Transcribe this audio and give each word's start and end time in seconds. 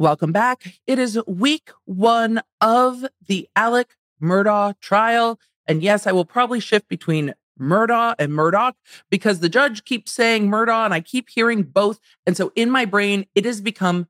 Welcome 0.00 0.32
back. 0.32 0.78
It 0.86 0.98
is 0.98 1.20
week 1.26 1.72
one 1.84 2.40
of 2.62 3.04
the 3.26 3.50
Alec 3.54 3.96
Murdaugh 4.22 4.80
trial. 4.80 5.38
And 5.66 5.82
yes, 5.82 6.06
I 6.06 6.12
will 6.12 6.24
probably 6.24 6.58
shift 6.58 6.88
between 6.88 7.34
Murdaugh 7.60 8.14
and 8.18 8.32
Murdaugh 8.32 8.72
because 9.10 9.40
the 9.40 9.50
judge 9.50 9.84
keeps 9.84 10.10
saying 10.10 10.48
Murdaugh 10.48 10.86
and 10.86 10.94
I 10.94 11.02
keep 11.02 11.28
hearing 11.28 11.64
both. 11.64 12.00
And 12.26 12.34
so 12.34 12.50
in 12.56 12.70
my 12.70 12.86
brain, 12.86 13.26
it 13.34 13.44
has 13.44 13.60
become 13.60 14.08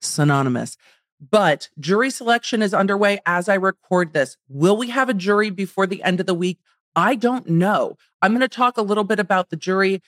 synonymous. 0.00 0.76
But 1.20 1.68
jury 1.78 2.10
selection 2.10 2.60
is 2.60 2.74
underway 2.74 3.20
as 3.24 3.48
I 3.48 3.54
record 3.54 4.12
this. 4.12 4.36
Will 4.48 4.76
we 4.76 4.90
have 4.90 5.08
a 5.08 5.14
jury 5.14 5.50
before 5.50 5.86
the 5.86 6.02
end 6.02 6.18
of 6.18 6.26
the 6.26 6.34
week? 6.34 6.58
I 6.96 7.14
don't 7.14 7.48
know. 7.48 7.96
I'm 8.20 8.32
going 8.32 8.40
to 8.40 8.48
talk 8.48 8.76
a 8.76 8.82
little 8.82 9.04
bit 9.04 9.20
about 9.20 9.50
the 9.50 9.56
jury 9.56 10.02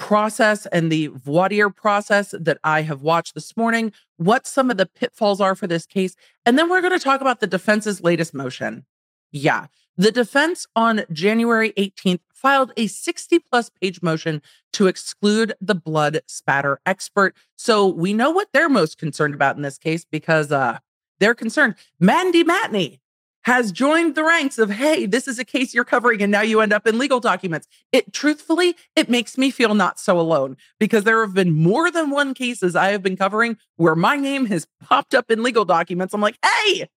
process 0.00 0.66
and 0.66 0.90
the 0.90 1.08
voir 1.08 1.50
dire 1.50 1.70
process 1.70 2.34
that 2.36 2.58
I 2.64 2.82
have 2.82 3.02
watched 3.02 3.34
this 3.34 3.56
morning, 3.56 3.92
what 4.16 4.46
some 4.46 4.70
of 4.70 4.78
the 4.78 4.86
pitfalls 4.86 5.40
are 5.40 5.54
for 5.54 5.68
this 5.68 5.86
case. 5.86 6.16
And 6.44 6.58
then 6.58 6.68
we're 6.68 6.80
going 6.80 6.98
to 6.98 7.04
talk 7.04 7.20
about 7.20 7.38
the 7.38 7.46
defense's 7.46 8.02
latest 8.02 8.34
motion. 8.34 8.86
Yeah, 9.30 9.66
the 9.96 10.10
defense 10.10 10.66
on 10.74 11.02
January 11.12 11.72
18th 11.72 12.20
filed 12.32 12.72
a 12.76 12.86
60 12.86 13.38
plus 13.40 13.70
page 13.70 14.00
motion 14.02 14.40
to 14.72 14.86
exclude 14.86 15.52
the 15.60 15.74
blood 15.74 16.22
spatter 16.26 16.80
expert. 16.86 17.36
So 17.56 17.86
we 17.86 18.14
know 18.14 18.30
what 18.30 18.48
they're 18.52 18.70
most 18.70 18.96
concerned 18.96 19.34
about 19.34 19.56
in 19.56 19.62
this 19.62 19.76
case 19.76 20.06
because 20.10 20.50
uh, 20.50 20.78
they're 21.20 21.34
concerned. 21.34 21.74
Mandy 22.00 22.42
Matney 22.42 23.00
has 23.44 23.72
joined 23.72 24.14
the 24.14 24.24
ranks 24.24 24.58
of, 24.58 24.70
hey, 24.70 25.06
this 25.06 25.26
is 25.26 25.38
a 25.38 25.44
case 25.44 25.72
you're 25.72 25.84
covering, 25.84 26.22
and 26.22 26.30
now 26.30 26.42
you 26.42 26.60
end 26.60 26.72
up 26.72 26.86
in 26.86 26.98
legal 26.98 27.20
documents. 27.20 27.66
It 27.90 28.12
truthfully, 28.12 28.76
it 28.94 29.08
makes 29.08 29.38
me 29.38 29.50
feel 29.50 29.74
not 29.74 29.98
so 29.98 30.20
alone 30.20 30.56
because 30.78 31.04
there 31.04 31.24
have 31.24 31.34
been 31.34 31.52
more 31.52 31.90
than 31.90 32.10
one 32.10 32.34
cases 32.34 32.76
I 32.76 32.90
have 32.92 33.02
been 33.02 33.16
covering 33.16 33.56
where 33.76 33.96
my 33.96 34.16
name 34.16 34.46
has 34.46 34.66
popped 34.82 35.14
up 35.14 35.30
in 35.30 35.42
legal 35.42 35.64
documents. 35.64 36.12
I'm 36.12 36.20
like, 36.20 36.38
hey, 36.44 36.88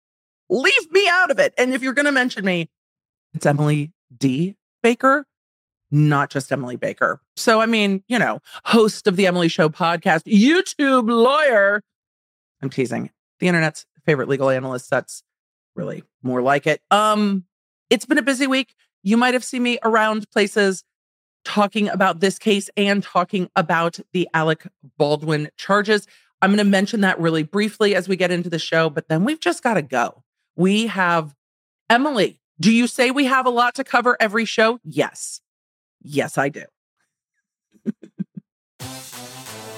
leave 0.50 0.92
me 0.92 1.08
out 1.08 1.32
of 1.32 1.40
it. 1.40 1.54
And 1.58 1.74
if 1.74 1.82
you're 1.82 1.94
going 1.94 2.06
to 2.06 2.12
mention 2.12 2.44
me, 2.44 2.70
it's 3.34 3.46
Emily 3.46 3.94
D. 4.16 4.56
Baker, 4.82 5.26
not 5.92 6.30
just 6.30 6.52
Emily 6.52 6.76
Baker. 6.76 7.22
So, 7.38 7.62
I 7.62 7.66
mean, 7.66 8.04
you 8.08 8.20
know, 8.20 8.42
host 8.66 9.08
of 9.08 9.16
the 9.16 9.28
Emily 9.28 9.48
Show 9.48 9.70
podcast, 9.70 10.24
YouTube 10.24 11.10
lawyer. 11.10 11.82
I'm 12.62 12.70
teasing 12.70 13.12
the 13.40 13.48
internet's 13.48 13.86
favorite 14.06 14.28
legal 14.28 14.50
analyst. 14.50 14.90
That's 14.90 15.24
really 15.76 16.04
more 16.22 16.42
like 16.42 16.68
it. 16.68 16.82
Um, 16.92 17.46
it's 17.90 18.06
been 18.06 18.18
a 18.18 18.24
busy 18.24 18.48
week. 18.48 18.76
You 19.04 19.18
might 19.18 19.34
have 19.34 19.44
seen 19.44 19.64
me 19.64 19.80
around 19.84 20.30
places 20.32 20.84
talking 21.44 21.90
about 21.90 22.20
this 22.20 22.40
case 22.40 22.70
and 22.78 23.04
talking 23.04 23.50
about 23.56 24.00
the 24.14 24.28
Alec 24.34 24.68
Baldwin 24.98 25.50
charges. 25.58 26.08
I'm 26.42 26.50
going 26.50 26.58
to 26.58 26.64
mention 26.64 27.02
that 27.02 27.20
really 27.20 27.44
briefly 27.44 27.96
as 27.96 28.08
we 28.08 28.16
get 28.16 28.32
into 28.32 28.50
the 28.50 28.60
show, 28.60 28.90
but 28.90 29.08
then 29.08 29.24
we've 29.24 29.40
just 29.40 29.64
got 29.64 29.76
to 29.76 29.82
go. 29.82 30.24
We 30.56 30.88
have 30.88 31.36
Emily. 31.90 32.40
Do 32.60 32.72
you 32.72 32.88
say 32.88 33.12
we 33.12 33.26
have 33.26 33.46
a 33.46 33.50
lot 33.50 33.76
to 33.76 33.84
cover 33.84 34.16
every 34.20 34.46
show? 34.46 34.80
Yes. 34.84 35.42
Yes, 36.02 36.38
I 36.38 36.50
do. 36.50 36.64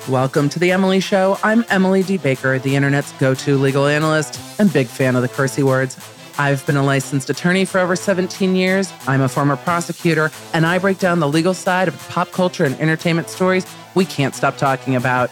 Welcome 0.09 0.49
to 0.49 0.59
the 0.59 0.71
Emily 0.71 0.99
Show. 0.99 1.37
I'm 1.43 1.65
Emily 1.69 2.03
D. 2.03 2.17
Baker, 2.17 2.59
the 2.59 2.75
internet's 2.75 3.11
go 3.13 3.33
to 3.33 3.57
legal 3.57 3.87
analyst 3.87 4.39
and 4.59 4.71
big 4.71 4.87
fan 4.87 5.15
of 5.15 5.21
the 5.21 5.29
cursey 5.29 5.63
words. 5.63 5.97
I've 6.37 6.65
been 6.65 6.77
a 6.77 6.83
licensed 6.83 7.29
attorney 7.29 7.65
for 7.65 7.79
over 7.79 7.95
17 7.95 8.55
years. 8.55 8.91
I'm 9.07 9.21
a 9.21 9.29
former 9.29 9.55
prosecutor, 9.55 10.31
and 10.53 10.65
I 10.65 10.79
break 10.79 10.99
down 10.99 11.19
the 11.19 11.29
legal 11.29 11.53
side 11.53 11.87
of 11.87 12.09
pop 12.09 12.31
culture 12.31 12.65
and 12.65 12.75
entertainment 12.79 13.29
stories 13.29 13.65
we 13.95 14.05
can't 14.05 14.35
stop 14.35 14.57
talking 14.57 14.95
about. 14.95 15.31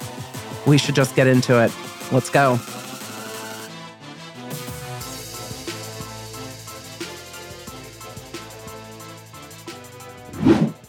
We 0.65 0.77
should 0.77 0.95
just 0.95 1.15
get 1.15 1.27
into 1.27 1.61
it. 1.61 1.71
Let's 2.11 2.29
go. 2.29 2.59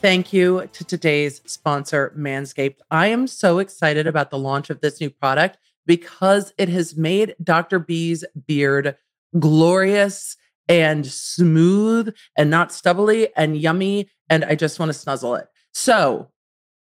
Thank 0.05 0.35
you 0.35 0.69
to 0.71 0.85
today's 0.85 1.41
sponsor, 1.47 2.13
Manscaped. 2.15 2.81
I 2.91 3.07
am 3.07 3.27
so 3.27 3.59
excited 3.59 4.07
about 4.07 4.31
the 4.31 4.37
launch 4.37 4.69
of 4.69 4.83
this 4.83 5.01
new 5.01 5.09
product 5.09 5.57
because 5.87 6.53
it 6.59 6.69
has 6.69 6.95
made 6.95 7.35
Dr. 7.43 7.79
B's 7.79 8.23
beard 8.47 8.99
glorious 9.39 10.37
and 10.69 11.07
smooth 11.07 12.15
and 12.37 12.51
not 12.51 12.71
stubbly 12.71 13.35
and 13.35 13.57
yummy. 13.57 14.11
And 14.29 14.45
I 14.45 14.57
just 14.57 14.79
want 14.79 14.93
to 14.93 14.99
snuzzle 14.99 15.41
it. 15.41 15.47
So 15.73 16.29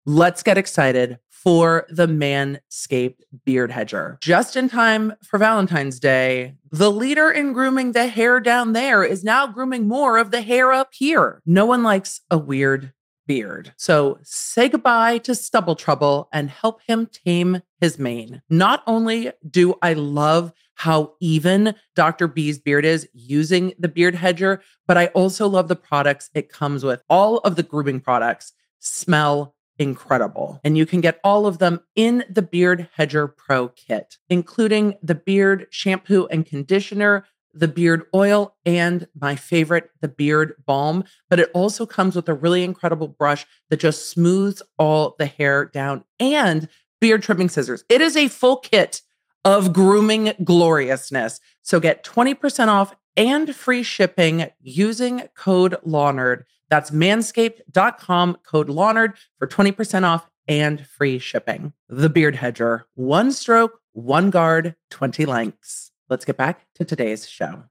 let's 0.04 0.42
get 0.42 0.58
excited 0.58 1.18
for 1.30 1.86
the 1.88 2.06
Manscaped 2.06 3.20
Beard 3.46 3.70
Hedger. 3.70 4.18
Just 4.20 4.54
in 4.54 4.68
time 4.68 5.14
for 5.22 5.38
Valentine's 5.38 5.98
Day, 5.98 6.56
the 6.70 6.90
leader 6.90 7.30
in 7.30 7.54
grooming 7.54 7.92
the 7.92 8.06
hair 8.06 8.38
down 8.38 8.74
there 8.74 9.02
is 9.02 9.24
now 9.24 9.46
grooming 9.46 9.88
more 9.88 10.18
of 10.18 10.30
the 10.30 10.42
hair 10.42 10.74
up 10.74 10.90
here. 10.92 11.40
No 11.46 11.64
one 11.64 11.82
likes 11.82 12.20
a 12.30 12.36
weird 12.36 12.92
beard. 13.26 13.72
So 13.76 14.18
say 14.22 14.68
goodbye 14.68 15.18
to 15.18 15.34
stubble 15.34 15.76
trouble 15.76 16.28
and 16.32 16.50
help 16.50 16.80
him 16.86 17.06
tame 17.06 17.62
his 17.80 17.98
mane. 17.98 18.42
Not 18.48 18.82
only 18.86 19.32
do 19.48 19.74
I 19.82 19.94
love 19.94 20.52
how 20.76 21.14
even 21.20 21.74
Dr. 21.94 22.26
B's 22.26 22.58
beard 22.58 22.84
is 22.84 23.08
using 23.12 23.72
the 23.78 23.88
beard 23.88 24.14
hedger, 24.14 24.60
but 24.86 24.96
I 24.96 25.06
also 25.08 25.48
love 25.48 25.68
the 25.68 25.76
products 25.76 26.30
it 26.34 26.48
comes 26.48 26.84
with. 26.84 27.02
All 27.08 27.38
of 27.38 27.56
the 27.56 27.62
grooming 27.62 28.00
products 28.00 28.52
smell 28.80 29.54
incredible. 29.78 30.60
And 30.64 30.78
you 30.78 30.86
can 30.86 31.00
get 31.00 31.20
all 31.24 31.46
of 31.46 31.58
them 31.58 31.80
in 31.96 32.24
the 32.30 32.42
Beard 32.42 32.88
Hedger 32.94 33.26
Pro 33.26 33.68
kit, 33.68 34.18
including 34.28 34.94
the 35.02 35.14
beard 35.14 35.66
shampoo 35.70 36.26
and 36.30 36.46
conditioner, 36.46 37.26
the 37.54 37.68
beard 37.68 38.04
oil 38.14 38.56
and 38.66 39.06
my 39.18 39.36
favorite, 39.36 39.90
the 40.00 40.08
beard 40.08 40.54
balm. 40.66 41.04
But 41.30 41.40
it 41.40 41.50
also 41.54 41.86
comes 41.86 42.16
with 42.16 42.28
a 42.28 42.34
really 42.34 42.64
incredible 42.64 43.08
brush 43.08 43.46
that 43.70 43.80
just 43.80 44.10
smooths 44.10 44.62
all 44.78 45.14
the 45.18 45.26
hair 45.26 45.66
down 45.66 46.04
and 46.18 46.68
beard 47.00 47.22
trimming 47.22 47.48
scissors. 47.48 47.84
It 47.88 48.00
is 48.00 48.16
a 48.16 48.28
full 48.28 48.56
kit 48.56 49.02
of 49.44 49.72
grooming 49.72 50.32
gloriousness. 50.42 51.40
So 51.62 51.80
get 51.80 52.04
20% 52.04 52.68
off 52.68 52.94
and 53.16 53.54
free 53.54 53.82
shipping 53.82 54.50
using 54.60 55.28
code 55.36 55.76
LAWNERD. 55.86 56.44
That's 56.70 56.90
manscaped.com, 56.90 58.38
code 58.44 58.68
LAWNERD 58.68 59.14
for 59.38 59.46
20% 59.46 60.04
off 60.04 60.28
and 60.48 60.86
free 60.86 61.18
shipping. 61.18 61.72
The 61.88 62.08
Beard 62.08 62.36
Hedger, 62.36 62.86
one 62.94 63.32
stroke, 63.32 63.80
one 63.92 64.30
guard, 64.30 64.74
20 64.90 65.24
lengths 65.26 65.92
let's 66.14 66.24
get 66.24 66.36
back 66.36 66.64
to 66.76 66.84
today's 66.84 67.28
show. 67.28 67.64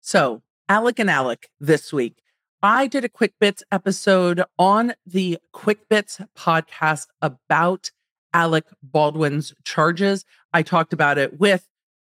So, 0.00 0.42
Alec 0.68 0.98
and 0.98 1.08
Alec 1.08 1.48
this 1.60 1.92
week. 1.92 2.20
I 2.60 2.88
did 2.88 3.04
a 3.04 3.08
Quick 3.08 3.34
Bits 3.38 3.62
episode 3.70 4.42
on 4.58 4.94
the 5.06 5.38
Quick 5.52 5.88
Bits 5.88 6.20
podcast 6.36 7.06
about 7.22 7.92
Alec 8.32 8.64
Baldwin's 8.82 9.54
charges. 9.62 10.24
I 10.52 10.62
talked 10.62 10.92
about 10.92 11.18
it 11.18 11.38
with 11.38 11.68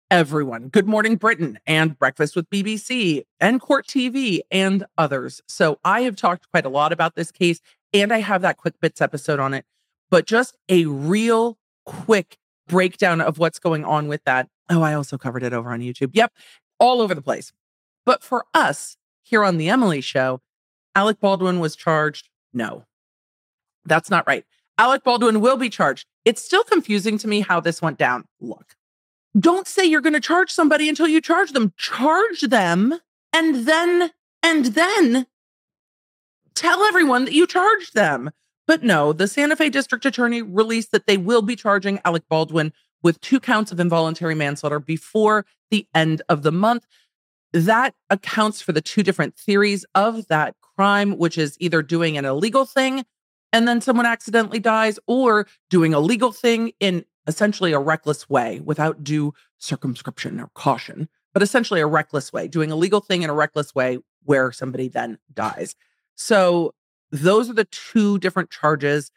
everyone 0.10 0.70
Good 0.70 0.88
Morning 0.88 1.18
Britain 1.18 1.60
and 1.68 2.00
Breakfast 2.00 2.38
with 2.38 2.50
BBC 2.50 3.26
and 3.42 3.60
Court 3.60 3.86
TV 3.86 4.40
and 4.50 4.86
others. 4.98 5.42
So 5.50 5.80
I 5.84 6.04
have 6.04 6.16
talked 6.16 6.50
quite 6.50 6.66
a 6.66 6.70
lot 6.70 6.94
about 6.94 7.16
this 7.16 7.30
case 7.30 7.60
and 7.94 8.14
I 8.14 8.22
have 8.22 8.42
that 8.44 8.56
Quick 8.56 8.80
Bits 8.80 9.02
episode 9.02 9.42
on 9.42 9.54
it, 9.54 9.66
but 10.10 10.28
just 10.28 10.56
a 10.70 10.86
real 10.86 11.58
quick 11.86 12.38
breakdown 12.70 13.20
of 13.20 13.38
what's 13.38 13.60
going 13.60 13.84
on 13.84 14.08
with 14.08 14.24
that. 14.24 14.48
Oh, 14.70 14.82
I 14.82 14.94
also 14.94 15.18
covered 15.18 15.44
it 15.44 15.54
over 15.54 15.72
on 15.72 15.82
YouTube. 15.82 16.12
Yep, 16.14 16.34
all 16.80 17.02
over 17.02 17.14
the 17.14 17.22
place. 17.22 17.52
But 18.06 18.24
for 18.24 18.46
us 18.54 18.98
here 19.24 19.44
on 19.44 19.58
The 19.58 19.70
Emily 19.70 20.02
Show, 20.02 20.42
Alec 20.96 21.20
Baldwin 21.20 21.60
was 21.60 21.76
charged. 21.76 22.30
No, 22.54 22.86
that's 23.86 24.10
not 24.10 24.26
right. 24.28 24.46
Alec 24.78 25.04
Baldwin 25.04 25.42
will 25.42 25.58
be 25.58 25.70
charged. 25.70 26.06
It's 26.26 26.44
still 26.44 26.64
confusing 26.64 27.18
to 27.20 27.28
me 27.28 27.42
how 27.42 27.60
this 27.60 27.82
went 27.82 27.98
down. 27.98 28.26
Look, 28.42 28.76
don't 29.38 29.68
say 29.68 29.86
you're 29.86 30.02
going 30.02 30.14
to 30.14 30.20
charge 30.20 30.52
somebody 30.52 30.90
until 30.90 31.08
you 31.08 31.22
charge 31.22 31.52
them. 31.52 31.74
Charge 31.78 32.42
them 32.42 32.96
and 33.32 33.68
then, 33.68 34.12
and 34.42 34.66
then 34.66 35.28
tell 36.54 36.84
everyone 36.84 37.26
that 37.26 37.34
you 37.34 37.46
charged 37.46 37.94
them. 37.94 38.32
But 38.68 38.84
no, 38.84 39.14
the 39.14 39.28
Santa 39.28 39.56
Fe 39.56 39.70
district 39.70 40.06
attorney 40.06 40.42
released 40.42 40.92
that 40.92 41.06
they 41.06 41.18
will 41.18 41.42
be 41.42 41.56
charging 41.56 42.00
Alec 42.04 42.24
Baldwin 42.30 42.74
with 43.04 43.22
two 43.22 43.40
counts 43.40 43.72
of 43.72 43.80
involuntary 43.80 44.36
manslaughter 44.36 44.80
before 44.80 45.46
the 45.72 45.88
end 45.94 46.22
of 46.30 46.44
the 46.44 46.52
month. 46.52 46.86
That 47.54 47.94
accounts 48.10 48.62
for 48.62 48.72
the 48.72 48.82
two 48.82 49.04
different 49.04 49.38
theories 49.38 49.86
of 49.96 50.28
that 50.28 50.56
crime, 50.62 51.18
which 51.18 51.38
is 51.38 51.56
either 51.60 51.82
doing 51.82 52.18
an 52.18 52.26
illegal 52.26 52.66
thing 52.66 53.06
and 53.56 53.70
then 53.70 53.80
someone 53.80 54.06
accidentally 54.06 54.60
dies, 54.60 55.00
or 55.08 55.48
doing 55.70 55.94
a 55.94 56.00
legal 56.02 56.34
thing 56.34 56.74
in 56.82 57.06
essentially 57.26 57.72
a 57.72 57.80
reckless 57.80 58.30
way 58.30 58.60
without 58.60 59.02
due 59.02 59.34
circumscription 59.60 60.42
or 60.42 60.50
caution, 60.56 61.08
but 61.34 61.42
essentially 61.42 61.80
a 61.80 61.88
reckless 61.88 62.34
way, 62.34 62.50
doing 62.50 62.70
a 62.70 62.76
legal 62.76 63.00
thing 63.00 63.22
in 63.22 63.30
a 63.30 63.34
reckless 63.34 63.74
way 63.74 63.98
where 64.26 64.52
somebody 64.52 64.90
then 64.90 65.18
dies. 65.34 65.74
So 66.16 66.74
those 67.12 67.50
are 67.50 67.54
the 67.54 67.64
two 67.64 68.20
different 68.20 68.50
charges. 68.50 69.10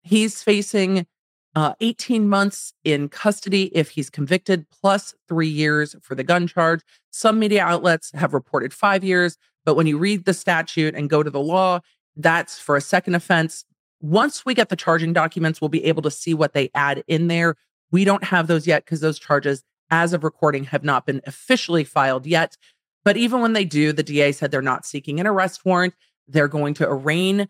He's 0.00 0.42
facing 0.42 1.06
uh, 1.54 1.74
18 1.80 2.28
months 2.28 2.72
in 2.84 3.08
custody 3.08 3.64
if 3.76 3.90
he's 3.90 4.10
convicted, 4.10 4.66
plus 4.70 5.14
three 5.28 5.48
years 5.48 5.94
for 6.00 6.14
the 6.14 6.24
gun 6.24 6.46
charge. 6.46 6.80
Some 7.10 7.38
media 7.38 7.62
outlets 7.62 8.10
have 8.14 8.32
reported 8.32 8.72
five 8.72 9.04
years, 9.04 9.36
but 9.64 9.74
when 9.74 9.86
you 9.86 9.98
read 9.98 10.24
the 10.24 10.34
statute 10.34 10.94
and 10.94 11.10
go 11.10 11.22
to 11.22 11.30
the 11.30 11.40
law, 11.40 11.80
that's 12.16 12.58
for 12.58 12.76
a 12.76 12.80
second 12.80 13.14
offense. 13.14 13.64
Once 14.00 14.44
we 14.44 14.54
get 14.54 14.68
the 14.68 14.76
charging 14.76 15.12
documents, 15.12 15.60
we'll 15.60 15.68
be 15.68 15.84
able 15.84 16.02
to 16.02 16.10
see 16.10 16.34
what 16.34 16.54
they 16.54 16.70
add 16.74 17.04
in 17.06 17.28
there. 17.28 17.56
We 17.90 18.04
don't 18.04 18.24
have 18.24 18.46
those 18.46 18.66
yet 18.66 18.84
because 18.84 19.00
those 19.00 19.18
charges, 19.18 19.62
as 19.90 20.12
of 20.12 20.24
recording, 20.24 20.64
have 20.64 20.84
not 20.84 21.06
been 21.06 21.20
officially 21.26 21.84
filed 21.84 22.26
yet. 22.26 22.56
But 23.04 23.16
even 23.16 23.40
when 23.40 23.52
they 23.52 23.64
do, 23.64 23.92
the 23.92 24.02
DA 24.02 24.32
said 24.32 24.50
they're 24.50 24.62
not 24.62 24.86
seeking 24.86 25.20
an 25.20 25.26
arrest 25.26 25.64
warrant. 25.64 25.94
They're 26.26 26.48
going 26.48 26.74
to 26.74 26.88
arraign 26.88 27.48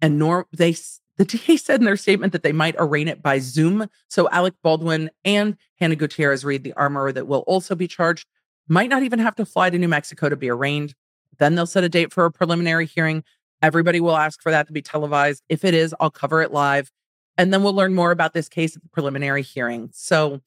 and 0.00 0.18
nor 0.18 0.46
they 0.52 0.76
the 1.16 1.24
DA 1.24 1.56
said 1.56 1.80
in 1.80 1.84
their 1.84 1.96
statement 1.96 2.32
that 2.32 2.42
they 2.42 2.52
might 2.52 2.74
arraign 2.78 3.08
it 3.08 3.22
by 3.22 3.38
Zoom. 3.38 3.88
So 4.08 4.28
Alec 4.30 4.54
Baldwin 4.62 5.10
and 5.24 5.56
Hannah 5.78 5.96
Gutierrez 5.96 6.44
Reed, 6.44 6.64
the 6.64 6.72
armorer 6.74 7.12
that 7.12 7.26
will 7.26 7.44
also 7.46 7.74
be 7.74 7.86
charged, 7.86 8.26
might 8.68 8.88
not 8.88 9.02
even 9.02 9.18
have 9.18 9.36
to 9.36 9.46
fly 9.46 9.70
to 9.70 9.78
New 9.78 9.88
Mexico 9.88 10.28
to 10.28 10.36
be 10.36 10.50
arraigned. 10.50 10.94
Then 11.38 11.54
they'll 11.54 11.66
set 11.66 11.84
a 11.84 11.88
date 11.88 12.12
for 12.12 12.24
a 12.24 12.32
preliminary 12.32 12.86
hearing. 12.86 13.22
Everybody 13.62 14.00
will 14.00 14.16
ask 14.16 14.42
for 14.42 14.50
that 14.50 14.66
to 14.66 14.72
be 14.72 14.82
televised. 14.82 15.42
If 15.48 15.64
it 15.64 15.74
is, 15.74 15.94
I'll 16.00 16.10
cover 16.10 16.42
it 16.42 16.52
live. 16.52 16.90
And 17.36 17.52
then 17.52 17.62
we'll 17.62 17.74
learn 17.74 17.94
more 17.94 18.10
about 18.10 18.32
this 18.32 18.48
case 18.48 18.76
at 18.76 18.82
the 18.82 18.88
preliminary 18.88 19.42
hearing. 19.42 19.90
So 19.92 20.40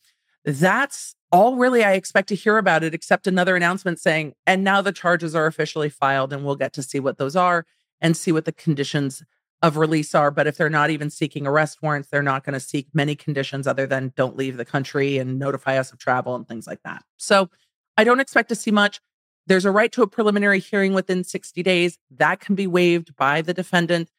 that's 0.46 1.16
all 1.31 1.58
really 1.58 1.84
I 1.84 1.94
expect 1.94 2.30
to 2.30 2.36
hear 2.36 2.58
about 2.58 2.84
it, 2.84 2.94
except 2.94 3.28
another 3.28 3.56
announcement 3.56 4.00
saying, 4.00 4.34
and 4.46 4.64
now 4.64 4.81
the 4.81 4.94
charges 4.94 5.36
are 5.36 5.46
officially 5.46 5.90
filed, 5.90 6.31
and 6.31 6.46
we'll 6.46 6.56
get 6.56 6.74
to 6.74 6.84
see 6.84 7.00
what 7.00 7.18
those 7.18 7.36
are 7.36 7.66
and 8.00 8.16
see 8.16 8.31
what 8.31 8.46
the 8.46 8.54
conditions 8.54 9.24
of 9.62 9.77
release 9.77 10.13
are. 10.13 10.31
But 10.31 10.48
if 10.48 10.57
they're 10.57 10.69
not 10.69 10.89
even 10.89 11.09
seeking 11.09 11.48
arrest 11.48 11.80
warrants, 11.81 12.09
they're 12.09 12.21
not 12.21 12.44
going 12.44 12.54
to 12.54 12.59
seek 12.59 12.88
many 12.94 13.15
conditions 13.15 13.68
other 13.68 13.88
than 13.88 14.13
don't 14.15 14.38
leave 14.38 14.57
the 14.57 14.65
country 14.65 15.18
and 15.18 15.39
notify 15.39 15.77
us 15.77 15.92
of 15.92 16.00
travel 16.00 16.36
and 16.36 16.48
things 16.48 16.68
like 16.68 16.83
that. 16.83 17.04
So 17.18 17.50
I 17.98 18.04
don't 18.04 18.19
expect 18.19 18.50
to 18.50 18.56
see 18.56 18.71
much. 18.71 19.01
There's 19.48 19.65
a 19.65 19.71
right 19.71 19.92
to 19.94 20.04
a 20.04 20.07
preliminary 20.07 20.59
hearing 20.59 20.94
within 20.94 21.24
60 21.24 21.63
days. 21.63 21.98
That 22.12 22.39
can 22.39 22.56
be 22.56 22.68
waived 22.68 23.15
by 23.15 23.42
the 23.42 23.54
defendant. 23.54 24.09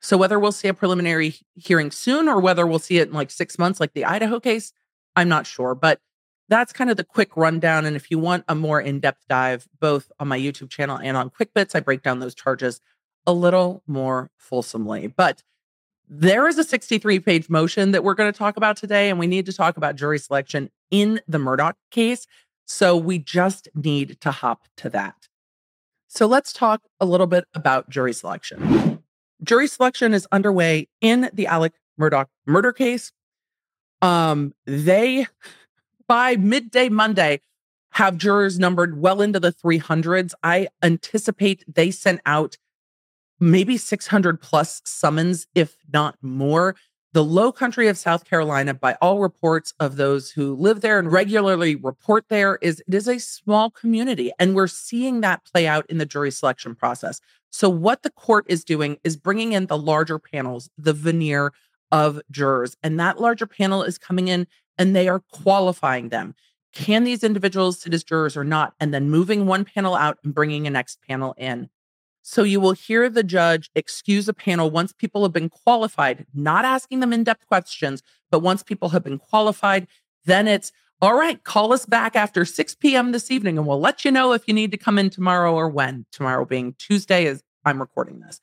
So 0.00 0.18
whether 0.18 0.38
we'll 0.38 0.52
see 0.52 0.68
a 0.68 0.74
preliminary 0.74 1.36
hearing 1.54 1.90
soon 1.90 2.28
or 2.28 2.40
whether 2.40 2.66
we'll 2.66 2.78
see 2.78 2.98
it 2.98 3.08
in 3.08 3.14
like 3.14 3.30
six 3.30 3.58
months, 3.58 3.80
like 3.80 3.94
the 3.94 4.04
Idaho 4.04 4.40
case, 4.40 4.72
I'm 5.16 5.28
not 5.28 5.46
sure. 5.46 5.74
But 5.74 6.00
that's 6.48 6.72
kind 6.72 6.90
of 6.90 6.98
the 6.98 7.04
quick 7.04 7.36
rundown. 7.36 7.86
And 7.86 7.96
if 7.96 8.10
you 8.10 8.18
want 8.18 8.44
a 8.48 8.54
more 8.54 8.80
in 8.80 9.00
depth 9.00 9.24
dive, 9.28 9.66
both 9.80 10.12
on 10.20 10.28
my 10.28 10.38
YouTube 10.38 10.68
channel 10.68 10.98
and 10.98 11.16
on 11.16 11.30
QuickBits, 11.30 11.74
I 11.74 11.80
break 11.80 12.02
down 12.02 12.18
those 12.18 12.34
charges 12.34 12.80
a 13.26 13.32
little 13.32 13.82
more 13.86 14.30
fulsomely. 14.36 15.06
But 15.06 15.42
there 16.08 16.46
is 16.46 16.58
a 16.58 16.64
63 16.64 17.20
page 17.20 17.48
motion 17.48 17.92
that 17.92 18.04
we're 18.04 18.14
going 18.14 18.32
to 18.32 18.38
talk 18.38 18.56
about 18.56 18.76
today, 18.76 19.10
and 19.10 19.18
we 19.18 19.26
need 19.26 19.46
to 19.46 19.52
talk 19.52 19.76
about 19.76 19.96
jury 19.96 20.18
selection 20.18 20.70
in 20.90 21.20
the 21.26 21.38
Murdaugh 21.38 21.74
case. 21.90 22.26
So 22.66 22.96
we 22.96 23.18
just 23.18 23.68
need 23.74 24.20
to 24.20 24.30
hop 24.30 24.64
to 24.78 24.90
that. 24.90 25.28
So 26.08 26.26
let's 26.26 26.52
talk 26.52 26.82
a 27.00 27.06
little 27.06 27.26
bit 27.26 27.44
about 27.54 27.90
jury 27.90 28.12
selection. 28.12 29.02
Jury 29.42 29.66
selection 29.66 30.14
is 30.14 30.28
underway 30.30 30.88
in 31.00 31.30
the 31.32 31.46
Alec 31.46 31.72
Murdaugh 32.00 32.26
murder 32.46 32.72
case. 32.72 33.12
Um, 34.00 34.54
they, 34.66 35.26
by 36.06 36.36
midday 36.36 36.88
Monday, 36.88 37.40
have 37.92 38.16
jurors 38.16 38.58
numbered 38.58 39.00
well 39.00 39.20
into 39.20 39.40
the 39.40 39.52
300s. 39.52 40.34
I 40.42 40.68
anticipate 40.82 41.64
they 41.72 41.90
sent 41.90 42.20
out 42.26 42.56
maybe 43.40 43.76
600 43.76 44.40
plus 44.40 44.82
summons, 44.84 45.46
if 45.54 45.76
not 45.92 46.16
more. 46.22 46.76
The 47.12 47.24
low 47.24 47.52
country 47.52 47.86
of 47.86 47.96
South 47.96 48.24
Carolina, 48.24 48.74
by 48.74 48.94
all 49.00 49.20
reports 49.20 49.72
of 49.78 49.96
those 49.96 50.32
who 50.32 50.56
live 50.56 50.80
there 50.80 50.98
and 50.98 51.12
regularly 51.12 51.76
report 51.76 52.24
there, 52.28 52.58
is 52.60 52.82
it 52.88 52.94
is 52.94 53.06
a 53.06 53.20
small 53.20 53.70
community. 53.70 54.32
And 54.40 54.56
we're 54.56 54.66
seeing 54.66 55.20
that 55.20 55.44
play 55.44 55.68
out 55.68 55.86
in 55.88 55.98
the 55.98 56.06
jury 56.06 56.32
selection 56.32 56.74
process. 56.74 57.20
So, 57.50 57.70
what 57.70 58.02
the 58.02 58.10
court 58.10 58.46
is 58.48 58.64
doing 58.64 58.98
is 59.04 59.16
bringing 59.16 59.52
in 59.52 59.66
the 59.66 59.78
larger 59.78 60.18
panels, 60.18 60.68
the 60.76 60.92
venire 60.92 61.50
of 61.92 62.20
jurors. 62.32 62.76
And 62.82 62.98
that 62.98 63.20
larger 63.20 63.46
panel 63.46 63.84
is 63.84 63.96
coming 63.96 64.26
in 64.26 64.48
and 64.76 64.96
they 64.96 65.06
are 65.06 65.22
qualifying 65.30 66.08
them. 66.08 66.34
Can 66.72 67.04
these 67.04 67.22
individuals 67.22 67.80
sit 67.80 67.94
as 67.94 68.02
jurors 68.02 68.36
or 68.36 68.42
not? 68.42 68.74
And 68.80 68.92
then 68.92 69.08
moving 69.08 69.46
one 69.46 69.64
panel 69.64 69.94
out 69.94 70.18
and 70.24 70.34
bringing 70.34 70.66
a 70.66 70.70
next 70.70 70.98
panel 71.06 71.32
in. 71.38 71.70
So 72.26 72.42
you 72.42 72.58
will 72.58 72.72
hear 72.72 73.10
the 73.10 73.22
judge 73.22 73.70
excuse 73.74 74.28
a 74.28 74.32
panel 74.32 74.70
once 74.70 74.94
people 74.94 75.22
have 75.24 75.32
been 75.32 75.50
qualified, 75.50 76.24
not 76.32 76.64
asking 76.64 77.00
them 77.00 77.12
in 77.12 77.22
depth 77.22 77.46
questions, 77.46 78.02
but 78.30 78.38
once 78.38 78.62
people 78.62 78.88
have 78.88 79.04
been 79.04 79.18
qualified, 79.18 79.86
then 80.24 80.48
it's 80.48 80.72
all 81.02 81.14
right, 81.14 81.44
call 81.44 81.74
us 81.74 81.84
back 81.84 82.16
after 82.16 82.46
6 82.46 82.76
p.m. 82.76 83.12
this 83.12 83.30
evening 83.30 83.58
and 83.58 83.66
we'll 83.66 83.78
let 83.78 84.06
you 84.06 84.10
know 84.10 84.32
if 84.32 84.48
you 84.48 84.54
need 84.54 84.70
to 84.70 84.78
come 84.78 84.98
in 84.98 85.10
tomorrow 85.10 85.54
or 85.54 85.68
when. 85.68 86.06
Tomorrow 86.12 86.46
being 86.46 86.74
Tuesday, 86.78 87.26
as 87.26 87.42
I'm 87.62 87.78
recording 87.78 88.20
this. 88.20 88.40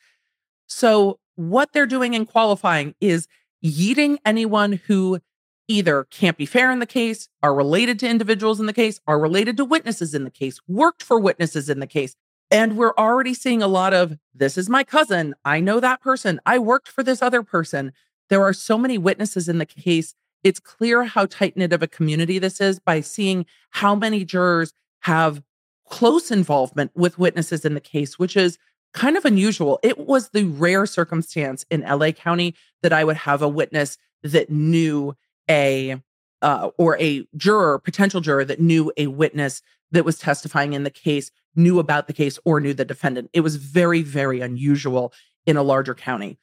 So, 0.67 1.19
what 1.35 1.73
they're 1.73 1.87
doing 1.87 2.13
in 2.13 2.27
qualifying 2.27 2.93
is 3.01 3.27
yeeting 3.65 4.17
anyone 4.23 4.79
who 4.85 5.19
either 5.67 6.03
can't 6.11 6.37
be 6.37 6.45
fair 6.45 6.71
in 6.71 6.79
the 6.79 6.85
case, 6.85 7.29
are 7.41 7.55
related 7.55 7.97
to 7.99 8.07
individuals 8.07 8.59
in 8.59 8.67
the 8.67 8.73
case, 8.73 8.99
are 9.07 9.19
related 9.19 9.57
to 9.57 9.65
witnesses 9.65 10.13
in 10.13 10.23
the 10.23 10.29
case, 10.29 10.59
worked 10.67 11.01
for 11.01 11.19
witnesses 11.19 11.67
in 11.67 11.79
the 11.79 11.87
case, 11.87 12.15
and 12.51 12.77
we're 12.77 12.93
already 12.97 13.33
seeing 13.33 13.63
a 13.63 13.67
lot 13.67 13.93
of 13.93 14.17
this 14.35 14.57
is 14.57 14.69
my 14.69 14.83
cousin. 14.83 15.33
I 15.45 15.61
know 15.61 15.79
that 15.79 16.01
person. 16.01 16.39
I 16.45 16.59
worked 16.59 16.89
for 16.89 17.01
this 17.01 17.21
other 17.21 17.41
person. 17.41 17.93
There 18.29 18.43
are 18.43 18.53
so 18.53 18.77
many 18.77 18.97
witnesses 18.97 19.47
in 19.47 19.57
the 19.57 19.65
case. 19.65 20.13
It's 20.43 20.59
clear 20.59 21.05
how 21.05 21.25
tight 21.27 21.55
knit 21.55 21.71
of 21.71 21.81
a 21.81 21.87
community 21.87 22.39
this 22.39 22.59
is 22.59 22.79
by 22.79 23.01
seeing 23.01 23.45
how 23.71 23.95
many 23.95 24.25
jurors 24.25 24.73
have 25.01 25.41
close 25.89 26.29
involvement 26.29 26.91
with 26.93 27.17
witnesses 27.17 27.63
in 27.63 27.73
the 27.73 27.81
case, 27.81 28.19
which 28.19 28.35
is 28.35 28.57
kind 28.93 29.15
of 29.15 29.23
unusual. 29.25 29.79
It 29.81 29.97
was 29.99 30.29
the 30.29 30.45
rare 30.45 30.85
circumstance 30.85 31.65
in 31.69 31.81
LA 31.81 32.11
County 32.11 32.55
that 32.81 32.91
I 32.91 33.03
would 33.03 33.17
have 33.17 33.41
a 33.41 33.47
witness 33.47 33.97
that 34.23 34.49
knew 34.49 35.15
a 35.49 36.01
uh, 36.41 36.69
or 36.77 36.97
a 36.99 37.25
juror, 37.35 37.79
potential 37.79 38.21
juror 38.21 38.45
that 38.45 38.59
knew 38.59 38.91
a 38.97 39.07
witness 39.07 39.61
that 39.91 40.05
was 40.05 40.17
testifying 40.17 40.73
in 40.73 40.83
the 40.83 40.89
case 40.89 41.31
knew 41.55 41.79
about 41.79 42.07
the 42.07 42.13
case 42.13 42.39
or 42.45 42.59
knew 42.59 42.73
the 42.73 42.85
defendant. 42.85 43.29
It 43.33 43.41
was 43.41 43.57
very, 43.57 44.01
very 44.01 44.41
unusual 44.41 45.13
in 45.45 45.57
a 45.57 45.63
larger 45.63 45.93
county. 45.93 46.37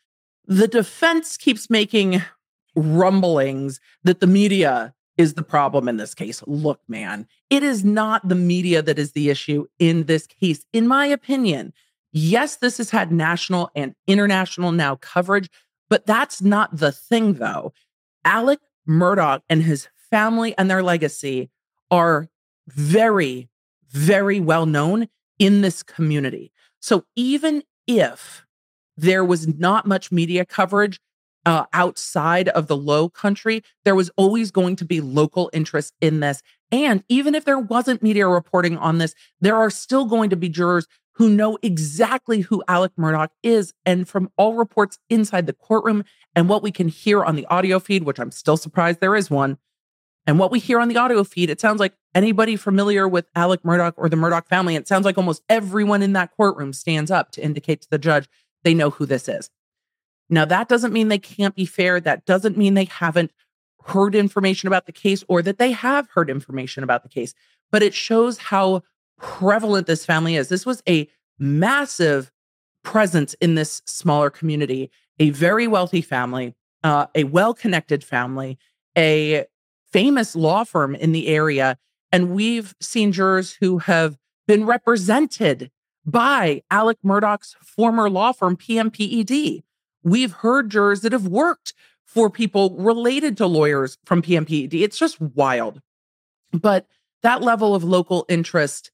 The 0.46 0.68
defense 0.68 1.36
keeps 1.36 1.70
making 1.70 2.22
rumblings 2.74 3.80
that 4.04 4.20
the 4.20 4.26
media 4.26 4.94
is 5.16 5.34
the 5.34 5.42
problem 5.42 5.88
in 5.88 5.96
this 5.96 6.14
case. 6.14 6.42
Look, 6.46 6.80
man, 6.88 7.26
it 7.50 7.62
is 7.62 7.84
not 7.84 8.28
the 8.28 8.34
media 8.34 8.82
that 8.82 8.98
is 8.98 9.12
the 9.12 9.30
issue 9.30 9.66
in 9.78 10.04
this 10.04 10.26
case, 10.26 10.64
in 10.72 10.86
my 10.86 11.06
opinion. 11.06 11.72
Yes, 12.12 12.56
this 12.56 12.78
has 12.78 12.90
had 12.90 13.12
national 13.12 13.70
and 13.74 13.94
international 14.06 14.72
now 14.72 14.96
coverage, 14.96 15.50
but 15.90 16.06
that's 16.06 16.40
not 16.40 16.76
the 16.76 16.92
thing, 16.92 17.34
though. 17.34 17.72
Alec 18.24 18.60
Murdaugh 18.88 19.40
and 19.48 19.62
his 19.62 19.88
family 20.10 20.56
and 20.56 20.70
their 20.70 20.82
legacy 20.82 21.50
are 21.90 22.28
very, 22.66 23.48
very 23.90 24.40
well 24.40 24.66
known 24.66 25.08
in 25.38 25.60
this 25.60 25.82
community. 25.82 26.52
So 26.80 27.04
even 27.16 27.62
if 27.86 28.44
there 28.96 29.24
was 29.24 29.46
not 29.46 29.86
much 29.86 30.10
media 30.10 30.44
coverage 30.44 31.00
uh, 31.46 31.64
outside 31.72 32.48
of 32.48 32.66
the 32.66 32.76
low 32.76 33.08
country, 33.08 33.62
there 33.84 33.94
was 33.94 34.10
always 34.16 34.50
going 34.50 34.76
to 34.76 34.84
be 34.84 35.00
local 35.00 35.50
interest 35.52 35.94
in 36.00 36.20
this. 36.20 36.42
And 36.70 37.02
even 37.08 37.34
if 37.34 37.44
there 37.44 37.58
wasn't 37.58 38.02
media 38.02 38.28
reporting 38.28 38.76
on 38.76 38.98
this, 38.98 39.14
there 39.40 39.56
are 39.56 39.70
still 39.70 40.04
going 40.04 40.30
to 40.30 40.36
be 40.36 40.48
jurors 40.48 40.86
who 41.18 41.28
know 41.28 41.58
exactly 41.62 42.42
who 42.42 42.62
Alec 42.68 42.92
Murdaugh 42.96 43.28
is. 43.42 43.74
And 43.84 44.08
from 44.08 44.30
all 44.36 44.54
reports 44.54 45.00
inside 45.10 45.46
the 45.46 45.52
courtroom 45.52 46.04
and 46.36 46.48
what 46.48 46.62
we 46.62 46.70
can 46.70 46.86
hear 46.86 47.24
on 47.24 47.34
the 47.34 47.44
audio 47.46 47.80
feed, 47.80 48.04
which 48.04 48.20
I'm 48.20 48.30
still 48.30 48.56
surprised 48.56 49.00
there 49.00 49.16
is 49.16 49.28
one, 49.28 49.58
and 50.28 50.38
what 50.38 50.52
we 50.52 50.60
hear 50.60 50.78
on 50.78 50.86
the 50.86 50.96
audio 50.96 51.24
feed, 51.24 51.50
it 51.50 51.60
sounds 51.60 51.80
like 51.80 51.94
anybody 52.14 52.54
familiar 52.54 53.08
with 53.08 53.26
Alec 53.34 53.62
Murdaugh 53.64 53.94
or 53.96 54.08
the 54.08 54.16
Murdaugh 54.16 54.46
family, 54.46 54.76
it 54.76 54.86
sounds 54.86 55.04
like 55.04 55.18
almost 55.18 55.42
everyone 55.48 56.02
in 56.02 56.12
that 56.12 56.30
courtroom 56.36 56.72
stands 56.72 57.10
up 57.10 57.32
to 57.32 57.42
indicate 57.42 57.80
to 57.82 57.90
the 57.90 57.98
judge 57.98 58.28
they 58.62 58.74
know 58.74 58.90
who 58.90 59.04
this 59.04 59.28
is. 59.28 59.50
Now, 60.30 60.44
that 60.44 60.68
doesn't 60.68 60.92
mean 60.92 61.08
they 61.08 61.18
can't 61.18 61.56
be 61.56 61.64
fair. 61.64 61.98
That 61.98 62.26
doesn't 62.26 62.56
mean 62.56 62.74
they 62.74 62.84
haven't 62.84 63.32
heard 63.86 64.14
information 64.14 64.68
about 64.68 64.86
the 64.86 64.92
case 64.92 65.24
or 65.26 65.42
that 65.42 65.58
they 65.58 65.72
have 65.72 66.08
heard 66.14 66.30
information 66.30 66.84
about 66.84 67.02
the 67.02 67.08
case, 67.08 67.34
but 67.72 67.82
it 67.82 67.94
shows 67.94 68.38
how 68.38 68.82
prevalent 69.18 69.86
this 69.86 70.04
family 70.04 70.36
is. 70.36 70.48
This 70.48 70.66
was 70.66 70.82
a 70.88 71.08
massive 71.38 72.30
presence 72.82 73.34
in 73.34 73.54
this 73.54 73.82
smaller 73.84 74.30
community, 74.30 74.90
a 75.18 75.30
very 75.30 75.66
wealthy 75.66 76.00
family, 76.00 76.54
uh, 76.84 77.06
a 77.14 77.24
well 77.24 77.54
connected 77.54 78.02
family, 78.02 78.58
a 78.96 79.44
famous 79.92 80.34
law 80.34 80.64
firm 80.64 80.94
in 80.94 81.12
the 81.12 81.28
area. 81.28 81.76
And 82.10 82.30
we've 82.30 82.74
seen 82.80 83.12
jurors 83.12 83.56
who 83.60 83.78
have 83.78 84.16
been 84.46 84.64
represented 84.64 85.70
by 86.06 86.62
Alec 86.70 86.98
Murdaugh's 87.04 87.54
former 87.62 88.08
law 88.08 88.32
firm, 88.32 88.56
PMPED. 88.56 89.62
We've 90.02 90.32
heard 90.32 90.70
jurors 90.70 91.02
that 91.02 91.12
have 91.12 91.26
worked 91.26 91.74
for 92.06 92.30
people 92.30 92.74
related 92.78 93.36
to 93.36 93.46
lawyers 93.46 93.98
from 94.06 94.22
PMPED. 94.22 94.72
It's 94.72 94.98
just 94.98 95.20
wild. 95.20 95.82
But 96.52 96.86
that 97.22 97.42
level 97.42 97.74
of 97.74 97.84
local 97.84 98.24
interest 98.28 98.90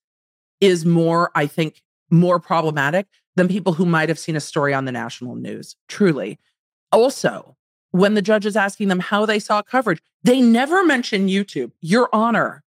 is 0.65 0.85
more, 0.85 1.31
I 1.35 1.47
think, 1.47 1.83
more 2.11 2.39
problematic 2.39 3.07
than 3.37 3.49
people 3.49 3.75
who 3.75 3.85
might 3.85 4.09
have 4.09 4.19
seen 4.19 4.37
a 4.37 4.41
story 4.41 4.73
on 4.73 4.85
the 4.85 4.93
national 4.93 5.35
news, 5.35 5.77
truly. 5.89 6.39
Also, 6.93 7.57
when 7.91 8.15
the 8.15 8.23
judge 8.23 8.47
is 8.47 8.57
asking 8.57 8.89
them 8.89 9.01
how 9.01 9.27
they 9.27 9.39
saw 9.39 9.63
coverage, 9.63 10.01
they 10.23 10.41
never 10.41 10.85
mention 10.85 11.29
YouTube. 11.29 11.73
Your 11.81 12.09
honor. 12.13 12.63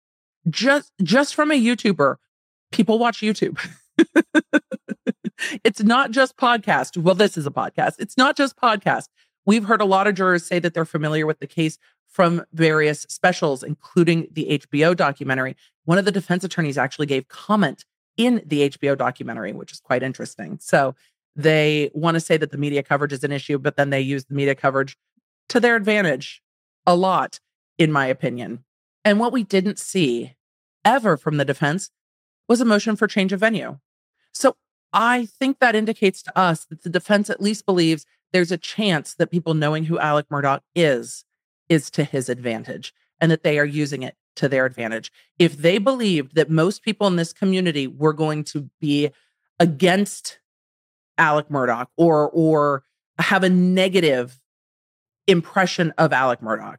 Just 0.48 0.92
just 1.02 1.34
from 1.34 1.52
a 1.52 1.60
YouTuber, 1.60 2.16
people 2.72 2.98
watch 2.98 3.20
YouTube. 3.20 3.58
it's 5.64 5.82
not 5.82 6.10
just 6.10 6.36
podcast. 6.36 6.96
Well, 6.96 7.14
this 7.14 7.36
is 7.36 7.46
a 7.46 7.50
podcast. 7.50 7.94
It's 8.00 8.16
not 8.16 8.36
just 8.36 8.56
podcast. 8.56 9.06
We've 9.46 9.64
heard 9.64 9.80
a 9.80 9.84
lot 9.84 10.06
of 10.06 10.14
jurors 10.14 10.44
say 10.44 10.58
that 10.58 10.74
they're 10.74 10.84
familiar 10.84 11.26
with 11.26 11.38
the 11.38 11.46
case 11.46 11.78
from 12.12 12.44
various 12.52 13.06
specials, 13.08 13.62
including 13.62 14.28
the 14.30 14.60
HBO 14.60 14.94
documentary. 14.94 15.56
One 15.84 15.98
of 15.98 16.04
the 16.04 16.12
defense 16.12 16.44
attorneys 16.44 16.78
actually 16.78 17.06
gave 17.06 17.28
comment 17.28 17.84
in 18.16 18.42
the 18.46 18.70
HBO 18.70 18.96
documentary, 18.96 19.52
which 19.52 19.72
is 19.72 19.80
quite 19.80 20.02
interesting. 20.02 20.58
So 20.60 20.94
they 21.34 21.90
want 21.94 22.14
to 22.14 22.20
say 22.20 22.36
that 22.36 22.50
the 22.50 22.58
media 22.58 22.82
coverage 22.82 23.12
is 23.12 23.24
an 23.24 23.32
issue, 23.32 23.58
but 23.58 23.76
then 23.76 23.90
they 23.90 24.00
use 24.00 24.26
the 24.26 24.34
media 24.34 24.54
coverage 24.54 24.96
to 25.48 25.58
their 25.58 25.74
advantage 25.74 26.42
a 26.86 26.94
lot, 26.94 27.40
in 27.78 27.90
my 27.90 28.06
opinion. 28.06 28.64
And 29.04 29.18
what 29.18 29.32
we 29.32 29.42
didn't 29.42 29.78
see 29.78 30.34
ever 30.84 31.16
from 31.16 31.38
the 31.38 31.44
defense 31.44 31.90
was 32.48 32.60
a 32.60 32.66
motion 32.66 32.96
for 32.96 33.06
change 33.06 33.32
of 33.32 33.40
venue. 33.40 33.78
So 34.34 34.56
I 34.92 35.26
think 35.26 35.58
that 35.58 35.74
indicates 35.74 36.22
to 36.24 36.38
us 36.38 36.66
that 36.66 36.82
the 36.82 36.90
defense 36.90 37.30
at 37.30 37.40
least 37.40 37.64
believes 37.64 38.04
there's 38.32 38.52
a 38.52 38.58
chance 38.58 39.14
that 39.14 39.30
people 39.30 39.54
knowing 39.54 39.84
who 39.84 39.98
Alec 39.98 40.28
Murdaugh 40.28 40.60
is 40.74 41.24
is 41.68 41.90
to 41.92 42.04
his 42.04 42.28
advantage 42.28 42.92
and 43.20 43.30
that 43.30 43.42
they 43.42 43.58
are 43.58 43.64
using 43.64 44.02
it 44.02 44.16
to 44.36 44.48
their 44.48 44.66
advantage. 44.66 45.12
If 45.38 45.56
they 45.56 45.78
believed 45.78 46.34
that 46.34 46.50
most 46.50 46.82
people 46.82 47.06
in 47.06 47.16
this 47.16 47.32
community 47.32 47.86
were 47.86 48.12
going 48.12 48.44
to 48.44 48.70
be 48.80 49.10
against 49.60 50.38
Alec 51.18 51.48
Murdaugh 51.48 51.86
or 51.96 52.30
or 52.30 52.84
have 53.18 53.44
a 53.44 53.50
negative 53.50 54.40
impression 55.26 55.92
of 55.98 56.12
Alec 56.12 56.40
Murdaugh, 56.40 56.76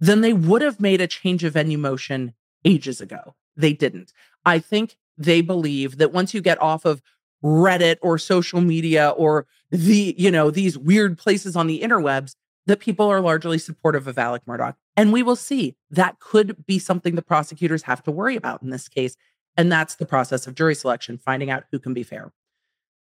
then 0.00 0.20
they 0.20 0.32
would 0.32 0.62
have 0.62 0.80
made 0.80 1.00
a 1.00 1.06
change 1.06 1.44
of 1.44 1.52
venue 1.52 1.78
motion 1.78 2.34
ages 2.64 3.00
ago. 3.00 3.34
They 3.56 3.72
didn't. 3.72 4.12
I 4.44 4.58
think 4.58 4.96
they 5.16 5.42
believe 5.42 5.98
that 5.98 6.12
once 6.12 6.34
you 6.34 6.40
get 6.40 6.60
off 6.60 6.84
of 6.84 7.02
Reddit 7.44 7.96
or 8.02 8.18
social 8.18 8.60
media 8.60 9.10
or 9.10 9.46
the, 9.70 10.14
you 10.16 10.30
know, 10.30 10.50
these 10.50 10.78
weird 10.78 11.18
places 11.18 11.56
on 11.56 11.66
the 11.66 11.80
interwebs, 11.80 12.34
that 12.66 12.80
people 12.80 13.08
are 13.08 13.20
largely 13.20 13.58
supportive 13.58 14.06
of 14.06 14.18
Alec 14.18 14.42
Murdaugh. 14.46 14.74
And 14.96 15.12
we 15.12 15.22
will 15.22 15.36
see 15.36 15.76
that 15.90 16.20
could 16.20 16.64
be 16.66 16.78
something 16.78 17.14
the 17.14 17.22
prosecutors 17.22 17.82
have 17.82 18.02
to 18.04 18.10
worry 18.10 18.36
about 18.36 18.62
in 18.62 18.70
this 18.70 18.88
case. 18.88 19.16
And 19.56 19.70
that's 19.70 19.96
the 19.96 20.06
process 20.06 20.46
of 20.46 20.54
jury 20.54 20.74
selection, 20.74 21.18
finding 21.18 21.50
out 21.50 21.64
who 21.70 21.78
can 21.78 21.94
be 21.94 22.02
fair. 22.02 22.32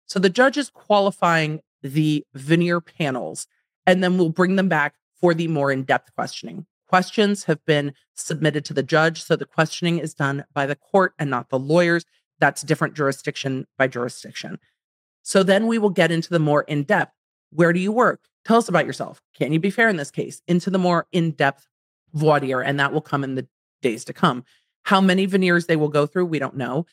So 0.06 0.20
the 0.20 0.30
judge 0.30 0.58
is 0.58 0.70
qualifying 0.70 1.62
the 1.82 2.26
venire 2.36 2.82
panels, 2.86 3.48
and 3.86 4.04
then 4.04 4.18
we'll 4.18 4.30
bring 4.30 4.56
them 4.56 4.70
back 4.70 4.96
for 5.20 5.34
the 5.34 5.48
more 5.48 5.72
in 5.72 5.84
depth 5.84 6.14
questioning. 6.16 6.66
Questions 6.88 7.46
have 7.46 7.64
been 7.66 7.94
submitted 8.16 8.66
to 8.66 8.74
the 8.74 8.84
judge. 8.84 9.24
So 9.24 9.36
the 9.36 9.46
questioning 9.46 10.00
is 10.00 10.14
done 10.14 10.44
by 10.54 10.66
the 10.66 10.76
court 10.76 11.14
and 11.18 11.30
not 11.30 11.50
the 11.50 11.60
lawyers. 11.60 12.04
That's 12.40 12.64
different 12.64 12.96
jurisdiction 12.96 13.68
by 13.78 13.88
jurisdiction. 13.88 14.60
So 15.24 15.44
then 15.44 15.68
we 15.68 15.78
will 15.78 15.90
get 15.90 16.12
into 16.12 16.30
the 16.30 16.40
more 16.40 16.64
in 16.64 16.84
depth. 16.84 17.14
Where 17.52 17.72
do 17.72 17.80
you 17.80 17.92
work? 17.92 18.22
Tell 18.46 18.58
us 18.58 18.70
about 18.70 18.86
yourself. 18.86 19.22
Can 19.38 19.54
you 19.54 19.60
be 19.60 19.70
fair 19.70 19.90
in 19.90 19.98
this 19.98 20.12
case? 20.12 20.42
Into 20.48 20.70
the 20.70 20.80
more 20.80 21.08
in 21.12 21.32
depth 21.32 21.68
voir 22.14 22.40
dire, 22.40 22.62
and 22.62 22.80
that 22.80 22.94
will 22.94 23.02
come 23.02 23.24
in 23.24 23.36
the 23.36 23.48
days 23.82 24.06
to 24.06 24.14
come. 24.14 24.44
How 24.84 25.00
many 25.00 25.28
venires 25.28 25.68
they 25.68 25.76
will 25.76 25.90
go 25.90 26.06
through, 26.06 26.26
we 26.26 26.40
don't 26.40 26.58
know. 26.58 26.86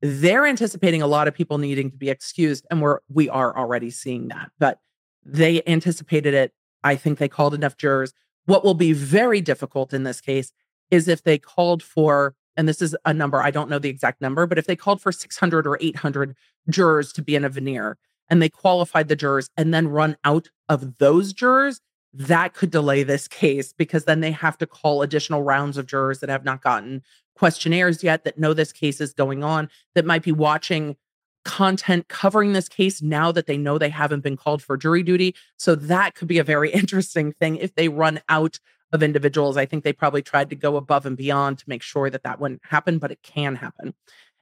They're 0.00 0.46
anticipating 0.46 1.02
a 1.02 1.06
lot 1.06 1.28
of 1.28 1.34
people 1.34 1.58
needing 1.58 1.90
to 1.90 1.96
be 1.96 2.10
excused, 2.10 2.66
and 2.70 2.80
we're 2.80 2.98
we 3.08 3.28
are 3.28 3.56
already 3.56 3.90
seeing 3.90 4.28
that. 4.28 4.50
But 4.58 4.78
they 5.24 5.62
anticipated 5.66 6.34
it. 6.34 6.52
I 6.82 6.96
think 6.96 7.18
they 7.18 7.28
called 7.28 7.54
enough 7.54 7.76
jurors. 7.76 8.12
What 8.46 8.64
will 8.64 8.74
be 8.74 8.92
very 8.92 9.40
difficult 9.40 9.94
in 9.94 10.02
this 10.02 10.20
case 10.20 10.52
is 10.90 11.08
if 11.08 11.22
they 11.22 11.38
called 11.38 11.82
for, 11.82 12.34
and 12.56 12.68
this 12.68 12.82
is 12.82 12.94
a 13.06 13.14
number, 13.14 13.42
I 13.42 13.50
don't 13.50 13.70
know 13.70 13.78
the 13.78 13.88
exact 13.88 14.20
number, 14.20 14.46
but 14.46 14.58
if 14.58 14.66
they 14.66 14.76
called 14.76 15.00
for 15.00 15.10
600 15.10 15.66
or 15.66 15.78
800 15.80 16.36
jurors 16.68 17.12
to 17.14 17.22
be 17.22 17.34
in 17.34 17.44
a 17.44 17.50
venire, 17.50 17.94
and 18.28 18.40
they 18.40 18.48
qualified 18.48 19.08
the 19.08 19.16
jurors 19.16 19.50
and 19.56 19.72
then 19.72 19.88
run 19.88 20.16
out 20.24 20.48
of 20.68 20.98
those 20.98 21.32
jurors, 21.32 21.80
that 22.12 22.54
could 22.54 22.70
delay 22.70 23.02
this 23.02 23.26
case 23.26 23.72
because 23.72 24.04
then 24.04 24.20
they 24.20 24.30
have 24.30 24.56
to 24.58 24.66
call 24.66 25.02
additional 25.02 25.42
rounds 25.42 25.76
of 25.76 25.86
jurors 25.86 26.20
that 26.20 26.30
have 26.30 26.44
not 26.44 26.62
gotten 26.62 27.02
questionnaires 27.36 28.04
yet, 28.04 28.24
that 28.24 28.38
know 28.38 28.54
this 28.54 28.72
case 28.72 29.00
is 29.00 29.12
going 29.12 29.42
on, 29.42 29.68
that 29.94 30.06
might 30.06 30.22
be 30.22 30.32
watching 30.32 30.96
content 31.44 32.08
covering 32.08 32.52
this 32.52 32.68
case 32.68 33.02
now 33.02 33.30
that 33.30 33.46
they 33.46 33.58
know 33.58 33.76
they 33.76 33.90
haven't 33.90 34.20
been 34.20 34.36
called 34.36 34.62
for 34.62 34.76
jury 34.76 35.02
duty. 35.02 35.34
So 35.58 35.74
that 35.74 36.14
could 36.14 36.28
be 36.28 36.38
a 36.38 36.44
very 36.44 36.70
interesting 36.72 37.32
thing 37.32 37.56
if 37.56 37.74
they 37.74 37.88
run 37.88 38.20
out 38.28 38.58
of 38.92 39.02
individuals. 39.02 39.56
I 39.56 39.66
think 39.66 39.84
they 39.84 39.92
probably 39.92 40.22
tried 40.22 40.50
to 40.50 40.56
go 40.56 40.76
above 40.76 41.04
and 41.04 41.16
beyond 41.16 41.58
to 41.58 41.64
make 41.68 41.82
sure 41.82 42.08
that 42.10 42.22
that 42.22 42.40
wouldn't 42.40 42.62
happen, 42.64 42.98
but 42.98 43.10
it 43.10 43.22
can 43.22 43.56
happen. 43.56 43.94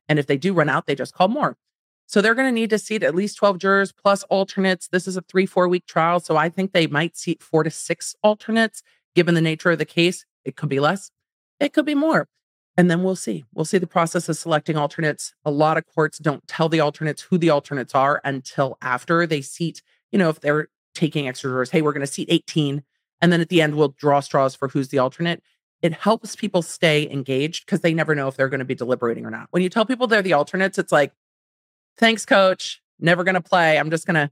And 0.09 0.19
if 0.19 0.27
they 0.27 0.37
do 0.37 0.53
run 0.53 0.69
out, 0.69 0.87
they 0.87 0.95
just 0.95 1.15
call 1.15 1.29
more. 1.29 1.57
So 2.13 2.21
they're 2.21 2.35
going 2.35 2.49
to 2.49 2.53
need 2.53 2.69
to 2.71 2.79
seat 2.79 3.03
at 3.03 3.15
least 3.15 3.39
12 3.39 3.57
jurors 3.57 3.91
plus 3.91 4.23
alternates. 4.25 4.87
This 4.89 5.09
is 5.09 5.17
a 5.17 5.23
three, 5.23 5.47
four 5.47 5.67
week 5.67 5.87
trial. 5.87 6.21
So 6.21 6.37
I 6.37 6.51
think 6.51 6.73
they 6.73 6.87
might 6.87 7.17
seat 7.17 7.43
four 7.43 7.63
to 7.63 7.71
six 7.71 8.15
alternates 8.23 8.83
given 9.15 9.35
the 9.35 9.41
nature 9.41 9.71
of 9.71 9.79
the 9.79 9.87
case. 9.87 10.27
It 10.45 10.55
could 10.55 10.69
be 10.69 10.79
less, 10.79 11.11
it 11.59 11.73
could 11.73 11.87
be 11.87 11.95
more. 11.95 12.29
And 12.77 12.91
then 12.91 13.03
we'll 13.03 13.17
see. 13.17 13.45
We'll 13.55 13.65
see 13.65 13.79
the 13.79 13.87
process 13.87 14.29
of 14.29 14.37
selecting 14.37 14.77
alternates. 14.77 15.33
A 15.47 15.51
lot 15.51 15.79
of 15.79 15.87
courts 15.87 16.19
don't 16.19 16.47
tell 16.47 16.69
the 16.69 16.81
alternates 16.81 17.23
who 17.23 17.39
the 17.39 17.49
alternates 17.49 17.95
are 17.95 18.21
until 18.25 18.77
after 18.83 19.27
they 19.27 19.41
seat, 19.41 19.81
you 20.11 20.19
know, 20.19 20.29
if 20.29 20.41
they're 20.41 20.69
taking 20.95 21.27
extra 21.27 21.49
jurors, 21.49 21.71
hey, 21.71 21.81
we're 21.81 21.95
going 21.95 22.07
to 22.07 22.13
seat 22.13 22.29
18. 22.31 22.83
And 23.23 23.33
then 23.33 23.41
at 23.41 23.49
the 23.49 23.63
end, 23.63 23.75
we'll 23.75 23.95
draw 23.99 24.21
straws 24.21 24.55
for 24.55 24.69
who's 24.69 24.89
the 24.89 24.99
alternate. 24.99 25.43
It 25.81 25.95
helps 25.95 26.37
people 26.37 26.61
stay 26.61 27.11
engaged 27.11 27.65
because 27.65 27.81
they 27.81 27.95
never 27.95 28.15
know 28.15 28.29
if 28.29 28.37
they're 28.37 28.51
going 28.51 28.61
to 28.61 28.67
be 28.67 28.75
deliberating 28.75 29.25
or 29.25 29.31
not. 29.31 29.49
When 29.51 29.63
you 29.63 29.71
tell 29.71 29.87
people 29.87 30.07
they're 30.07 30.21
the 30.21 30.35
alternates, 30.35 30.79
it's 30.79 30.93
like, 30.93 31.13
thanks, 31.99 32.25
coach. 32.27 32.83
Never 32.99 33.25
going 33.25 33.35
to 33.35 33.41
play. 33.41 33.79
I'm 33.79 33.91
just 33.91 34.07
going 34.07 34.15
to 34.15 34.31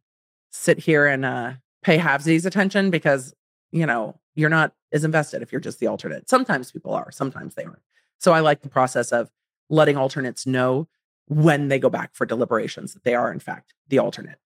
sit 0.51 0.79
here 0.79 1.07
and 1.07 1.25
uh, 1.25 1.53
pay 1.83 1.99
halvesies 1.99 2.47
attention 2.47 2.91
because, 2.91 3.35
you 3.73 3.87
know, 3.87 4.19
you're 4.35 4.51
not 4.51 4.73
as 4.93 5.05
invested 5.05 5.43
if 5.43 5.53
you're 5.53 5.61
just 5.61 5.81
the 5.81 5.87
alternate. 5.87 6.29
Sometimes 6.29 6.73
people 6.73 6.93
are, 6.93 7.11
sometimes 7.11 7.55
they 7.55 7.65
aren't. 7.65 7.83
So 8.19 8.33
I 8.33 8.41
like 8.41 8.63
the 8.63 8.69
process 8.69 9.13
of 9.13 9.31
letting 9.69 9.97
alternates 9.97 10.47
know 10.47 10.89
when 11.27 11.69
they 11.69 11.79
go 11.79 11.89
back 11.89 12.11
for 12.13 12.27
deliberations 12.27 12.93
that 12.93 13.05
they 13.05 13.15
are, 13.15 13.33
in 13.33 13.39
fact, 13.39 13.73
the 13.89 13.99
alternate. 13.99 14.39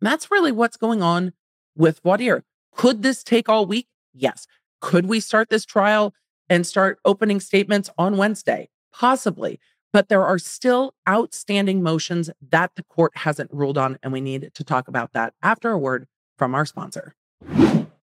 And 0.00 0.10
that's 0.10 0.30
really 0.30 0.52
what's 0.52 0.76
going 0.76 1.02
on 1.02 1.32
with 1.76 2.02
dire. 2.02 2.44
Could 2.74 3.02
this 3.02 3.24
take 3.24 3.48
all 3.48 3.66
week? 3.66 3.88
Yes. 4.12 4.46
Could 4.80 5.06
we 5.06 5.20
start 5.20 5.48
this 5.48 5.64
trial 5.64 6.14
and 6.48 6.66
start 6.66 6.98
opening 7.04 7.40
statements 7.40 7.90
on 7.98 8.16
Wednesday? 8.16 8.68
Possibly. 8.92 9.58
But 9.92 10.08
there 10.08 10.24
are 10.24 10.38
still 10.38 10.94
outstanding 11.08 11.82
motions 11.82 12.30
that 12.50 12.72
the 12.76 12.84
court 12.84 13.12
hasn't 13.16 13.52
ruled 13.52 13.78
on, 13.78 13.98
and 14.02 14.12
we 14.12 14.20
need 14.20 14.50
to 14.54 14.64
talk 14.64 14.88
about 14.88 15.12
that 15.14 15.34
after 15.42 15.70
a 15.70 15.78
word 15.78 16.06
from 16.36 16.54
our 16.54 16.64
sponsor. 16.64 17.14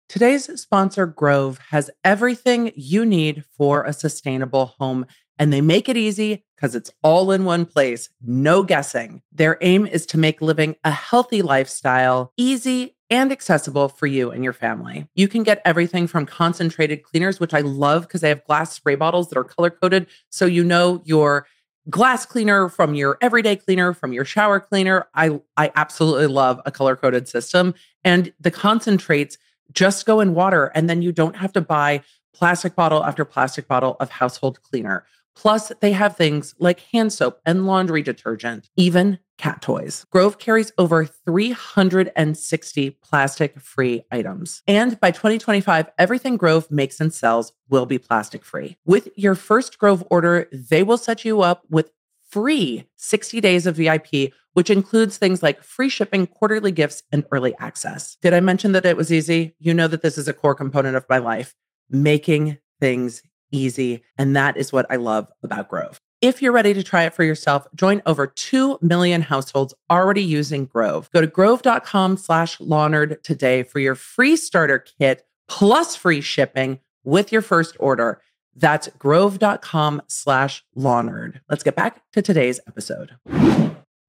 Today's 0.07 0.59
sponsor, 0.59 1.05
Grove, 1.05 1.57
has 1.69 1.89
everything 2.03 2.73
you 2.75 3.05
need 3.05 3.45
for 3.57 3.83
a 3.83 3.93
sustainable 3.93 4.75
home, 4.77 5.05
and 5.39 5.51
they 5.51 5.61
make 5.61 5.87
it 5.87 5.97
easy 5.97 6.43
because 6.55 6.75
it's 6.75 6.91
all 7.01 7.31
in 7.31 7.45
one 7.45 7.65
place, 7.65 8.09
no 8.21 8.61
guessing. 8.61 9.21
Their 9.31 9.57
aim 9.61 9.87
is 9.87 10.05
to 10.07 10.17
make 10.19 10.41
living 10.41 10.75
a 10.83 10.91
healthy 10.91 11.41
lifestyle 11.41 12.33
easy 12.37 12.95
and 13.09 13.31
accessible 13.31 13.89
for 13.89 14.05
you 14.05 14.31
and 14.31 14.43
your 14.43 14.53
family. 14.53 15.07
You 15.15 15.27
can 15.27 15.43
get 15.43 15.61
everything 15.65 16.07
from 16.07 16.25
concentrated 16.25 17.03
cleaners, 17.03 17.39
which 17.39 17.53
I 17.53 17.61
love 17.61 18.03
because 18.03 18.21
they 18.21 18.29
have 18.29 18.45
glass 18.45 18.73
spray 18.73 18.95
bottles 18.95 19.29
that 19.29 19.39
are 19.39 19.43
color 19.43 19.69
coded. 19.69 20.07
So 20.29 20.45
you 20.45 20.63
know 20.63 21.01
your 21.05 21.47
glass 21.89 22.25
cleaner 22.25 22.69
from 22.69 22.93
your 22.93 23.17
everyday 23.21 23.55
cleaner 23.55 23.93
from 23.93 24.13
your 24.13 24.25
shower 24.25 24.59
cleaner. 24.59 25.07
I 25.15 25.39
i 25.57 25.71
absolutely 25.75 26.27
love 26.27 26.61
a 26.65 26.71
color 26.71 26.95
coded 26.95 27.27
system 27.27 27.73
and 28.03 28.31
the 28.39 28.51
concentrates 28.51 29.37
just 29.71 30.05
go 30.05 30.19
in 30.19 30.33
water 30.33 30.71
and 30.75 30.89
then 30.89 31.01
you 31.01 31.11
don't 31.11 31.35
have 31.35 31.53
to 31.53 31.61
buy 31.61 32.03
plastic 32.33 32.75
bottle 32.75 33.03
after 33.03 33.25
plastic 33.25 33.67
bottle 33.67 33.97
of 33.99 34.09
household 34.09 34.61
cleaner 34.61 35.05
plus 35.35 35.71
they 35.81 35.91
have 35.91 36.15
things 36.15 36.55
like 36.59 36.81
hand 36.91 37.13
soap 37.13 37.39
and 37.45 37.65
laundry 37.65 38.01
detergent 38.01 38.69
even 38.75 39.19
cat 39.41 39.61
toys. 39.61 40.05
Grove 40.11 40.37
carries 40.37 40.71
over 40.77 41.03
360 41.05 42.89
plastic 43.03 43.59
free 43.59 44.03
items. 44.11 44.61
And 44.67 44.99
by 44.99 45.09
2025, 45.09 45.89
everything 45.97 46.37
Grove 46.37 46.69
makes 46.69 47.01
and 47.01 47.11
sells 47.11 47.51
will 47.67 47.87
be 47.87 47.97
plastic 47.97 48.45
free. 48.45 48.77
With 48.85 49.09
your 49.15 49.33
first 49.33 49.79
Grove 49.79 50.05
order, 50.11 50.47
they 50.53 50.83
will 50.83 50.97
set 50.97 51.25
you 51.25 51.41
up 51.41 51.63
with 51.69 51.89
free 52.29 52.87
60 52.97 53.41
days 53.41 53.65
of 53.65 53.75
VIP, 53.75 54.31
which 54.53 54.69
includes 54.69 55.17
things 55.17 55.41
like 55.41 55.63
free 55.63 55.89
shipping, 55.89 56.27
quarterly 56.27 56.71
gifts, 56.71 57.01
and 57.11 57.25
early 57.31 57.55
access. 57.57 58.17
Did 58.21 58.33
I 58.33 58.39
mention 58.41 58.73
that 58.73 58.85
it 58.85 58.95
was 58.95 59.11
easy? 59.11 59.55
You 59.59 59.73
know 59.73 59.87
that 59.87 60.03
this 60.03 60.19
is 60.19 60.27
a 60.27 60.33
core 60.33 60.55
component 60.55 60.95
of 60.95 61.05
my 61.09 61.17
life, 61.17 61.55
making 61.89 62.59
things 62.79 63.23
easy. 63.51 64.03
And 64.17 64.35
that 64.35 64.57
is 64.57 64.71
what 64.71 64.85
I 64.89 64.95
love 64.95 65.27
about 65.43 65.69
Grove. 65.69 65.99
If 66.21 66.41
you're 66.41 66.51
ready 66.51 66.73
to 66.75 66.83
try 66.83 67.03
it 67.03 67.13
for 67.13 67.23
yourself, 67.23 67.67
join 67.73 68.01
over 68.05 68.27
2 68.27 68.77
million 68.81 69.21
households 69.21 69.73
already 69.89 70.23
using 70.23 70.65
Grove. 70.65 71.09
Go 71.13 71.21
to 71.21 71.27
grove.com 71.27 72.17
slash 72.17 72.57
Lawnerd 72.59 73.23
today 73.23 73.63
for 73.63 73.79
your 73.79 73.95
free 73.95 74.35
starter 74.35 74.79
kit 74.79 75.25
plus 75.47 75.95
free 75.95 76.21
shipping 76.21 76.79
with 77.03 77.31
your 77.31 77.41
first 77.41 77.75
order. 77.79 78.21
That's 78.55 78.87
grove.com 78.99 80.01
slash 80.07 80.63
lawnerd. 80.77 81.39
Let's 81.49 81.63
get 81.63 81.75
back 81.75 82.01
to 82.13 82.21
today's 82.21 82.59
episode. 82.67 83.15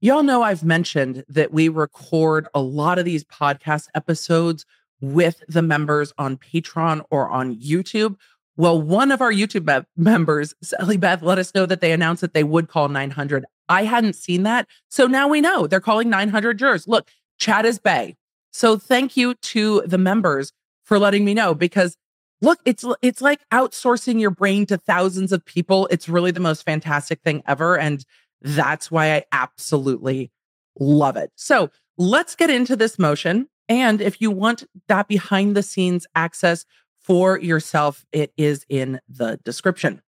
Y'all 0.01 0.23
know 0.23 0.43
I've 0.43 0.65
mentioned 0.65 1.25
that 1.29 1.53
we 1.53 1.69
record 1.69 2.49
a 2.55 2.61
lot 2.61 2.99
of 2.99 3.05
these 3.05 3.25
podcast 3.25 3.87
episodes 3.95 4.67
with 5.01 5.43
the 5.49 5.63
members 5.63 6.13
on 6.19 6.37
Patreon 6.37 7.05
or 7.11 7.29
on 7.29 7.57
YouTube. 7.57 8.17
Well, 8.57 8.81
one 8.81 9.11
of 9.11 9.21
our 9.21 9.33
YouTube 9.33 9.65
be- 9.65 9.87
members, 9.97 10.55
Sally 10.63 10.97
Beth, 10.97 11.23
let 11.23 11.39
us 11.39 11.55
know 11.55 11.67
that 11.67 11.81
they 11.81 11.93
announced 11.93 12.21
that 12.21 12.35
they 12.35 12.45
would 12.45 12.69
call 12.69 12.89
900. 12.89 13.45
I 13.69 13.85
hadn't 13.85 14.15
seen 14.15 14.43
that. 14.43 14.69
So 14.89 15.07
now 15.07 15.29
we 15.29 15.41
know 15.41 15.67
they're 15.67 15.81
calling 15.81 16.11
900 16.11 16.59
jurors. 16.59 16.87
Look, 16.87 17.09
chat 17.39 17.65
is 17.65 17.79
Bay. 17.79 18.17
So 18.53 18.77
thank 18.77 19.17
you 19.17 19.35
to 19.35 19.83
the 19.87 19.99
members 19.99 20.53
for 20.85 20.99
letting 20.99 21.25
me 21.25 21.33
know 21.33 21.55
because 21.55 21.97
look, 22.43 22.59
it's 22.67 22.85
it's 23.01 23.23
like 23.23 23.41
outsourcing 23.51 24.21
your 24.21 24.31
brain 24.31 24.67
to 24.67 24.77
thousands 24.77 25.33
of 25.33 25.45
people. 25.45 25.89
It's 25.91 26.09
really 26.09 26.33
the 26.33 26.41
most 26.41 26.65
fantastic 26.65 27.23
thing 27.23 27.43
ever. 27.47 27.79
And 27.79 28.05
that's 28.43 28.91
why 28.91 29.15
I 29.15 29.25
absolutely 29.33 30.31
love 30.79 31.17
it. 31.17 31.31
So 31.37 31.71
let's 31.97 32.35
get 32.35 32.51
into 32.51 32.77
this 32.77 32.99
motion. 32.99 33.49
And 33.69 34.01
if 34.03 34.21
you 34.21 34.31
want 34.31 34.65
that 34.89 35.09
behind 35.09 35.57
the 35.57 35.63
scenes 35.63 36.07
access 36.15 36.67
for 37.03 37.39
yourself, 37.39 38.05
it 38.13 38.33
is 38.37 38.65
in 38.69 39.01
the 39.09 39.39
description. 39.45 40.03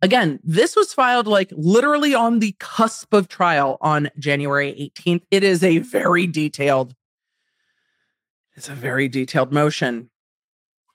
Again, 0.00 0.40
this 0.42 0.74
was 0.74 0.92
filed 0.92 1.28
like 1.28 1.52
literally 1.52 2.14
on 2.14 2.40
the 2.40 2.56
cusp 2.58 3.12
of 3.14 3.28
trial 3.28 3.78
on 3.80 4.10
January 4.18 4.92
18th. 4.96 5.22
It 5.30 5.44
is 5.44 5.62
a 5.62 5.78
very 5.78 6.26
detailed, 6.26 6.94
it's 8.54 8.68
a 8.68 8.74
very 8.74 9.08
detailed 9.08 9.52
motion. 9.52 10.10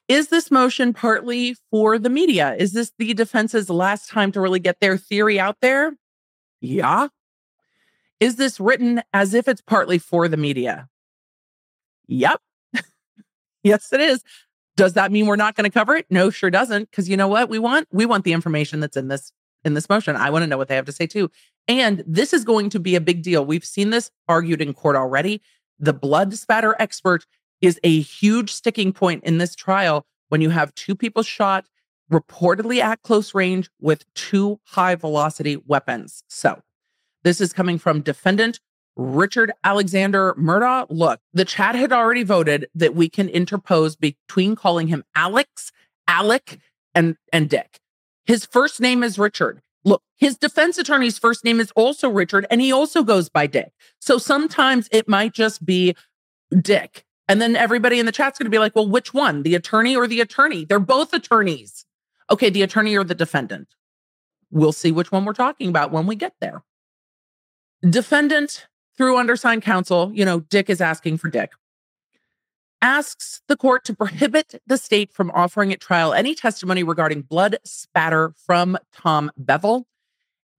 Is 0.08 0.28
this 0.28 0.52
motion 0.52 0.94
partly 0.94 1.56
for 1.70 1.98
the 2.00 2.10
media? 2.10 2.56
Is 2.58 2.74
this 2.74 2.92
the 2.98 3.14
defense's 3.14 3.70
last 3.70 4.10
time 4.10 4.32
to 4.34 4.42
really 4.42 4.60
get 4.60 4.80
their 4.80 4.98
theory 4.98 5.40
out 5.40 5.58
there? 5.62 5.94
Yeah. 6.62 7.08
Is 8.20 8.38
this 8.38 8.60
written 8.60 9.02
as 9.14 9.34
if 9.34 9.48
it's 9.48 9.62
partly 9.62 10.00
for 10.00 10.28
the 10.28 10.38
media? 10.38 10.88
Yep. 12.08 12.42
yes, 13.64 13.92
it 13.92 14.02
is. 14.02 14.24
Does 14.78 14.94
that 14.94 15.12
mean 15.12 15.26
we're 15.26 15.36
not 15.36 15.56
going 15.56 15.70
to 15.70 15.74
cover 15.74 15.96
it? 15.96 16.06
No, 16.10 16.30
sure 16.30 16.52
doesn't. 16.52 16.92
Because 16.92 17.10
you 17.10 17.18
know 17.18 17.28
what 17.28 17.50
we 17.50 17.58
want? 17.60 17.88
We 17.92 18.06
want 18.06 18.24
the 18.24 18.32
information 18.32 18.80
that's 18.80 18.96
in 18.96 19.10
this 19.10 19.34
in 19.66 19.74
this 19.74 19.90
motion. 19.90 20.16
I 20.16 20.30
want 20.30 20.44
to 20.44 20.48
know 20.48 20.58
what 20.58 20.68
they 20.70 20.76
have 20.76 20.86
to 20.86 20.92
say 20.92 21.08
too. 21.08 21.30
And 21.68 22.04
this 22.08 22.32
is 22.32 22.46
going 22.46 22.70
to 22.70 22.80
be 22.80 22.96
a 22.96 23.02
big 23.02 23.24
deal. 23.24 23.44
We've 23.44 23.66
seen 23.66 23.90
this 23.90 24.12
argued 24.30 24.62
in 24.62 24.74
court 24.74 24.96
already. 24.96 25.42
The 25.80 25.94
blood 25.94 26.34
spatter 26.36 26.76
expert 26.80 27.26
is 27.60 27.80
a 27.84 28.00
huge 28.00 28.54
sticking 28.54 28.94
point 28.94 29.24
in 29.24 29.40
this 29.40 29.56
trial 29.56 30.06
when 30.30 30.42
you 30.42 30.52
have 30.52 30.74
two 30.76 30.96
people 30.96 31.24
shot 31.24 31.66
reportedly 32.12 32.80
at 32.80 33.02
close 33.02 33.34
range 33.34 33.70
with 33.82 34.06
two 34.14 34.60
high 34.64 34.96
velocity 34.96 35.58
weapons. 35.66 36.24
So, 36.30 36.62
this 37.24 37.42
is 37.42 37.52
coming 37.52 37.80
from 37.80 38.02
defendant 38.02 38.60
Richard 38.98 39.52
Alexander 39.64 40.34
Murdaugh. 40.38 40.88
Look, 40.90 41.22
the 41.34 41.46
chat 41.46 41.76
had 41.76 41.94
already 41.94 42.24
voted 42.24 42.68
that 42.76 42.96
we 42.96 43.08
can 43.08 43.30
interpose 43.30 43.96
between 43.96 44.56
calling 44.56 44.88
him 44.88 45.04
Alex, 45.16 45.72
Alec, 46.08 46.60
and, 46.96 47.16
and 47.32 47.50
Dick. 47.50 47.80
His 48.26 48.46
first 48.46 48.82
name 48.82 49.04
is 49.04 49.20
Richard. 49.20 49.62
Look, 49.86 50.02
his 50.18 50.38
defense 50.38 50.78
attorney's 50.78 51.20
first 51.20 51.46
name 51.46 51.60
is 51.60 51.72
also 51.76 52.10
Richard, 52.10 52.46
and 52.50 52.60
he 52.60 52.74
also 52.74 53.04
goes 53.04 53.30
by 53.30 53.48
Dick. 53.48 53.72
So 54.02 54.18
sometimes 54.18 54.90
it 54.92 55.08
might 55.08 55.34
just 55.34 55.66
be 55.66 55.96
Dick. 56.60 57.06
And 57.30 57.42
then 57.42 57.56
everybody 57.56 58.00
in 58.00 58.06
the 58.06 58.12
chat's 58.12 58.40
going 58.40 58.46
to 58.46 58.52
be 58.52 58.60
like, 58.60 58.76
well, 58.76 58.88
which 58.88 59.14
one? 59.14 59.44
The 59.44 59.56
attorney 59.56 59.96
or 59.96 60.08
the 60.08 60.22
attorney? 60.22 60.66
They're 60.66 60.80
both 60.80 61.14
attorneys. 61.14 61.86
Okay, 62.30 62.50
the 62.50 62.64
attorney 62.64 62.98
or 62.98 63.04
the 63.04 63.16
defendant. 63.16 63.68
We'll 64.50 64.72
see 64.72 64.92
which 64.92 65.12
one 65.12 65.26
we're 65.26 65.34
talking 65.34 65.70
about 65.70 65.92
when 65.92 66.08
we 66.08 66.16
get 66.16 66.34
there. 66.40 66.64
Defendant, 67.88 68.68
through 68.98 69.18
undersigned 69.18 69.62
counsel, 69.62 70.12
you 70.14 70.26
know, 70.26 70.42
Dick 70.42 70.70
is 70.70 70.82
asking 70.82 71.18
for 71.18 71.30
Dick, 71.30 71.52
asks 72.82 73.42
the 73.48 73.56
court 73.56 73.86
to 73.86 73.96
prohibit 73.96 74.62
the 74.66 74.78
state 74.78 75.12
from 75.12 75.32
offering 75.32 75.72
at 75.72 75.80
trial 75.80 76.14
any 76.14 76.36
testimony 76.36 76.84
regarding 76.84 77.22
blood 77.22 77.58
spatter 77.64 78.34
from 78.46 78.78
Tom 78.92 79.32
Bevel, 79.38 79.88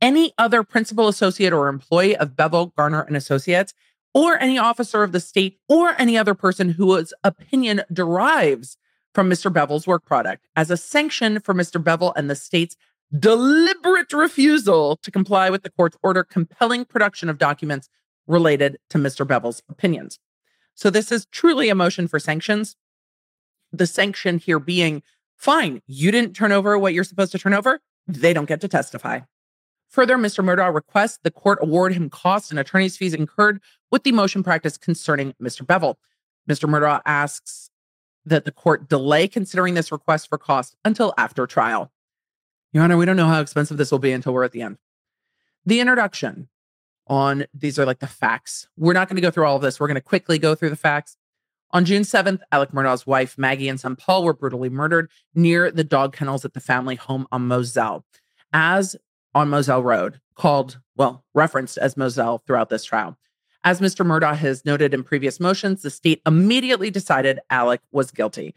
any 0.00 0.32
other 0.38 0.62
principal 0.62 1.08
associate 1.08 1.52
or 1.52 1.68
employee 1.68 2.16
of 2.16 2.36
Bevel, 2.36 2.66
Gardner, 2.76 3.02
and 3.02 3.16
Associates, 3.16 3.74
or 4.14 4.38
any 4.38 4.58
officer 4.58 5.02
of 5.02 5.12
the 5.12 5.20
state 5.20 5.58
or 5.68 5.94
any 6.00 6.16
other 6.16 6.34
person 6.34 6.70
whose 6.70 7.12
opinion 7.24 7.82
derives 7.92 8.76
from 9.14 9.28
Mr. 9.28 9.52
Bevel's 9.52 9.86
work 9.86 10.04
product 10.04 10.46
as 10.56 10.70
a 10.70 10.76
sanction 10.76 11.40
for 11.40 11.54
Mr. 11.54 11.82
Bevel 11.82 12.12
and 12.16 12.30
the 12.30 12.36
state's 12.36 12.76
deliberate 13.18 14.12
refusal 14.12 14.96
to 14.96 15.10
comply 15.10 15.50
with 15.50 15.62
the 15.62 15.70
court's 15.70 15.96
order 16.02 16.22
compelling 16.22 16.84
production 16.84 17.28
of 17.28 17.38
documents 17.38 17.88
related 18.28 18.78
to 18.90 18.98
Mr. 18.98 19.26
Bevel's 19.26 19.62
opinions. 19.68 20.18
So, 20.74 20.90
this 20.90 21.10
is 21.10 21.26
truly 21.26 21.68
a 21.68 21.74
motion 21.74 22.06
for 22.06 22.20
sanctions. 22.20 22.76
The 23.72 23.86
sanction 23.86 24.38
here 24.38 24.60
being 24.60 25.02
fine, 25.36 25.82
you 25.86 26.10
didn't 26.10 26.34
turn 26.34 26.52
over 26.52 26.78
what 26.78 26.94
you're 26.94 27.04
supposed 27.04 27.32
to 27.32 27.38
turn 27.38 27.54
over, 27.54 27.80
they 28.06 28.32
don't 28.32 28.48
get 28.48 28.60
to 28.60 28.68
testify. 28.68 29.20
Further, 29.88 30.16
Mr. 30.16 30.44
Murdaugh 30.44 30.74
requests 30.74 31.18
the 31.22 31.30
court 31.30 31.58
award 31.62 31.94
him 31.94 32.10
costs 32.10 32.50
and 32.50 32.60
attorney's 32.60 32.96
fees 32.96 33.14
incurred 33.14 33.60
with 33.90 34.02
the 34.02 34.12
motion 34.12 34.42
practice 34.42 34.76
concerning 34.76 35.34
Mr. 35.42 35.66
Bevel. 35.66 35.98
Mr. 36.48 36.68
Murdaugh 36.68 37.00
asks 37.06 37.70
that 38.24 38.44
the 38.44 38.52
court 38.52 38.88
delay 38.88 39.26
considering 39.26 39.74
this 39.74 39.90
request 39.90 40.28
for 40.28 40.38
cost 40.38 40.76
until 40.84 41.14
after 41.16 41.46
trial. 41.46 41.90
Your 42.72 42.84
Honor, 42.84 42.98
we 42.98 43.06
don't 43.06 43.16
know 43.16 43.28
how 43.28 43.40
expensive 43.40 43.78
this 43.78 43.90
will 43.90 43.98
be 43.98 44.12
until 44.12 44.34
we're 44.34 44.44
at 44.44 44.52
the 44.52 44.62
end. 44.62 44.76
The 45.64 45.80
introduction 45.80 46.48
on 47.08 47.44
these 47.54 47.78
are 47.78 47.86
like 47.86 48.00
the 48.00 48.06
facts. 48.06 48.68
We're 48.76 48.92
not 48.92 49.08
going 49.08 49.16
to 49.16 49.22
go 49.22 49.30
through 49.30 49.46
all 49.46 49.56
of 49.56 49.62
this. 49.62 49.78
We're 49.80 49.86
going 49.86 49.96
to 49.96 50.00
quickly 50.00 50.38
go 50.38 50.54
through 50.54 50.70
the 50.70 50.76
facts. 50.76 51.16
On 51.70 51.84
June 51.84 52.02
7th, 52.02 52.40
Alec 52.50 52.70
Murdaugh's 52.70 53.06
wife, 53.06 53.36
Maggie, 53.36 53.68
and 53.68 53.78
son 53.78 53.94
Paul 53.94 54.24
were 54.24 54.32
brutally 54.32 54.70
murdered 54.70 55.10
near 55.34 55.70
the 55.70 55.84
dog 55.84 56.14
kennels 56.14 56.44
at 56.44 56.54
the 56.54 56.60
family 56.60 56.94
home 56.94 57.26
on 57.30 57.46
Moselle. 57.46 58.04
As 58.52 58.96
on 59.34 59.50
Moselle 59.50 59.82
Road, 59.82 60.20
called, 60.34 60.80
well, 60.96 61.24
referenced 61.34 61.76
as 61.76 61.96
Moselle 61.96 62.38
throughout 62.38 62.70
this 62.70 62.84
trial. 62.84 63.18
As 63.64 63.80
Mr. 63.80 64.06
Murdaugh 64.06 64.36
has 64.36 64.64
noted 64.64 64.94
in 64.94 65.02
previous 65.02 65.40
motions, 65.40 65.82
the 65.82 65.90
state 65.90 66.22
immediately 66.24 66.90
decided 66.90 67.40
Alec 67.50 67.82
was 67.92 68.10
guilty. 68.10 68.54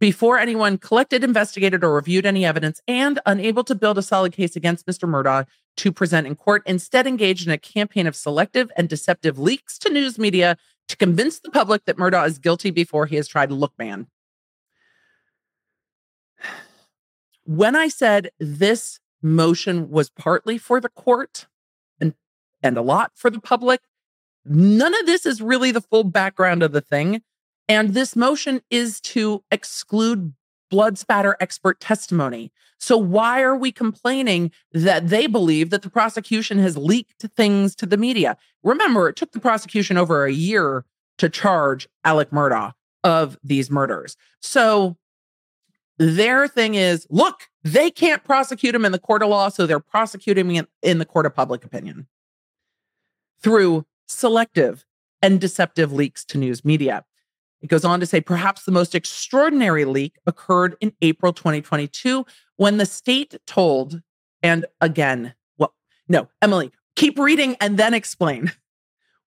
Before 0.00 0.38
anyone 0.38 0.78
collected, 0.78 1.22
investigated, 1.22 1.84
or 1.84 1.94
reviewed 1.94 2.24
any 2.24 2.44
evidence, 2.44 2.80
and 2.88 3.20
unable 3.26 3.64
to 3.64 3.74
build 3.74 3.98
a 3.98 4.02
solid 4.02 4.32
case 4.32 4.56
against 4.56 4.86
Mr. 4.86 5.08
Murdaugh 5.08 5.46
to 5.76 5.92
present 5.92 6.26
in 6.26 6.36
court, 6.36 6.62
instead 6.64 7.06
engaged 7.06 7.46
in 7.46 7.52
a 7.52 7.58
campaign 7.58 8.06
of 8.06 8.16
selective 8.16 8.72
and 8.76 8.88
deceptive 8.88 9.38
leaks 9.38 9.78
to 9.78 9.90
news 9.90 10.18
media 10.18 10.56
to 10.88 10.96
convince 10.96 11.38
the 11.38 11.50
public 11.50 11.84
that 11.84 11.98
Murdaugh 11.98 12.26
is 12.26 12.38
guilty 12.38 12.70
before 12.70 13.06
he 13.06 13.16
has 13.16 13.28
tried 13.28 13.52
look 13.52 13.74
man. 13.78 14.06
when 17.50 17.74
I 17.74 17.88
said 17.88 18.30
this 18.38 19.00
motion 19.22 19.90
was 19.90 20.08
partly 20.08 20.56
for 20.56 20.80
the 20.80 20.88
court 20.88 21.48
and 22.00 22.14
and 22.62 22.76
a 22.76 22.82
lot 22.82 23.10
for 23.16 23.28
the 23.28 23.40
public, 23.40 23.80
none 24.44 24.94
of 24.94 25.06
this 25.06 25.26
is 25.26 25.42
really 25.42 25.72
the 25.72 25.80
full 25.80 26.04
background 26.04 26.62
of 26.62 26.70
the 26.70 26.80
thing. 26.80 27.22
And 27.70 27.94
this 27.94 28.16
motion 28.16 28.62
is 28.68 29.00
to 29.02 29.44
exclude 29.52 30.34
blood 30.72 30.98
spatter 30.98 31.36
expert 31.38 31.78
testimony. 31.78 32.50
So 32.80 32.98
why 32.98 33.42
are 33.42 33.54
we 33.54 33.70
complaining 33.70 34.50
that 34.72 35.08
they 35.08 35.28
believe 35.28 35.70
that 35.70 35.82
the 35.82 35.88
prosecution 35.88 36.58
has 36.58 36.76
leaked 36.76 37.24
things 37.36 37.76
to 37.76 37.86
the 37.86 37.96
media? 37.96 38.36
Remember, 38.64 39.08
it 39.08 39.14
took 39.14 39.30
the 39.30 39.38
prosecution 39.38 39.96
over 39.96 40.24
a 40.24 40.32
year 40.32 40.84
to 41.18 41.28
charge 41.28 41.88
Alec 42.02 42.30
Murdaugh 42.30 42.72
of 43.04 43.38
these 43.44 43.70
murders. 43.70 44.16
So 44.42 44.96
their 45.96 46.48
thing 46.48 46.74
is 46.74 47.06
look, 47.08 47.50
they 47.62 47.92
can't 47.92 48.24
prosecute 48.24 48.74
him 48.74 48.84
in 48.84 48.90
the 48.90 48.98
court 48.98 49.22
of 49.22 49.28
law, 49.28 49.48
so 49.48 49.64
they're 49.64 49.78
prosecuting 49.78 50.50
him 50.50 50.66
in 50.82 50.98
the 50.98 51.04
court 51.04 51.24
of 51.24 51.36
public 51.36 51.64
opinion 51.64 52.08
through 53.40 53.86
selective 54.08 54.84
and 55.22 55.40
deceptive 55.40 55.92
leaks 55.92 56.24
to 56.24 56.36
news 56.36 56.64
media. 56.64 57.04
It 57.62 57.68
goes 57.68 57.84
on 57.84 58.00
to 58.00 58.06
say 58.06 58.20
perhaps 58.20 58.64
the 58.64 58.72
most 58.72 58.94
extraordinary 58.94 59.84
leak 59.84 60.16
occurred 60.26 60.76
in 60.80 60.92
April 61.02 61.32
2022 61.32 62.24
when 62.56 62.78
the 62.78 62.86
state 62.86 63.36
told, 63.46 64.02
and 64.42 64.64
again, 64.80 65.34
well, 65.58 65.74
No, 66.08 66.28
Emily, 66.40 66.72
keep 66.96 67.18
reading 67.18 67.56
and 67.60 67.78
then 67.78 67.94
explain. 67.94 68.52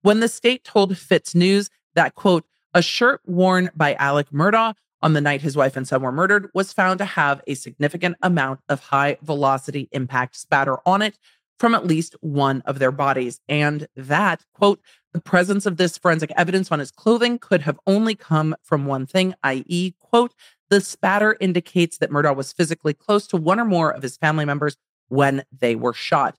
When 0.02 0.20
the 0.20 0.28
state 0.28 0.64
told 0.64 0.94
FITSNews 0.94 1.70
that, 1.96 2.16
quote, 2.16 2.46
a 2.74 2.82
shirt 2.82 3.22
worn 3.26 3.70
by 3.76 3.94
Alec 3.94 4.32
Murdaugh 4.32 4.74
on 5.02 5.14
the 5.14 5.22
night 5.22 5.42
his 5.42 5.56
wife 5.56 5.78
and 5.78 5.88
son 5.88 6.02
were 6.02 6.12
murdered 6.12 6.50
was 6.54 6.74
found 6.74 6.98
to 6.98 7.06
have 7.06 7.42
a 7.46 7.54
significant 7.54 8.16
amount 8.22 8.62
of 8.70 8.80
high 8.80 9.18
velocity 9.22 9.90
impact 9.92 10.36
spatter 10.36 10.78
on 10.86 11.02
it 11.02 11.18
from 11.60 11.76
at 11.76 11.86
least 11.86 12.16
one 12.22 12.62
of 12.66 12.80
their 12.80 12.92
bodies. 12.92 13.40
And 13.48 13.88
that, 13.96 14.44
quote, 14.54 14.82
the 15.14 15.22
presence 15.22 15.66
of 15.66 15.78
this 15.78 15.98
forensic 15.98 16.32
evidence 16.36 16.72
on 16.72 16.80
his 16.80 16.92
clothing 16.92 17.38
could 17.38 17.62
have 17.62 17.80
only 17.86 18.16
come 18.16 18.56
from 18.64 18.86
one 18.86 19.06
thing, 19.06 19.36
i.e., 19.44 19.94
quote, 20.00 20.34
the 20.70 20.82
spatter 20.82 21.38
indicates 21.40 22.00
that 22.00 22.10
Murdaugh 22.10 22.36
was 22.36 22.52
physically 22.52 22.94
close 22.94 23.28
to 23.28 23.38
one 23.38 23.60
or 23.60 23.66
more 23.66 23.92
of 23.92 24.02
his 24.02 24.18
family 24.18 24.46
members 24.46 24.76
when 25.08 25.44
they 25.58 25.76
were 25.76 25.94
shot. 25.94 26.38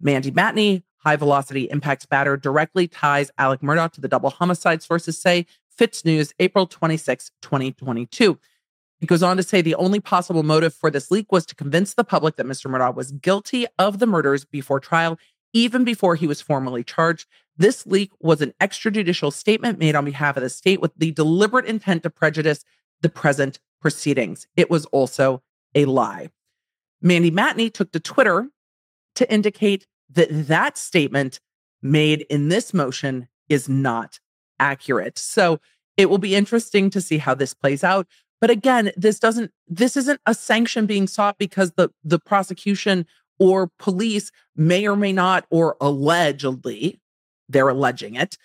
Mandy 0.00 0.32
Matney, 0.32 0.82
high 0.98 1.16
velocity 1.16 1.68
impact 1.70 2.02
spatter, 2.02 2.36
directly 2.36 2.88
ties 2.88 3.30
Alec 3.38 3.60
Murdaugh 3.60 3.92
to 3.92 4.00
the 4.00 4.08
double 4.08 4.30
homicide, 4.30 4.82
sources 4.82 5.18
say. 5.18 5.46
FITSNews, 5.78 6.32
April 6.40 6.66
26, 6.66 7.30
2022. 7.40 8.38
He 8.98 9.06
goes 9.06 9.22
on 9.22 9.36
to 9.36 9.42
say 9.42 9.62
the 9.62 9.76
only 9.76 10.00
possible 10.00 10.42
motive 10.42 10.74
for 10.74 10.90
this 10.90 11.10
leak 11.10 11.30
was 11.30 11.46
to 11.46 11.54
convince 11.54 11.94
the 11.94 12.04
public 12.04 12.36
that 12.36 12.46
Mr. 12.46 12.70
Murdaugh 12.70 12.94
was 12.94 13.12
guilty 13.12 13.66
of 13.78 13.98
the 13.98 14.06
murders 14.06 14.44
before 14.44 14.80
trial, 14.80 15.18
even 15.52 15.84
before 15.84 16.16
he 16.16 16.26
was 16.26 16.40
formally 16.40 16.82
charged. 16.82 17.28
This 17.56 17.86
leak 17.86 18.10
was 18.20 18.40
an 18.40 18.54
extrajudicial 18.60 19.32
statement 19.32 19.78
made 19.78 19.94
on 19.94 20.04
behalf 20.04 20.36
of 20.36 20.42
the 20.42 20.50
state 20.50 20.80
with 20.80 20.92
the 20.96 21.12
deliberate 21.12 21.66
intent 21.66 22.02
to 22.02 22.10
prejudice 22.10 22.64
the 23.00 23.08
present 23.08 23.60
proceedings. 23.80 24.46
It 24.56 24.70
was 24.70 24.84
also 24.86 25.42
a 25.74 25.84
lie. 25.84 26.30
Mandy 27.00 27.30
Matney 27.30 27.72
took 27.72 27.92
to 27.92 28.00
Twitter 28.00 28.48
to 29.14 29.32
indicate 29.32 29.86
that 30.10 30.28
that 30.48 30.76
statement 30.76 31.40
made 31.82 32.22
in 32.28 32.48
this 32.48 32.74
motion 32.74 33.28
is 33.48 33.68
not 33.68 34.18
accurate. 34.58 35.18
So 35.18 35.60
it 35.96 36.10
will 36.10 36.18
be 36.18 36.34
interesting 36.34 36.90
to 36.90 37.00
see 37.00 37.18
how 37.18 37.34
this 37.34 37.54
plays 37.54 37.84
out. 37.84 38.06
But 38.40 38.50
again, 38.50 38.92
this 38.96 39.18
doesn't 39.18 39.50
this 39.66 39.96
isn't 39.96 40.20
a 40.26 40.34
sanction 40.34 40.86
being 40.86 41.06
sought 41.06 41.38
because 41.38 41.72
the 41.72 41.90
the 42.04 42.18
prosecution 42.18 43.06
or 43.38 43.70
police 43.78 44.30
may 44.56 44.86
or 44.86 44.96
may 44.96 45.12
not 45.12 45.46
or 45.50 45.76
allegedly 45.80 47.00
they're 47.48 47.68
alleging 47.68 48.14
it 48.14 48.36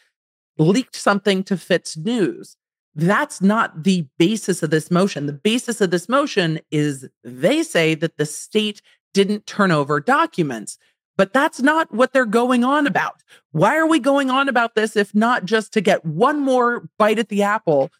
leaked 0.57 0.95
something 0.95 1.43
to 1.43 1.55
FITSNews. 1.55 2.55
That's 2.95 3.41
not 3.41 3.83
the 3.83 4.05
basis 4.19 4.61
of 4.61 4.69
this 4.69 4.91
motion. 4.91 5.25
The 5.25 5.33
basis 5.33 5.81
of 5.81 5.89
this 5.89 6.07
motion 6.07 6.59
is 6.69 7.09
they 7.23 7.63
say 7.63 7.95
that 7.95 8.17
the 8.17 8.25
state 8.25 8.81
didn't 9.13 9.47
turn 9.47 9.71
over 9.71 9.99
documents. 9.99 10.77
But 11.15 11.31
that's 11.31 11.61
not 11.61 11.93
what 11.93 12.11
they're 12.11 12.25
going 12.25 12.63
on 12.63 12.87
about. 12.87 13.21
Why 13.51 13.77
are 13.77 13.85
we 13.85 13.99
going 13.99 14.31
on 14.31 14.49
about 14.49 14.73
this 14.73 14.95
if 14.95 15.13
not 15.13 15.45
just 15.45 15.71
to 15.73 15.81
get 15.81 16.03
one 16.03 16.39
more 16.39 16.89
bite 16.97 17.19
at 17.19 17.29
the 17.29 17.43
apple 17.43 17.91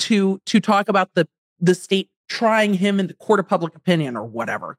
to 0.00 0.40
to 0.46 0.60
talk 0.60 0.88
about 0.88 1.14
the 1.14 1.28
the 1.60 1.74
state 1.74 2.10
trying 2.28 2.74
him 2.74 3.00
in 3.00 3.06
the 3.06 3.14
court 3.14 3.40
of 3.40 3.48
public 3.48 3.74
opinion 3.74 4.16
or 4.16 4.24
whatever? 4.24 4.76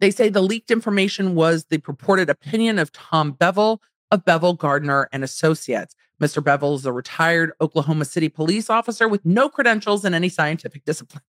They 0.00 0.10
say 0.10 0.28
the 0.28 0.42
leaked 0.42 0.70
information 0.70 1.34
was 1.34 1.66
the 1.66 1.78
purported 1.78 2.30
opinion 2.30 2.78
of 2.78 2.92
Tom 2.92 3.32
Bevel 3.32 3.82
of 4.10 4.24
Bevel 4.24 4.54
Gardner 4.54 5.08
and 5.12 5.24
Associates. 5.24 5.94
Mr. 6.20 6.42
Bevel 6.42 6.74
is 6.74 6.86
a 6.86 6.92
retired 6.92 7.52
Oklahoma 7.60 8.04
City 8.04 8.28
police 8.28 8.70
officer 8.70 9.08
with 9.08 9.24
no 9.24 9.48
credentials 9.48 10.04
in 10.04 10.14
any 10.14 10.28
scientific 10.28 10.84
discipline. 10.84 11.22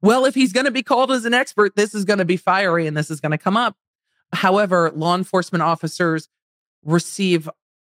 Well, 0.00 0.24
if 0.24 0.34
he's 0.34 0.52
going 0.52 0.66
to 0.66 0.72
be 0.72 0.82
called 0.82 1.10
as 1.12 1.24
an 1.24 1.34
expert, 1.34 1.76
this 1.76 1.94
is 1.94 2.04
going 2.04 2.18
to 2.18 2.24
be 2.24 2.36
fiery 2.36 2.86
and 2.86 2.96
this 2.96 3.10
is 3.10 3.20
going 3.20 3.32
to 3.32 3.38
come 3.38 3.56
up. 3.56 3.76
However, 4.32 4.90
law 4.94 5.14
enforcement 5.14 5.62
officers 5.62 6.28
receive 6.84 7.48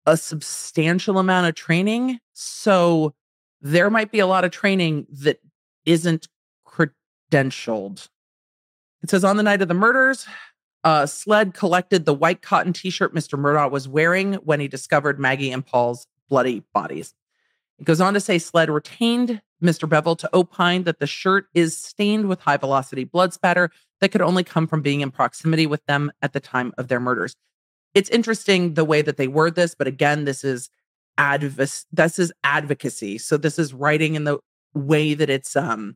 a 0.05 0.15
substantial 0.15 1.17
amount 1.17 1.47
of 1.47 1.55
training. 1.55 2.19
So 2.33 3.13
there 3.61 3.89
might 3.89 4.11
be 4.11 4.19
a 4.19 4.27
lot 4.27 4.45
of 4.45 4.51
training 4.51 5.07
that 5.09 5.39
isn't 5.85 6.27
credentialed. 6.67 8.07
It 9.03 9.09
says 9.09 9.23
on 9.23 9.37
the 9.37 9.43
night 9.43 9.61
of 9.61 9.67
the 9.67 9.73
murders, 9.73 10.27
uh, 10.83 11.05
SLED 11.05 11.53
collected 11.53 12.05
the 12.05 12.13
white 12.13 12.41
cotton 12.41 12.73
t 12.73 12.89
shirt 12.89 13.13
Mr. 13.13 13.39
Murdaugh 13.39 13.71
was 13.71 13.87
wearing 13.87 14.35
when 14.35 14.59
he 14.59 14.67
discovered 14.67 15.19
Maggie 15.19 15.51
and 15.51 15.65
Paul's 15.65 16.07
bloody 16.29 16.63
bodies. 16.73 17.13
It 17.79 17.85
goes 17.85 18.01
on 18.01 18.13
to 18.13 18.19
say 18.19 18.39
SLED 18.39 18.69
retained 18.69 19.41
Mr. 19.61 19.89
Bevel 19.89 20.15
to 20.15 20.29
opine 20.33 20.83
that 20.83 20.99
the 20.99 21.07
shirt 21.07 21.47
is 21.53 21.77
stained 21.77 22.27
with 22.27 22.39
high 22.39 22.57
velocity 22.57 23.03
blood 23.03 23.33
spatter 23.33 23.71
that 24.01 24.09
could 24.09 24.21
only 24.21 24.43
come 24.43 24.67
from 24.67 24.81
being 24.81 25.01
in 25.01 25.11
proximity 25.11 25.65
with 25.65 25.83
them 25.85 26.11
at 26.21 26.33
the 26.33 26.39
time 26.39 26.73
of 26.77 26.87
their 26.87 26.99
murders. 26.99 27.35
It's 27.93 28.09
interesting 28.09 28.75
the 28.75 28.85
way 28.85 29.01
that 29.01 29.17
they 29.17 29.27
word 29.27 29.55
this, 29.55 29.73
but 29.73 29.87
again, 29.87 30.25
this 30.25 30.43
is 30.43 30.69
adv- 31.17 31.85
this 31.91 32.19
is 32.19 32.31
advocacy. 32.43 33.17
So 33.17 33.37
this 33.37 33.57
is 33.59 33.73
writing 33.73 34.15
in 34.15 34.23
the 34.23 34.39
way 34.73 35.13
that 35.13 35.29
it's 35.29 35.55
um 35.55 35.95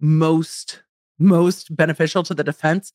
most 0.00 0.82
most 1.18 1.74
beneficial 1.74 2.22
to 2.24 2.34
the 2.34 2.44
defense. 2.44 2.92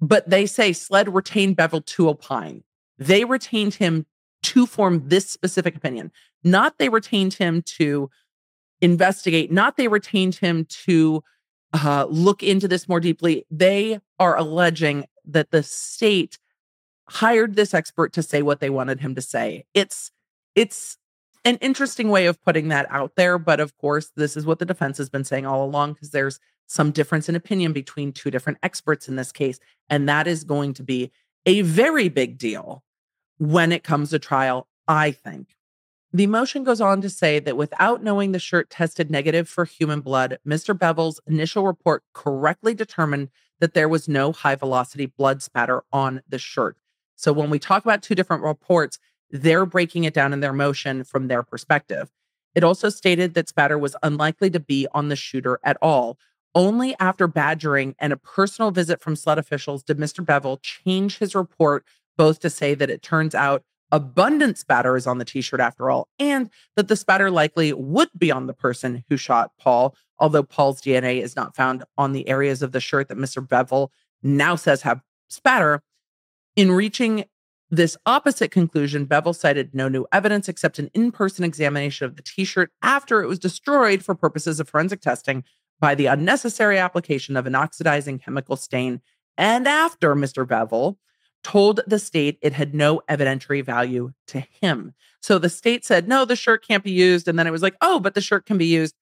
But 0.00 0.28
they 0.28 0.46
say 0.46 0.72
SLED 0.72 1.14
retained 1.14 1.56
Bevel 1.56 1.82
to 1.82 2.08
opine. 2.08 2.64
They 2.98 3.24
retained 3.24 3.74
him 3.74 4.06
to 4.42 4.66
form 4.66 5.08
this 5.08 5.28
specific 5.28 5.76
opinion. 5.76 6.10
Not 6.42 6.78
they 6.78 6.88
retained 6.88 7.34
him 7.34 7.62
to 7.76 8.10
investigate, 8.80 9.52
not 9.52 9.76
they 9.76 9.88
retained 9.88 10.36
him 10.36 10.64
to 10.86 11.22
uh, 11.72 12.06
look 12.08 12.42
into 12.42 12.66
this 12.66 12.88
more 12.88 13.00
deeply. 13.00 13.46
They 13.50 14.00
are 14.18 14.36
alleging 14.36 15.04
that 15.26 15.50
the 15.50 15.62
state 15.62 16.38
hired 17.08 17.56
this 17.56 17.74
expert 17.74 18.12
to 18.14 18.22
say 18.22 18.42
what 18.42 18.60
they 18.60 18.70
wanted 18.70 19.00
him 19.00 19.14
to 19.14 19.20
say. 19.20 19.64
It's 19.74 20.10
it's 20.54 20.96
an 21.44 21.56
interesting 21.56 22.10
way 22.10 22.26
of 22.26 22.42
putting 22.42 22.68
that 22.68 22.86
out 22.90 23.12
there, 23.16 23.38
but 23.38 23.60
of 23.60 23.76
course, 23.78 24.10
this 24.16 24.36
is 24.36 24.44
what 24.44 24.58
the 24.58 24.66
defense 24.66 24.98
has 24.98 25.08
been 25.08 25.24
saying 25.24 25.46
all 25.46 25.64
along 25.64 25.94
because 25.94 26.10
there's 26.10 26.38
some 26.66 26.90
difference 26.90 27.28
in 27.28 27.34
opinion 27.34 27.72
between 27.72 28.12
two 28.12 28.30
different 28.30 28.58
experts 28.62 29.08
in 29.08 29.16
this 29.16 29.32
case, 29.32 29.58
and 29.88 30.08
that 30.08 30.26
is 30.26 30.44
going 30.44 30.74
to 30.74 30.82
be 30.82 31.10
a 31.46 31.62
very 31.62 32.08
big 32.08 32.38
deal 32.38 32.84
when 33.38 33.72
it 33.72 33.82
comes 33.82 34.10
to 34.10 34.18
trial, 34.18 34.68
I 34.86 35.10
think. 35.12 35.56
The 36.12 36.26
motion 36.26 36.64
goes 36.64 36.80
on 36.80 37.00
to 37.02 37.08
say 37.08 37.38
that 37.38 37.56
without 37.56 38.02
knowing 38.02 38.32
the 38.32 38.38
shirt 38.38 38.68
tested 38.68 39.10
negative 39.10 39.48
for 39.48 39.64
human 39.64 40.00
blood, 40.00 40.38
Mr. 40.46 40.76
Bevel's 40.76 41.20
initial 41.26 41.64
report 41.64 42.02
correctly 42.12 42.74
determined 42.74 43.30
that 43.60 43.74
there 43.74 43.88
was 43.88 44.08
no 44.08 44.32
high 44.32 44.56
velocity 44.56 45.06
blood 45.06 45.42
spatter 45.42 45.84
on 45.92 46.22
the 46.28 46.38
shirt. 46.38 46.76
So 47.14 47.32
when 47.32 47.48
we 47.48 47.58
talk 47.58 47.84
about 47.84 48.02
two 48.02 48.14
different 48.14 48.42
reports, 48.42 48.98
they're 49.30 49.66
breaking 49.66 50.04
it 50.04 50.14
down 50.14 50.32
in 50.32 50.40
their 50.40 50.52
motion 50.52 51.04
from 51.04 51.28
their 51.28 51.42
perspective. 51.42 52.10
It 52.54 52.64
also 52.64 52.88
stated 52.88 53.34
that 53.34 53.48
spatter 53.48 53.78
was 53.78 53.96
unlikely 54.02 54.50
to 54.50 54.60
be 54.60 54.86
on 54.92 55.08
the 55.08 55.16
shooter 55.16 55.60
at 55.62 55.76
all. 55.80 56.18
Only 56.54 56.96
after 56.98 57.28
badgering 57.28 57.94
and 58.00 58.12
a 58.12 58.16
personal 58.16 58.72
visit 58.72 59.00
from 59.00 59.14
SLED 59.14 59.38
officials 59.38 59.84
did 59.84 59.98
Mr. 59.98 60.24
Bevel 60.24 60.58
change 60.58 61.18
his 61.18 61.34
report, 61.34 61.84
both 62.16 62.40
to 62.40 62.50
say 62.50 62.74
that 62.74 62.90
it 62.90 63.02
turns 63.02 63.34
out 63.34 63.62
abundant 63.92 64.58
spatter 64.58 64.96
is 64.96 65.06
on 65.06 65.18
the 65.18 65.24
t 65.24 65.40
shirt 65.40 65.60
after 65.60 65.90
all, 65.90 66.08
and 66.18 66.50
that 66.76 66.88
the 66.88 66.96
spatter 66.96 67.30
likely 67.30 67.72
would 67.72 68.10
be 68.16 68.30
on 68.30 68.46
the 68.46 68.52
person 68.52 69.04
who 69.08 69.16
shot 69.16 69.52
Paul, 69.58 69.94
although 70.18 70.42
Paul's 70.42 70.80
DNA 70.80 71.22
is 71.22 71.36
not 71.36 71.56
found 71.56 71.84
on 71.96 72.12
the 72.12 72.28
areas 72.28 72.62
of 72.62 72.72
the 72.72 72.80
shirt 72.80 73.08
that 73.08 73.18
Mr. 73.18 73.46
Bevel 73.46 73.92
now 74.22 74.56
says 74.56 74.82
have 74.82 75.02
spatter. 75.28 75.82
In 76.56 76.72
reaching 76.72 77.24
this 77.70 77.96
opposite 78.04 78.50
conclusion, 78.50 79.04
Bevel 79.04 79.32
cited 79.32 79.74
no 79.74 79.88
new 79.88 80.06
evidence 80.12 80.48
except 80.48 80.78
an 80.78 80.90
in 80.92 81.12
person 81.12 81.44
examination 81.44 82.04
of 82.04 82.16
the 82.16 82.22
t 82.22 82.44
shirt 82.44 82.72
after 82.82 83.22
it 83.22 83.28
was 83.28 83.38
destroyed 83.38 84.04
for 84.04 84.14
purposes 84.14 84.58
of 84.58 84.68
forensic 84.68 85.00
testing 85.00 85.44
by 85.78 85.94
the 85.94 86.06
unnecessary 86.06 86.78
application 86.78 87.36
of 87.36 87.46
an 87.46 87.54
oxidizing 87.54 88.18
chemical 88.18 88.56
stain. 88.56 89.00
And 89.38 89.68
after 89.68 90.14
Mr. 90.14 90.46
Bevel 90.46 90.98
told 91.42 91.80
the 91.86 91.98
state 91.98 92.38
it 92.42 92.52
had 92.52 92.74
no 92.74 93.00
evidentiary 93.08 93.64
value 93.64 94.12
to 94.26 94.40
him. 94.60 94.92
So 95.22 95.38
the 95.38 95.48
state 95.48 95.84
said, 95.84 96.08
no, 96.08 96.24
the 96.24 96.36
shirt 96.36 96.66
can't 96.66 96.84
be 96.84 96.90
used. 96.90 97.28
And 97.28 97.38
then 97.38 97.46
it 97.46 97.52
was 97.52 97.62
like, 97.62 97.76
oh, 97.80 98.00
but 98.00 98.14
the 98.14 98.20
shirt 98.20 98.46
can 98.46 98.58
be 98.58 98.66
used. 98.66 98.94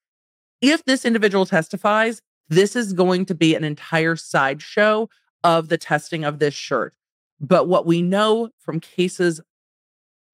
If 0.61 0.85
this 0.85 1.04
individual 1.04 1.46
testifies, 1.46 2.20
this 2.48 2.76
is 2.76 2.92
going 2.92 3.26
to 3.26 3.35
be 3.35 3.54
an 3.54 3.64
entire 3.64 4.16
sideshow 4.16 5.09
of 5.42 5.68
the 5.68 5.78
testing 5.78 6.24
of 6.24 6.38
this 6.38 6.54
shirt. 6.54 6.94
But 7.40 7.68
what 7.68 7.87
we 7.87 8.03
know 8.03 8.51
from 8.59 8.81
cases 8.81 9.40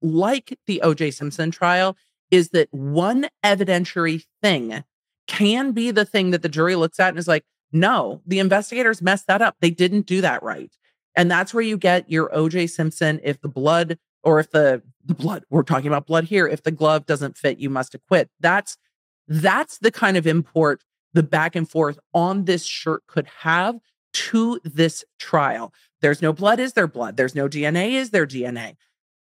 like 0.01 0.57
the 0.67 0.81
OJ 0.83 1.13
Simpson 1.13 1.51
trial 1.51 1.95
is 2.31 2.49
that 2.49 2.67
one 2.71 3.27
evidentiary 3.43 4.25
thing 4.41 4.83
can 5.27 5.71
be 5.71 5.91
the 5.91 6.05
thing 6.05 6.31
that 6.31 6.41
the 6.41 6.49
jury 6.49 6.75
looks 6.75 6.99
at 6.99 7.09
and 7.09 7.17
is 7.17 7.27
like, 7.27 7.43
no, 7.71 8.21
the 8.25 8.39
investigators 8.39 9.01
messed 9.01 9.27
that 9.27 9.41
up. 9.41 9.55
They 9.59 9.69
didn't 9.69 10.05
do 10.05 10.21
that 10.21 10.43
right. 10.43 10.73
And 11.15 11.29
that's 11.29 11.53
where 11.53 11.63
you 11.63 11.77
get 11.77 12.09
your 12.09 12.29
OJ 12.29 12.69
Simpson. 12.69 13.19
If 13.23 13.41
the 13.41 13.47
blood 13.47 13.97
or 14.23 14.39
if 14.39 14.51
the 14.51 14.81
the 15.03 15.13
blood, 15.13 15.43
we're 15.49 15.63
talking 15.63 15.87
about 15.87 16.07
blood 16.07 16.25
here, 16.25 16.47
if 16.47 16.63
the 16.63 16.71
glove 16.71 17.05
doesn't 17.05 17.37
fit, 17.37 17.59
you 17.59 17.69
must 17.69 17.95
acquit. 17.95 18.29
That's 18.39 18.77
that's 19.27 19.77
the 19.77 19.91
kind 19.91 20.17
of 20.17 20.27
import 20.27 20.83
the 21.13 21.23
back 21.23 21.55
and 21.55 21.69
forth 21.69 21.97
on 22.13 22.45
this 22.45 22.65
shirt 22.65 23.03
could 23.07 23.27
have 23.39 23.77
to 24.13 24.59
this 24.63 25.03
trial. 25.19 25.73
There's 26.05 26.21
no 26.21 26.33
blood, 26.33 26.59
is 26.59 26.73
there 26.73 26.85
blood? 26.85 27.17
There's 27.17 27.33
no 27.33 27.49
DNA, 27.49 27.93
is 27.93 28.11
there 28.11 28.27
DNA? 28.27 28.75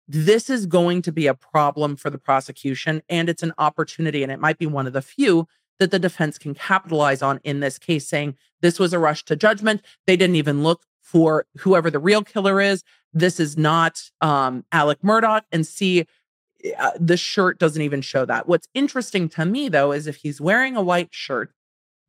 This 0.07 0.51
is 0.51 0.67
going 0.67 1.01
to 1.01 1.11
be 1.11 1.27
a 1.27 1.33
problem 1.33 1.97
for 1.97 2.11
the 2.11 2.19
prosecution, 2.19 3.01
and 3.09 3.31
it's 3.31 3.43
an 3.43 3.55
opportunity, 3.57 4.23
and 4.23 4.31
it 4.31 4.39
might 4.39 4.59
be 4.59 4.67
one 4.67 4.87
of 4.87 4.93
the 4.93 5.01
few 5.01 5.49
that 5.79 5.91
the 5.91 5.99
defense 5.99 6.37
can 6.37 6.53
capitalize 6.53 7.23
on 7.23 7.41
in 7.43 7.61
this 7.61 7.79
case, 7.79 8.07
saying 8.07 8.37
this 8.61 8.79
was 8.79 8.93
a 8.93 8.99
rush 8.99 9.25
to 9.25 9.35
judgment. 9.35 9.81
They 10.07 10.15
didn't 10.15 10.37
even 10.37 10.63
look 10.63 10.83
for 11.01 11.47
whoever 11.61 11.91
the 11.91 11.99
real 11.99 12.23
killer 12.23 12.61
is. 12.61 12.85
This 13.15 13.41
is 13.41 13.57
not 13.57 14.03
um, 14.21 14.67
Alec 14.71 15.01
Murdaugh. 15.01 15.45
And 15.51 15.67
see, 15.67 16.05
uh, 16.79 16.91
the 17.01 17.17
shirt 17.17 17.59
doesn't 17.59 17.81
even 17.81 18.03
show 18.03 18.27
that. 18.27 18.47
What's 18.47 18.69
interesting 18.75 19.31
to 19.31 19.47
me, 19.47 19.71
though, 19.71 19.93
is 19.93 20.07
if 20.07 20.17
he's 20.17 20.39
wearing 20.39 20.77
a 20.77 20.83
white 20.83 21.15
shirt 21.15 21.51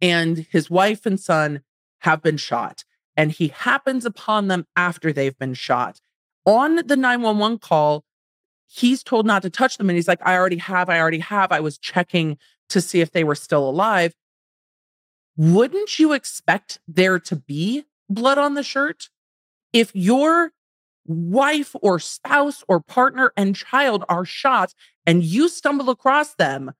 and 0.01 0.45
his 0.51 0.69
wife 0.69 1.05
and 1.05 1.17
son 1.17 1.61
have 1.99 2.21
been 2.21 2.35
shot, 2.35 2.83
and 3.19 3.33
he 3.33 3.49
happens 3.49 4.05
upon 4.05 4.47
them 4.47 4.65
after 4.77 5.11
they've 5.11 5.37
been 5.37 5.53
shot 5.53 5.99
on 6.45 6.77
the 6.77 6.95
911 6.95 7.57
call, 7.59 8.05
he's 8.65 9.03
told 9.03 9.25
not 9.25 9.41
to 9.41 9.49
touch 9.49 9.77
them. 9.77 9.89
And 9.89 9.97
he's 9.97 10.07
like, 10.07 10.25
I 10.25 10.37
already 10.37 10.55
have, 10.55 10.89
I 10.89 11.01
already 11.01 11.19
have. 11.19 11.51
I 11.51 11.59
was 11.59 11.77
checking 11.77 12.37
to 12.69 12.79
see 12.79 13.01
if 13.01 13.11
they 13.11 13.25
were 13.25 13.35
still 13.35 13.69
alive. 13.69 14.15
Wouldn't 15.35 15.99
you 15.99 16.13
expect 16.13 16.79
there 16.87 17.19
to 17.19 17.35
be 17.35 17.83
blood 18.09 18.37
on 18.37 18.53
the 18.53 18.63
shirt? 18.63 19.09
If 19.73 19.93
your 19.93 20.53
wife 21.05 21.75
or 21.81 21.99
spouse 21.99 22.63
or 22.69 22.79
partner 22.79 23.33
and 23.35 23.53
child 23.53 24.05
are 24.07 24.23
shot 24.23 24.73
and 25.05 25.25
you 25.25 25.49
stumble 25.49 25.89
across 25.89 26.35
them, 26.35 26.71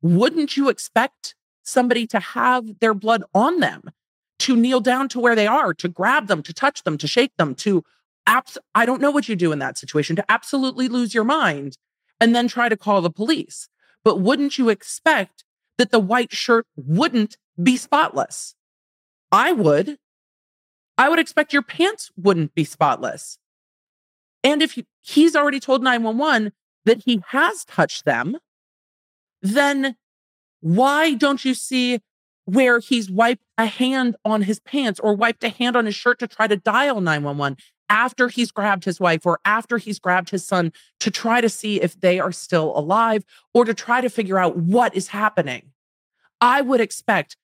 wouldn't 0.00 0.56
you 0.56 0.68
expect 0.68 1.34
somebody 1.64 2.06
to 2.06 2.20
have 2.20 2.78
their 2.78 2.94
blood 2.94 3.24
on 3.34 3.58
them, 3.58 3.90
to 4.48 4.56
kneel 4.56 4.80
down 4.80 5.10
to 5.10 5.20
where 5.20 5.34
they 5.34 5.46
are, 5.46 5.74
to 5.74 5.88
grab 5.88 6.26
them, 6.26 6.42
to 6.42 6.54
touch 6.54 6.82
them, 6.84 6.96
to 6.96 7.06
shake 7.06 7.36
them, 7.36 7.54
to 7.54 7.84
abs- 8.26 8.56
I 8.74 8.86
don't 8.86 9.02
know 9.02 9.10
what 9.10 9.28
you 9.28 9.36
do 9.36 9.52
in 9.52 9.58
that 9.58 9.76
situation, 9.76 10.16
to 10.16 10.24
absolutely 10.26 10.88
lose 10.88 11.12
your 11.12 11.24
mind 11.24 11.76
and 12.18 12.34
then 12.34 12.48
try 12.48 12.70
to 12.70 12.76
call 12.76 13.02
the 13.02 13.10
police. 13.10 13.68
But 14.04 14.22
wouldn't 14.22 14.56
you 14.56 14.70
expect 14.70 15.44
that 15.76 15.90
the 15.90 15.98
white 15.98 16.32
shirt 16.32 16.66
wouldn't 16.76 17.36
be 17.62 17.76
spotless? 17.76 18.54
I 19.30 19.52
would. 19.52 19.98
I 20.96 21.10
would 21.10 21.18
expect 21.18 21.52
your 21.52 21.62
pants 21.62 22.10
wouldn't 22.16 22.54
be 22.54 22.64
spotless. 22.64 23.38
And 24.42 24.62
if 24.62 24.78
he's 25.02 25.36
already 25.36 25.60
told 25.60 25.82
911 25.82 26.52
that 26.86 27.02
he 27.04 27.22
has 27.28 27.66
touched 27.66 28.06
them, 28.06 28.38
then 29.42 29.96
why 30.60 31.12
don't 31.12 31.44
you 31.44 31.52
see 31.52 32.00
where 32.48 32.78
he's 32.78 33.10
wiped 33.10 33.44
a 33.58 33.66
hand 33.66 34.16
on 34.24 34.40
his 34.40 34.58
pants 34.58 34.98
or 35.00 35.14
wiped 35.14 35.44
a 35.44 35.50
hand 35.50 35.76
on 35.76 35.84
his 35.84 35.94
shirt 35.94 36.18
to 36.18 36.26
try 36.26 36.46
to 36.46 36.56
dial 36.56 36.98
911 36.98 37.58
after 37.90 38.28
he's 38.28 38.50
grabbed 38.50 38.86
his 38.86 38.98
wife 38.98 39.26
or 39.26 39.38
after 39.44 39.76
he's 39.76 39.98
grabbed 39.98 40.30
his 40.30 40.46
son 40.46 40.72
to 40.98 41.10
try 41.10 41.42
to 41.42 41.50
see 41.50 41.78
if 41.78 42.00
they 42.00 42.18
are 42.18 42.32
still 42.32 42.72
alive 42.74 43.22
or 43.52 43.66
to 43.66 43.74
try 43.74 44.00
to 44.00 44.08
figure 44.08 44.38
out 44.38 44.56
what 44.56 44.94
is 44.96 45.08
happening. 45.08 45.72
I 46.40 46.62
would 46.62 46.80
expect 46.80 47.36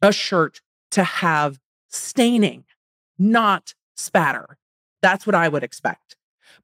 a 0.00 0.12
shirt 0.12 0.60
to 0.92 1.02
have 1.02 1.58
staining, 1.88 2.64
not 3.18 3.74
spatter. 3.96 4.56
That's 5.02 5.26
what 5.26 5.34
I 5.34 5.48
would 5.48 5.64
expect. 5.64 6.14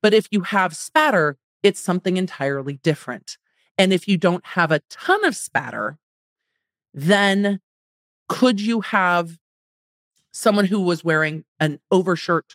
But 0.00 0.14
if 0.14 0.28
you 0.30 0.42
have 0.42 0.76
spatter, 0.76 1.38
it's 1.64 1.80
something 1.80 2.16
entirely 2.16 2.74
different. 2.84 3.36
And 3.76 3.92
if 3.92 4.06
you 4.06 4.16
don't 4.16 4.46
have 4.46 4.70
a 4.70 4.82
ton 4.88 5.24
of 5.24 5.34
spatter, 5.34 5.98
then 6.94 7.60
could 8.30 8.60
you 8.60 8.80
have 8.80 9.38
someone 10.30 10.64
who 10.64 10.80
was 10.80 11.02
wearing 11.02 11.44
an 11.58 11.80
overshirt 11.90 12.54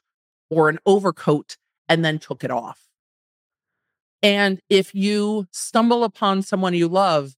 or 0.49 0.69
an 0.69 0.79
overcoat 0.85 1.57
and 1.89 2.03
then 2.03 2.17
took 2.17 2.45
it 2.45 2.49
off? 2.49 2.87
And 4.23 4.61
if 4.69 4.95
you 4.95 5.47
stumble 5.51 6.05
upon 6.05 6.43
someone 6.43 6.73
you 6.73 6.87
love 6.87 7.35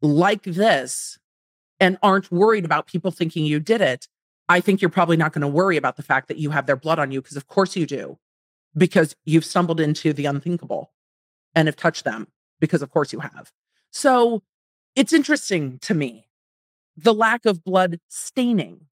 like 0.00 0.44
this 0.44 1.18
and 1.78 1.98
aren't 2.02 2.32
worried 2.32 2.64
about 2.64 2.86
people 2.86 3.10
thinking 3.10 3.44
you 3.44 3.60
did 3.60 3.82
it, 3.82 4.08
I 4.48 4.60
think 4.60 4.80
you're 4.80 4.88
probably 4.88 5.18
not 5.18 5.34
going 5.34 5.42
to 5.42 5.48
worry 5.48 5.76
about 5.76 5.96
the 5.96 6.02
fact 6.02 6.28
that 6.28 6.38
you 6.38 6.50
have 6.50 6.64
their 6.64 6.74
blood 6.74 6.98
on 6.98 7.10
you 7.10 7.20
because, 7.20 7.36
of 7.36 7.48
course, 7.48 7.76
you 7.76 7.84
do, 7.84 8.18
because 8.74 9.14
you've 9.26 9.44
stumbled 9.44 9.78
into 9.78 10.14
the 10.14 10.24
unthinkable 10.24 10.90
and 11.54 11.68
have 11.68 11.76
touched 11.76 12.04
them 12.04 12.28
because, 12.60 12.80
of 12.80 12.90
course, 12.90 13.12
you 13.12 13.20
have. 13.20 13.52
So 13.90 14.42
it's 14.94 15.12
interesting 15.12 15.78
to 15.80 15.92
me 15.92 16.25
the 16.96 17.14
lack 17.14 17.44
of 17.44 17.62
blood 17.64 18.00
staining. 18.08 18.86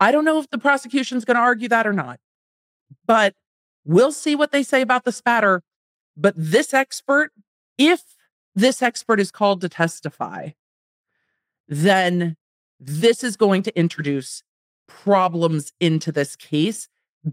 I 0.00 0.10
don't 0.10 0.24
know 0.24 0.38
if 0.38 0.50
the 0.50 0.58
prosecution's 0.58 1.24
going 1.24 1.36
to 1.36 1.40
argue 1.40 1.68
that 1.68 1.86
or 1.86 1.92
not, 1.92 2.18
but 3.06 3.34
we'll 3.84 4.12
see 4.12 4.34
what 4.34 4.52
they 4.52 4.62
say 4.62 4.80
about 4.80 5.04
the 5.04 5.12
spatter. 5.12 5.62
But 6.16 6.34
this 6.36 6.74
expert, 6.74 7.32
if 7.78 8.02
this 8.54 8.82
expert 8.82 9.20
is 9.20 9.30
called 9.30 9.60
to 9.60 9.68
testify, 9.68 10.50
then 11.68 12.36
this 12.78 13.24
is 13.24 13.36
going 13.36 13.62
to 13.62 13.78
introduce 13.78 14.42
problems 14.86 15.72
into 15.80 16.12
this 16.12 16.36
case 16.36 16.88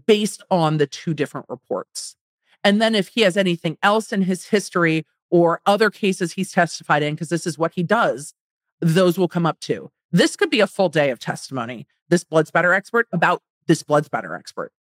based 0.06 0.42
on 0.50 0.78
the 0.78 0.86
two 0.86 1.14
different 1.14 1.46
reports. 1.48 2.16
And 2.64 2.80
then 2.80 2.94
if 2.94 3.08
he 3.08 3.22
has 3.22 3.36
anything 3.36 3.76
else 3.82 4.12
in 4.12 4.22
his 4.22 4.46
history 4.46 5.04
or 5.30 5.60
other 5.66 5.90
cases 5.90 6.32
he's 6.32 6.52
testified 6.52 7.02
in, 7.02 7.14
because 7.14 7.28
this 7.28 7.46
is 7.46 7.58
what 7.58 7.72
he 7.74 7.82
does, 7.82 8.34
those 8.82 9.16
will 9.16 9.28
come 9.28 9.46
up 9.46 9.60
too. 9.60 9.90
This 10.10 10.36
could 10.36 10.50
be 10.50 10.60
a 10.60 10.66
full 10.66 10.90
day 10.90 11.10
of 11.10 11.18
testimony, 11.18 11.86
this 12.08 12.24
blood 12.24 12.48
spatter 12.48 12.74
expert 12.74 13.08
about 13.12 13.40
this 13.66 13.82
blood 13.82 14.04
spatter 14.04 14.34
expert, 14.34 14.72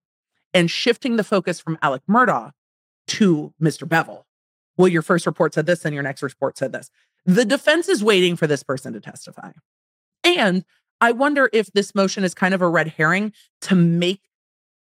and 0.53 0.69
shifting 0.71 1.17
the 1.17 1.23
focus 1.23 1.61
from 1.61 1.79
Alec 1.83 2.03
Murdaugh 2.09 2.51
to 3.09 3.53
Mr. 3.63 3.89
Bevel. 3.89 4.27
Well, 4.77 4.89
your 4.89 5.03
first 5.03 5.27
report 5.27 5.55
said 5.55 5.67
this, 5.67 5.85
and 5.85 5.95
your 5.95 6.03
next 6.03 6.23
report 6.23 6.57
said 6.57 6.73
this. 6.73 6.91
The 7.27 7.45
defense 7.45 7.89
is 7.89 8.03
waiting 8.03 8.35
for 8.35 8.47
this 8.47 8.63
person 8.63 8.95
to 8.95 9.01
testify. 9.01 9.53
And 10.25 10.65
I 11.01 11.13
wonder 11.13 11.51
if 11.53 11.71
this 11.73 11.95
motion 11.95 12.25
is 12.25 12.35
kind 12.35 12.55
of 12.55 12.63
a 12.63 12.69
red 12.69 12.89
herring 12.97 13.33
to 13.63 13.75
make 13.75 14.23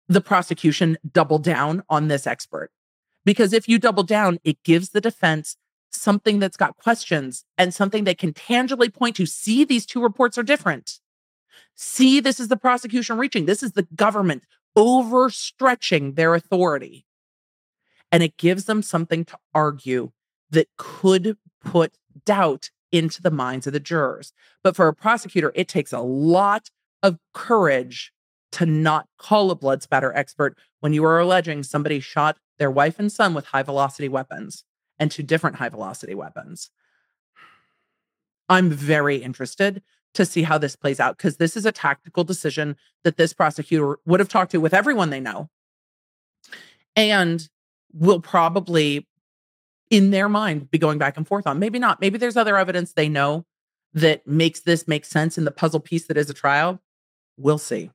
the 0.09 0.21
prosecution 0.21 0.97
double 1.13 1.39
down 1.39 1.83
on 1.89 2.09
this 2.09 2.27
expert. 2.27 2.71
Because 3.25 3.53
if 3.53 3.69
you 3.69 3.79
double 3.79 4.03
down, 4.03 4.39
it 4.45 4.63
gives 4.65 4.91
the 4.91 5.01
defense 5.01 5.57
something 5.95 6.39
that's 6.39 6.57
got 6.57 6.77
questions 6.77 7.45
and 7.59 7.73
something 7.73 8.05
they 8.05 8.15
can 8.15 8.33
tangibly 8.33 8.89
point 8.89 9.17
to. 9.17 9.27
See, 9.27 9.65
these 9.65 9.87
two 9.87 10.03
reports 10.03 10.39
are 10.39 10.43
different. 10.43 11.01
See, 11.75 12.21
this 12.21 12.41
is 12.41 12.49
the 12.49 12.57
prosecution 12.57 13.19
reaching. 13.19 13.47
This 13.47 13.63
is 13.63 13.73
the 13.73 13.87
government 13.95 14.45
overstretching 14.77 16.17
their 16.17 16.35
authority. 16.35 17.07
And 18.11 18.23
it 18.23 18.37
gives 18.37 18.65
them 18.65 18.83
something 18.83 19.25
to 19.27 19.39
argue 19.55 20.13
that 20.51 20.69
could 20.77 21.37
put 21.65 21.95
doubt 22.25 22.71
into 22.91 23.23
the 23.23 23.31
minds 23.31 23.67
of 23.67 23.73
the 23.73 23.81
jurors. 23.81 24.33
But 24.63 24.77
for 24.77 24.87
a 24.87 24.95
prosecutor, 24.95 25.51
it 25.55 25.69
takes 25.69 25.93
a 25.93 26.01
lot 26.01 26.71
of 27.03 27.19
courage 27.33 28.13
to 28.53 28.67
not 28.67 29.09
call 29.19 29.51
a 29.51 29.55
blood 29.55 29.83
spatter 29.83 30.15
expert 30.15 30.59
when 30.81 30.93
you 30.93 31.05
are 31.05 31.19
alleging 31.19 31.63
somebody 31.63 32.01
shot 32.01 32.37
their 32.59 32.71
wife 32.71 32.99
and 32.99 33.11
son 33.11 33.33
with 33.33 33.47
high 33.47 33.63
velocity 33.63 34.11
weapons 34.11 34.65
and 35.03 35.11
two 35.11 35.25
different 35.25 35.57
high 35.57 35.69
velocity 35.69 36.15
weapons. 36.15 36.71
I'm 38.49 38.71
very 38.71 39.17
interested 39.17 39.83
to 40.15 40.25
see 40.25 40.45
how 40.45 40.59
this 40.59 40.77
plays 40.77 41.01
out 41.01 41.17
because 41.17 41.39
this 41.39 41.57
is 41.57 41.67
a 41.67 41.73
tactical 41.73 42.23
decision 42.23 42.77
that 43.03 43.17
this 43.17 43.33
prosecutor 43.33 43.99
would 44.07 44.21
have 44.21 44.29
talked 44.29 44.53
to 44.53 44.61
with 44.61 44.73
everyone 44.73 45.11
they 45.11 45.19
know 45.19 45.51
and 46.95 47.49
will 47.93 48.21
probably 48.21 49.09
in 49.91 50.13
their 50.13 50.29
mind 50.29 50.71
be 50.71 50.79
going 50.79 50.99
back 50.99 51.17
and 51.17 51.27
forth 51.27 51.49
on. 51.49 51.59
Maybe 51.59 51.81
not. 51.81 52.01
Maybe 52.01 52.17
there's 52.17 52.37
other 52.37 52.57
evidence 52.57 52.93
they 52.93 53.09
know 53.09 53.45
that 53.95 54.25
makes 54.25 54.61
this 54.61 54.87
make 54.87 55.05
sense 55.05 55.37
in 55.37 55.45
the 55.45 55.51
puzzle 55.51 55.81
piece 55.81 56.07
that 56.07 56.17
is 56.17 56.31
a 56.31 56.35
trial. 56.35 56.81
We'll 57.37 57.59
see. 57.59 57.91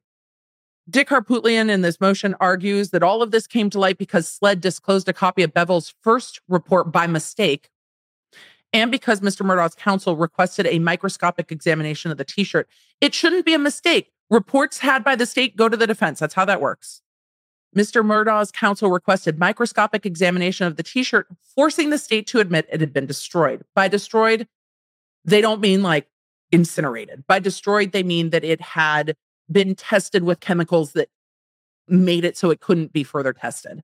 Dick 0.89 1.09
Harpootlian 1.09 1.69
in 1.69 1.81
this 1.81 1.99
motion 1.99 2.35
argues 2.39 2.91
that 2.91 3.03
all 3.03 3.21
of 3.21 3.31
this 3.31 3.45
came 3.45 3.69
to 3.69 3.79
light 3.79 3.97
because 3.97 4.27
SLED 4.27 4.61
disclosed 4.61 5.09
a 5.09 5.13
copy 5.13 5.43
of 5.43 5.53
Bevel's 5.53 5.93
first 6.01 6.39
report 6.47 6.91
by 6.91 7.07
mistake 7.07 7.69
and 8.73 8.91
because 8.91 9.21
Mr. 9.21 9.45
Murdaugh's 9.45 9.75
counsel 9.75 10.15
requested 10.15 10.67
a 10.67 10.79
microscopic 10.79 11.51
examination 11.51 12.11
of 12.11 12.17
the 12.17 12.25
t 12.25 12.43
shirt. 12.43 12.69
It 13.01 13.13
shouldn't 13.13 13.45
be 13.45 13.53
a 13.53 13.59
mistake. 13.59 14.11
Reports 14.29 14.79
had 14.79 15.03
by 15.03 15.15
the 15.15 15.25
state 15.25 15.55
go 15.55 15.69
to 15.69 15.77
the 15.77 15.87
defense. 15.87 16.19
That's 16.19 16.33
how 16.33 16.45
that 16.45 16.61
works. 16.61 17.01
Mr. 17.75 18.03
Murdaugh's 18.03 18.51
counsel 18.51 18.89
requested 18.89 19.39
microscopic 19.39 20.05
examination 20.05 20.67
of 20.67 20.75
the 20.77 20.83
t 20.83 21.03
shirt, 21.03 21.27
forcing 21.55 21.89
the 21.89 21.97
state 21.97 22.27
to 22.27 22.39
admit 22.39 22.67
it 22.71 22.81
had 22.81 22.93
been 22.93 23.05
destroyed. 23.05 23.63
By 23.75 23.87
destroyed, 23.87 24.47
they 25.25 25.41
don't 25.41 25.61
mean 25.61 25.83
like 25.83 26.07
incinerated. 26.51 27.25
By 27.27 27.39
destroyed, 27.39 27.91
they 27.91 28.03
mean 28.03 28.29
that 28.31 28.43
it 28.43 28.61
had 28.61 29.15
been 29.51 29.75
tested 29.75 30.23
with 30.23 30.39
chemicals 30.39 30.93
that 30.93 31.09
made 31.87 32.25
it 32.25 32.37
so 32.37 32.49
it 32.49 32.59
couldn't 32.59 32.91
be 32.91 33.03
further 33.03 33.33
tested. 33.33 33.81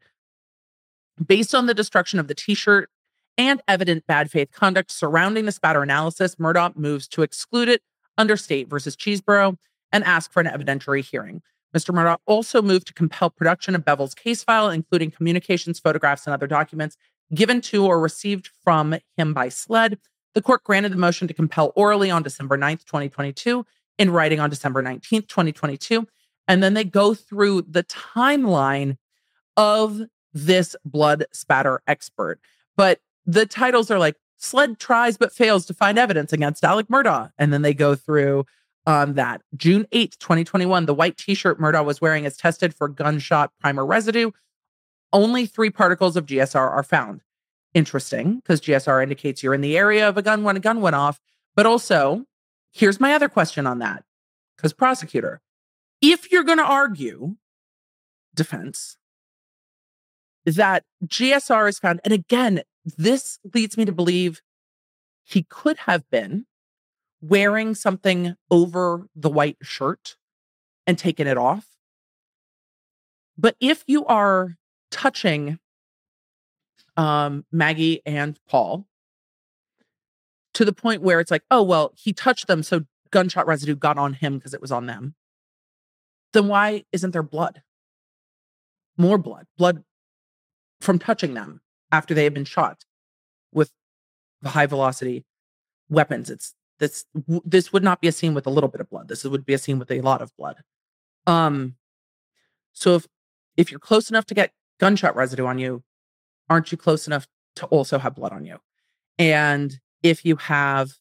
Based 1.26 1.54
on 1.54 1.68
the 1.68 1.74
destruction 1.74 2.20
of 2.20 2.28
the 2.28 2.36
t 2.36 2.54
shirt 2.54 2.90
and 3.38 3.62
evident 3.68 4.06
bad 4.08 4.30
faith 4.30 4.52
conduct 4.52 4.92
surrounding 4.92 5.46
the 5.46 5.52
spatter 5.52 5.82
analysis, 5.82 6.36
Murdaugh 6.36 6.76
moves 6.76 7.08
to 7.10 7.22
exclude 7.22 7.70
it 7.70 7.82
under 8.18 8.38
state 8.38 8.70
versus 8.70 8.96
Cheeseboro 8.96 9.58
and 9.92 10.04
ask 10.04 10.32
for 10.32 10.42
an 10.42 10.48
evidentiary 10.48 11.04
hearing. 11.04 11.42
Mr. 11.76 11.94
Murdaugh 11.94 12.20
also 12.28 12.62
moved 12.62 12.88
to 12.88 12.94
compel 12.94 13.30
production 13.30 13.74
of 13.74 13.86
Bevel's 13.86 14.14
case 14.14 14.44
file, 14.44 14.70
including 14.70 15.10
communications, 15.10 15.80
photographs, 15.80 16.28
and 16.28 16.34
other 16.34 16.48
documents 16.48 16.98
given 17.34 17.62
to 17.62 17.86
or 17.86 18.00
received 18.00 18.50
from 18.64 18.96
him 19.18 19.34
by 19.34 19.50
SLED. 19.50 19.98
The 20.34 20.42
court 20.42 20.64
granted 20.64 20.92
the 20.92 20.98
motion 20.98 21.28
to 21.28 21.34
compel 21.34 21.72
orally 21.76 22.12
on 22.12 22.24
December 22.24 22.58
9th, 22.58 22.86
2022, 22.86 23.66
in 23.98 24.10
writing 24.10 24.40
on 24.40 24.50
December 24.50 24.82
19th, 24.82 25.28
2022. 25.28 26.08
And 26.48 26.62
then 26.62 26.74
they 26.74 26.84
go 26.84 27.14
through 27.14 27.64
the 27.64 27.84
timeline 27.84 28.98
of 29.56 30.02
this 30.34 30.76
blood 30.84 31.26
spatter 31.32 31.82
expert. 31.88 32.40
But 32.76 33.00
the 33.26 33.46
titles 33.46 33.92
are 33.92 34.00
like 34.00 34.16
SLED 34.38 34.80
tries 34.80 35.18
but 35.18 35.32
fails 35.32 35.66
to 35.68 35.74
find 35.74 35.98
evidence 35.98 36.34
against 36.34 36.64
Alec 36.64 36.88
Murdaugh. 36.88 37.32
And 37.38 37.54
then 37.54 37.62
they 37.62 37.74
go 37.74 37.96
through 37.96 38.46
um, 38.86 39.14
that. 39.14 39.42
June 39.56 39.86
8th, 39.92 40.18
2021, 40.18 40.86
the 40.86 40.94
white 40.94 41.18
t 41.18 41.34
shirt 41.34 41.60
Murdaugh 41.60 41.86
was 41.86 42.02
wearing 42.02 42.26
is 42.26 42.36
tested 42.36 42.76
for 42.76 42.88
gunshot 42.88 43.52
primer 43.60 43.86
residue. 43.86 44.32
Only 45.12 45.46
three 45.46 45.70
particles 45.70 46.18
of 46.18 46.26
GSR 46.26 46.56
are 46.56 46.84
found. 46.84 47.22
Interesting, 47.74 48.36
because 48.36 48.62
GSR 48.62 49.02
indicates 49.02 49.42
you're 49.42 49.54
in 49.54 49.62
the 49.62 49.78
area 49.78 50.08
of 50.08 50.18
a 50.18 50.22
gun 50.22 50.44
when 50.44 50.58
a 50.58 50.60
gun 50.60 50.82
went 50.82 50.96
off. 50.96 51.20
But 51.56 51.66
also, 51.66 52.26
here's 52.74 53.00
my 53.00 53.14
other 53.14 53.30
question 53.30 53.66
on 53.66 53.80
that. 53.80 54.04
Because, 54.58 54.74
prosecutor, 54.74 55.42
if 56.02 56.32
you're 56.32 56.44
going 56.44 56.58
to 56.58 56.66
argue 56.66 57.36
defense 58.36 58.98
that 60.46 60.84
GSR 61.06 61.70
is 61.70 61.80
found, 61.80 62.02
and 62.04 62.14
again, 62.14 62.62
this 62.98 63.40
leads 63.54 63.78
me 63.78 63.86
to 63.86 63.92
believe 63.92 64.42
he 65.24 65.44
could 65.44 65.78
have 65.80 66.10
been 66.10 66.46
wearing 67.22 67.74
something 67.74 68.36
over 68.52 69.08
the 69.16 69.30
white 69.30 69.58
shirt 69.62 70.18
and 70.86 70.98
taken 70.98 71.28
it 71.28 71.38
off. 71.38 71.66
But 73.38 73.56
if 73.60 73.84
you 73.88 74.06
are 74.06 74.58
touching 74.92 75.60
um, 76.98 77.46
Maggie 77.52 78.02
and 78.06 78.38
Paul 78.48 78.86
to 80.54 80.66
the 80.66 80.74
point 80.74 81.02
where 81.02 81.20
it's 81.20 81.32
like, 81.32 81.44
oh, 81.50 81.64
well, 81.64 81.92
he 81.96 82.14
touched 82.14 82.48
them. 82.48 82.64
So 82.64 82.82
gunshot 83.12 83.48
residue 83.48 83.76
got 83.76 83.98
on 83.98 84.14
him 84.14 84.38
because 84.38 84.54
it 84.54 84.62
was 84.62 84.72
on 84.72 84.86
them. 84.88 85.16
Then 86.34 86.48
why 86.48 86.84
isn't 86.92 87.12
there 87.12 87.24
blood? 87.24 87.62
More 88.98 89.18
blood, 89.18 89.46
blood 89.58 89.84
from 90.82 91.00
touching 91.00 91.34
them 91.34 91.62
after 91.92 92.14
they 92.14 92.24
have 92.26 92.34
been 92.34 92.46
shot 92.46 92.86
with 93.52 93.72
high 94.44 94.66
velocity 94.66 95.26
weapons. 95.90 96.30
It's 96.30 96.54
this 96.80 97.06
this 97.46 97.72
would 97.72 97.84
not 97.84 98.02
be 98.02 98.08
a 98.08 98.12
scene 98.12 98.34
with 98.34 98.46
a 98.46 98.50
little 98.50 98.68
bit 98.68 98.82
of 98.82 98.90
blood. 98.90 99.08
This 99.08 99.24
would 99.24 99.46
be 99.46 99.54
a 99.54 99.58
scene 99.58 99.80
with 99.80 99.92
a 99.92 100.02
lot 100.02 100.22
of 100.22 100.36
blood. 100.38 100.58
Um 101.26 101.76
so 102.74 102.96
if 102.96 103.08
if 103.56 103.72
you're 103.72 103.80
close 103.80 104.10
enough 104.10 104.26
to 104.26 104.34
get 104.34 104.52
gunshot 104.80 105.16
residue 105.16 105.46
on 105.46 105.60
you, 105.60 105.84
aren't 106.50 106.72
you 106.72 106.78
close 106.78 107.08
enough 107.08 107.28
to 107.58 107.66
also 107.68 108.00
have 108.00 108.16
blood 108.16 108.34
on 108.34 108.46
you? 108.46 108.58
And 109.18 109.80
if 110.04 110.26
you 110.26 110.36
have 110.36 110.92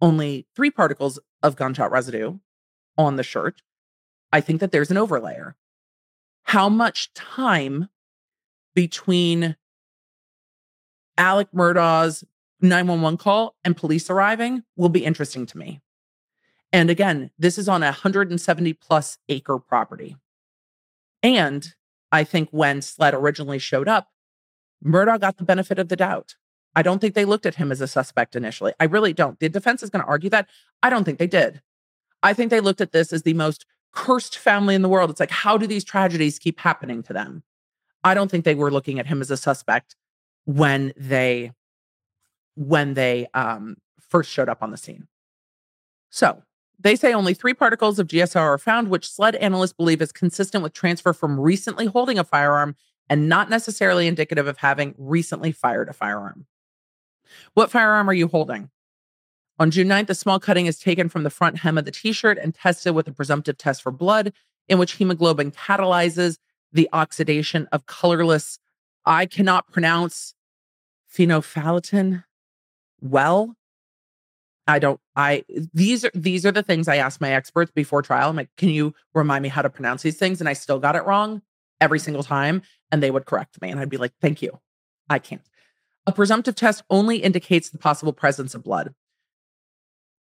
only 0.00 0.46
three 0.56 0.70
particles 0.70 1.18
of 1.42 1.56
gunshot 1.56 1.90
residue 1.90 2.38
on 2.96 3.16
the 3.16 3.22
shirt, 3.22 3.62
I 4.32 4.40
think 4.40 4.60
that 4.60 4.72
there's 4.72 4.90
an 4.90 4.96
overlayer. 4.96 5.54
How 6.44 6.68
much 6.68 7.12
time 7.12 7.88
between 8.74 9.56
Alec 11.18 11.48
Murdaugh's 11.54 12.24
911 12.62 13.18
call 13.18 13.56
and 13.64 13.76
police 13.76 14.08
arriving 14.08 14.62
will 14.76 14.88
be 14.88 15.04
interesting 15.04 15.46
to 15.46 15.58
me. 15.58 15.80
And 16.72 16.88
again, 16.88 17.30
this 17.38 17.58
is 17.58 17.68
on 17.68 17.82
a 17.82 17.86
170 17.86 18.72
plus 18.74 19.18
acre 19.28 19.58
property. 19.58 20.16
And 21.22 21.74
I 22.12 22.24
think 22.24 22.48
when 22.50 22.80
SLED 22.80 23.14
originally 23.14 23.58
showed 23.58 23.88
up, 23.88 24.08
Murdaugh 24.84 25.20
got 25.20 25.36
the 25.36 25.44
benefit 25.44 25.78
of 25.78 25.88
the 25.88 25.96
doubt. 25.96 26.36
I 26.74 26.82
don't 26.82 27.00
think 27.00 27.14
they 27.14 27.24
looked 27.24 27.46
at 27.46 27.56
him 27.56 27.72
as 27.72 27.80
a 27.80 27.88
suspect 27.88 28.36
initially. 28.36 28.72
I 28.78 28.84
really 28.84 29.12
don't. 29.12 29.38
The 29.40 29.48
defense 29.48 29.82
is 29.82 29.90
going 29.90 30.04
to 30.04 30.08
argue 30.08 30.30
that. 30.30 30.48
I 30.82 30.90
don't 30.90 31.04
think 31.04 31.18
they 31.18 31.26
did. 31.26 31.60
I 32.22 32.32
think 32.32 32.50
they 32.50 32.60
looked 32.60 32.80
at 32.80 32.92
this 32.92 33.12
as 33.12 33.22
the 33.22 33.34
most 33.34 33.66
cursed 33.92 34.38
family 34.38 34.74
in 34.74 34.82
the 34.82 34.88
world. 34.88 35.10
It's 35.10 35.20
like, 35.20 35.30
how 35.30 35.56
do 35.56 35.66
these 35.66 35.84
tragedies 35.84 36.38
keep 36.38 36.60
happening 36.60 37.02
to 37.04 37.12
them? 37.12 37.42
I 38.04 38.14
don't 38.14 38.30
think 38.30 38.44
they 38.44 38.54
were 38.54 38.70
looking 38.70 38.98
at 38.98 39.06
him 39.06 39.20
as 39.20 39.30
a 39.30 39.36
suspect 39.36 39.96
when 40.44 40.92
they 40.96 41.52
when 42.56 42.94
they 42.94 43.26
um, 43.34 43.76
first 44.00 44.30
showed 44.30 44.48
up 44.48 44.62
on 44.62 44.70
the 44.70 44.76
scene. 44.76 45.06
So 46.10 46.42
they 46.78 46.96
say 46.96 47.12
only 47.12 47.34
three 47.34 47.54
particles 47.54 47.98
of 47.98 48.08
GSR 48.08 48.40
are 48.40 48.58
found, 48.58 48.88
which 48.88 49.10
SLED 49.10 49.36
analysts 49.36 49.72
believe 49.72 50.02
is 50.02 50.12
consistent 50.12 50.62
with 50.62 50.72
transfer 50.72 51.12
from 51.12 51.38
recently 51.38 51.86
holding 51.86 52.18
a 52.18 52.24
firearm 52.24 52.76
and 53.08 53.28
not 53.28 53.50
necessarily 53.50 54.06
indicative 54.06 54.46
of 54.46 54.58
having 54.58 54.94
recently 54.98 55.52
fired 55.52 55.88
a 55.88 55.92
firearm. 55.92 56.46
What 57.54 57.70
firearm 57.70 58.08
are 58.08 58.14
you 58.14 58.28
holding? 58.28 58.70
On 59.58 59.70
June 59.70 59.88
9th, 59.88 60.10
a 60.10 60.14
small 60.14 60.40
cutting 60.40 60.66
is 60.66 60.78
taken 60.78 61.08
from 61.08 61.22
the 61.22 61.30
front 61.30 61.58
hem 61.58 61.76
of 61.76 61.84
the 61.84 61.90
t 61.90 62.12
shirt 62.12 62.38
and 62.38 62.54
tested 62.54 62.94
with 62.94 63.06
a 63.08 63.12
presumptive 63.12 63.58
test 63.58 63.82
for 63.82 63.92
blood, 63.92 64.32
in 64.68 64.78
which 64.78 64.92
hemoglobin 64.92 65.50
catalyzes 65.50 66.38
the 66.72 66.88
oxidation 66.92 67.68
of 67.72 67.86
colorless, 67.86 68.58
I 69.04 69.26
cannot 69.26 69.70
pronounce 69.70 70.34
phenolphthalein 71.12 72.24
well. 73.00 73.56
I 74.66 74.78
don't, 74.78 75.00
I, 75.16 75.44
these 75.74 76.04
are, 76.04 76.10
these 76.14 76.46
are 76.46 76.52
the 76.52 76.62
things 76.62 76.86
I 76.86 76.96
ask 76.96 77.20
my 77.20 77.32
experts 77.32 77.72
before 77.74 78.02
trial. 78.02 78.30
I'm 78.30 78.36
like, 78.36 78.50
can 78.56 78.68
you 78.68 78.94
remind 79.14 79.42
me 79.42 79.48
how 79.48 79.62
to 79.62 79.70
pronounce 79.70 80.02
these 80.02 80.16
things? 80.16 80.40
And 80.40 80.48
I 80.48 80.52
still 80.52 80.78
got 80.78 80.94
it 80.94 81.04
wrong 81.04 81.42
every 81.80 81.98
single 81.98 82.22
time. 82.22 82.62
And 82.92 83.02
they 83.02 83.10
would 83.10 83.26
correct 83.26 83.60
me. 83.60 83.70
And 83.70 83.80
I'd 83.80 83.88
be 83.88 83.96
like, 83.96 84.12
thank 84.20 84.42
you. 84.42 84.60
I 85.08 85.18
can't. 85.18 85.42
A 86.06 86.12
presumptive 86.12 86.54
test 86.54 86.82
only 86.90 87.18
indicates 87.18 87.70
the 87.70 87.78
possible 87.78 88.12
presence 88.12 88.54
of 88.54 88.62
blood. 88.62 88.94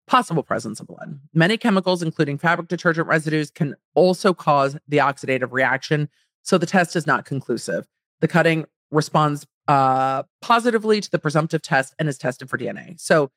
Possible 0.07 0.43
presence 0.43 0.81
of 0.81 0.87
blood. 0.87 1.19
Many 1.33 1.57
chemicals, 1.57 2.03
including 2.03 2.39
fabric 2.39 2.69
detergent 2.69 3.09
residues, 3.09 3.51
can 3.51 3.75
also 3.95 4.35
cause 4.35 4.77
the 4.87 4.99
oxidative 4.99 5.53
reaction. 5.53 6.09
So 6.43 6.59
the 6.59 6.67
test 6.67 6.95
is 6.95 7.07
not 7.07 7.25
conclusive. 7.25 7.87
The 8.21 8.29
cutting 8.29 8.67
responds 8.91 9.47
uh, 9.67 10.25
positively 10.43 11.01
to 11.01 11.11
the 11.11 11.19
presumptive 11.19 11.63
test 11.63 11.95
and 11.99 12.09
is 12.09 12.19
tested 12.19 12.51
for 12.51 12.59
DNA. 12.59 13.01
So, 13.01 13.31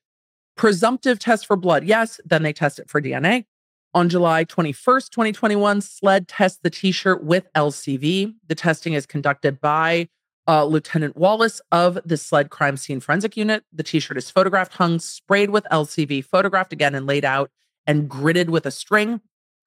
presumptive 0.56 1.19
test 1.19 1.45
for 1.45 1.56
blood, 1.56 1.86
yes, 1.86 2.19
then 2.26 2.43
they 2.43 2.54
test 2.54 2.80
it 2.80 2.89
for 2.89 3.02
DNA. 3.02 3.45
On 3.93 4.10
July 4.10 4.43
21st, 4.45 5.10
2021, 5.10 5.82
SLED 5.82 6.28
tests 6.28 6.60
the 6.62 6.69
t 6.69 6.91
shirt 6.91 7.23
with 7.23 7.47
LCV. 7.56 8.34
The 8.47 8.56
testing 8.56 8.93
is 8.93 9.06
conducted 9.06 9.62
by 9.62 10.10
uh, 10.48 10.66
Lieutenant 10.66 11.18
Wallace 11.18 11.62
of 11.72 12.00
the 12.06 12.18
SLED 12.18 12.50
Crime 12.50 12.78
Scene 12.78 13.00
Forensic 13.00 13.36
Unit. 13.36 13.64
The 13.74 13.84
t 13.84 14.00
shirt 14.00 14.18
is 14.18 14.32
photographed, 14.32 14.74
hung, 14.74 15.00
sprayed 15.00 15.50
with 15.50 15.68
LCV, 15.72 16.24
photographed 16.24 16.74
again, 16.74 16.96
and 16.96 17.06
laid 17.06 17.26
out 17.26 17.52
and 17.86 18.10
gridded 18.10 18.50
with 18.50 18.66
a 18.66 18.72
string. 18.72 19.22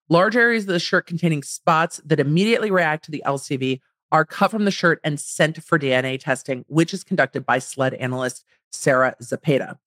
Large 0.09 0.37
areas 0.37 0.64
of 0.64 0.69
the 0.69 0.81
shirt 0.81 1.07
containing 1.07 1.43
spots 1.43 2.01
that 2.05 2.19
immediately 2.19 2.71
react 2.71 3.05
to 3.05 3.11
the 3.11 3.23
LCV 3.27 3.81
are 4.11 4.25
cut 4.25 4.51
from 4.51 4.64
the 4.64 4.71
shirt 4.71 5.01
and 5.05 5.21
sent 5.21 5.62
for 5.62 5.79
DNA 5.79 6.19
testing, 6.19 6.64
which 6.66 6.93
is 6.93 7.05
conducted 7.05 7.47
by 7.47 7.59
SLED 7.59 7.95
analyst 7.95 8.45
Sarah 8.73 9.14
Zapata. 9.23 9.79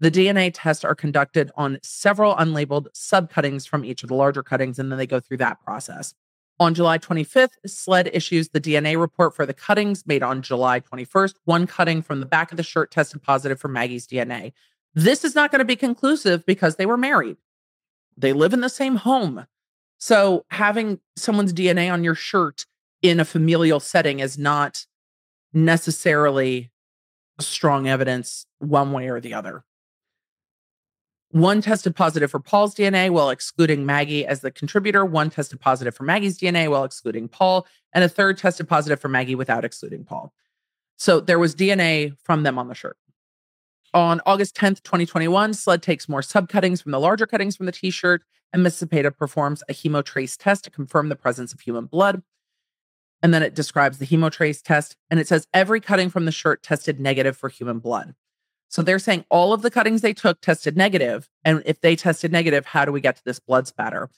The 0.00 0.10
DNA 0.10 0.50
tests 0.52 0.84
are 0.84 0.94
conducted 0.94 1.50
on 1.56 1.78
several 1.82 2.34
unlabeled 2.34 2.88
subcuttings 2.94 3.68
from 3.68 3.84
each 3.84 4.02
of 4.02 4.08
the 4.08 4.14
larger 4.14 4.42
cuttings, 4.42 4.78
and 4.78 4.90
then 4.90 4.98
they 4.98 5.06
go 5.06 5.20
through 5.20 5.38
that 5.38 5.60
process. 5.62 6.14
On 6.60 6.74
July 6.74 6.98
25th, 6.98 7.54
SLED 7.64 8.10
issues 8.12 8.50
the 8.50 8.60
DNA 8.60 9.00
report 9.00 9.34
for 9.34 9.46
the 9.46 9.54
cuttings 9.54 10.06
made 10.06 10.22
on 10.22 10.42
July 10.42 10.80
21st. 10.80 11.36
One 11.46 11.66
cutting 11.66 12.02
from 12.02 12.20
the 12.20 12.26
back 12.26 12.50
of 12.50 12.58
the 12.58 12.62
shirt 12.62 12.90
tested 12.90 13.22
positive 13.22 13.58
for 13.58 13.68
Maggie's 13.68 14.06
DNA. 14.06 14.52
This 14.94 15.24
is 15.24 15.34
not 15.34 15.50
going 15.50 15.60
to 15.60 15.64
be 15.64 15.74
conclusive 15.74 16.44
because 16.44 16.76
they 16.76 16.84
were 16.84 16.98
married. 16.98 17.38
They 18.14 18.34
live 18.34 18.52
in 18.52 18.60
the 18.60 18.68
same 18.68 18.96
home. 18.96 19.46
So 19.96 20.44
having 20.50 21.00
someone's 21.16 21.54
DNA 21.54 21.90
on 21.90 22.04
your 22.04 22.14
shirt 22.14 22.66
in 23.00 23.20
a 23.20 23.24
familial 23.24 23.80
setting 23.80 24.20
is 24.20 24.36
not 24.36 24.84
necessarily 25.54 26.70
strong 27.38 27.88
evidence 27.88 28.44
one 28.58 28.92
way 28.92 29.08
or 29.08 29.18
the 29.18 29.32
other. 29.32 29.64
One 31.32 31.62
tested 31.62 31.94
positive 31.94 32.30
for 32.30 32.40
Paul's 32.40 32.74
DNA 32.74 33.10
while 33.10 33.30
excluding 33.30 33.86
Maggie 33.86 34.26
as 34.26 34.40
the 34.40 34.50
contributor. 34.50 35.04
One 35.04 35.30
tested 35.30 35.60
positive 35.60 35.94
for 35.94 36.02
Maggie's 36.02 36.38
DNA 36.38 36.68
while 36.68 36.82
excluding 36.82 37.28
Paul. 37.28 37.66
And 37.92 38.02
a 38.02 38.08
third 38.08 38.36
tested 38.36 38.68
positive 38.68 39.00
for 39.00 39.08
Maggie 39.08 39.36
without 39.36 39.64
excluding 39.64 40.04
Paul. 40.04 40.32
So 40.96 41.20
there 41.20 41.38
was 41.38 41.54
DNA 41.54 42.16
from 42.22 42.42
them 42.42 42.58
on 42.58 42.68
the 42.68 42.74
shirt. 42.74 42.96
On 43.94 44.20
August 44.26 44.56
10th, 44.56 44.82
2021, 44.82 45.54
SLED 45.54 45.82
takes 45.82 46.08
more 46.08 46.20
subcuttings 46.20 46.82
from 46.82 46.92
the 46.92 47.00
larger 47.00 47.26
cuttings 47.26 47.56
from 47.56 47.66
the 47.66 47.72
t 47.72 47.90
shirt, 47.90 48.22
and 48.52 48.62
Ms. 48.62 48.78
Zapata 48.78 49.10
performs 49.10 49.62
a 49.68 49.72
Hematrace 49.72 50.36
test 50.36 50.64
to 50.64 50.70
confirm 50.70 51.08
the 51.08 51.16
presence 51.16 51.52
of 51.52 51.60
human 51.60 51.86
blood. 51.86 52.22
And 53.22 53.34
then 53.34 53.42
it 53.42 53.54
describes 53.54 53.98
the 53.98 54.06
Hematrace 54.06 54.62
test 54.62 54.96
and 55.10 55.20
it 55.20 55.28
says 55.28 55.46
every 55.52 55.80
cutting 55.80 56.08
from 56.08 56.24
the 56.24 56.32
shirt 56.32 56.62
tested 56.62 56.98
negative 56.98 57.36
for 57.36 57.48
human 57.48 57.78
blood. 57.78 58.14
So 58.70 58.82
they're 58.82 59.00
saying 59.00 59.24
all 59.30 59.52
of 59.52 59.62
the 59.62 59.70
cuttings 59.70 60.00
they 60.00 60.14
took 60.14 60.40
tested 60.40 60.76
negative, 60.76 61.28
And 61.44 61.62
if 61.66 61.80
they 61.80 61.96
tested 61.96 62.30
negative, 62.30 62.66
how 62.66 62.84
do 62.84 62.92
we 62.92 63.00
get 63.00 63.16
to 63.16 63.24
this 63.24 63.40
blood 63.40 63.66
spatter? 63.66 64.08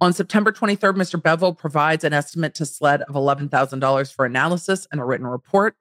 On 0.00 0.12
September 0.12 0.52
23rd, 0.52 0.96
Mr. 0.96 1.22
Bevel 1.22 1.54
provides 1.54 2.02
an 2.02 2.14
estimate 2.14 2.54
to 2.54 2.66
SLED 2.66 3.02
of 3.02 3.14
$11,000 3.14 4.14
for 4.14 4.24
analysis 4.24 4.86
and 4.90 5.00
a 5.00 5.04
written 5.04 5.26
report. 5.26 5.76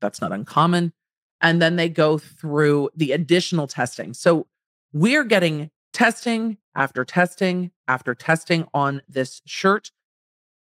That's 0.00 0.20
not 0.20 0.32
uncommon. 0.32 0.92
And 1.40 1.62
then 1.62 1.76
they 1.76 1.88
go 1.88 2.18
through 2.18 2.90
the 2.94 3.12
additional 3.12 3.66
testing. 3.66 4.12
So 4.12 4.46
we're 4.92 5.24
getting 5.24 5.70
testing 5.94 6.58
after 6.74 7.04
testing 7.04 7.70
after 7.88 8.14
testing 8.14 8.66
on 8.74 9.00
this 9.08 9.40
shirt. 9.46 9.90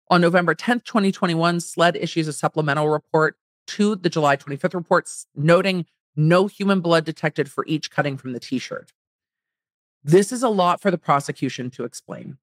On 0.09 0.21
November 0.21 0.55
10th, 0.55 0.85
2021, 0.85 1.59
SLED 1.59 1.97
issues 1.97 2.27
a 2.27 2.33
supplemental 2.33 2.87
report 2.87 3.37
to 3.67 3.95
the 3.95 4.09
July 4.09 4.37
25th 4.37 4.75
reports, 4.75 5.27
noting 5.35 5.85
no 6.15 6.47
human 6.47 6.81
blood 6.81 7.05
detected 7.05 7.51
for 7.51 7.65
each 7.67 7.91
cutting 7.91 8.17
from 8.17 8.33
the 8.33 8.39
t 8.39 8.57
shirt. 8.57 8.93
This 10.03 10.31
is 10.31 10.43
a 10.43 10.49
lot 10.49 10.81
for 10.81 10.91
the 10.91 10.97
prosecution 10.97 11.71
to 11.71 11.83
explain. 11.83 12.37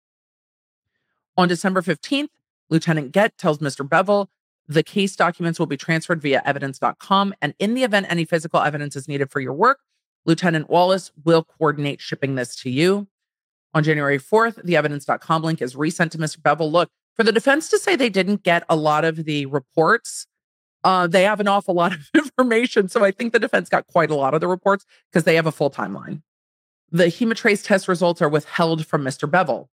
On 1.36 1.48
December 1.48 1.80
15th, 1.80 2.28
Lieutenant 2.68 3.12
Gett 3.12 3.38
tells 3.38 3.58
Mr. 3.58 3.88
Bevel 3.88 4.30
the 4.68 4.82
case 4.82 5.16
documents 5.16 5.58
will 5.58 5.66
be 5.66 5.76
transferred 5.76 6.22
via 6.22 6.42
evidence.com. 6.44 7.34
And 7.40 7.54
in 7.58 7.74
the 7.74 7.84
event 7.84 8.06
any 8.08 8.24
physical 8.24 8.60
evidence 8.60 8.96
is 8.96 9.08
needed 9.08 9.30
for 9.30 9.40
your 9.40 9.52
work, 9.52 9.80
Lieutenant 10.24 10.70
Wallace 10.70 11.10
will 11.24 11.44
coordinate 11.44 12.00
shipping 12.00 12.34
this 12.34 12.54
to 12.56 12.70
you. 12.70 13.08
On 13.74 13.82
January 13.82 14.18
4th, 14.18 14.62
the 14.62 14.76
evidence.com 14.76 15.42
link 15.42 15.62
is 15.62 15.74
resent 15.74 16.12
to 16.12 16.18
Mr. 16.18 16.42
Bevel. 16.42 16.70
Look, 16.70 16.90
for 17.14 17.24
the 17.24 17.32
defense 17.32 17.68
to 17.70 17.78
say 17.78 17.96
they 17.96 18.10
didn't 18.10 18.42
get 18.42 18.64
a 18.68 18.76
lot 18.76 19.04
of 19.04 19.24
the 19.24 19.46
reports, 19.46 20.26
uh, 20.84 21.06
they 21.06 21.22
have 21.22 21.40
an 21.40 21.48
awful 21.48 21.74
lot 21.74 21.92
of 21.92 22.10
information. 22.14 22.88
So 22.88 23.04
I 23.04 23.10
think 23.10 23.32
the 23.32 23.38
defense 23.38 23.68
got 23.68 23.86
quite 23.86 24.10
a 24.10 24.14
lot 24.14 24.34
of 24.34 24.40
the 24.40 24.48
reports 24.48 24.84
because 25.10 25.24
they 25.24 25.36
have 25.36 25.46
a 25.46 25.52
full 25.52 25.70
timeline. 25.70 26.22
The 26.90 27.04
Hematrace 27.04 27.64
test 27.64 27.88
results 27.88 28.20
are 28.20 28.28
withheld 28.28 28.86
from 28.86 29.02
Mr. 29.02 29.30
Bevel. 29.30 29.70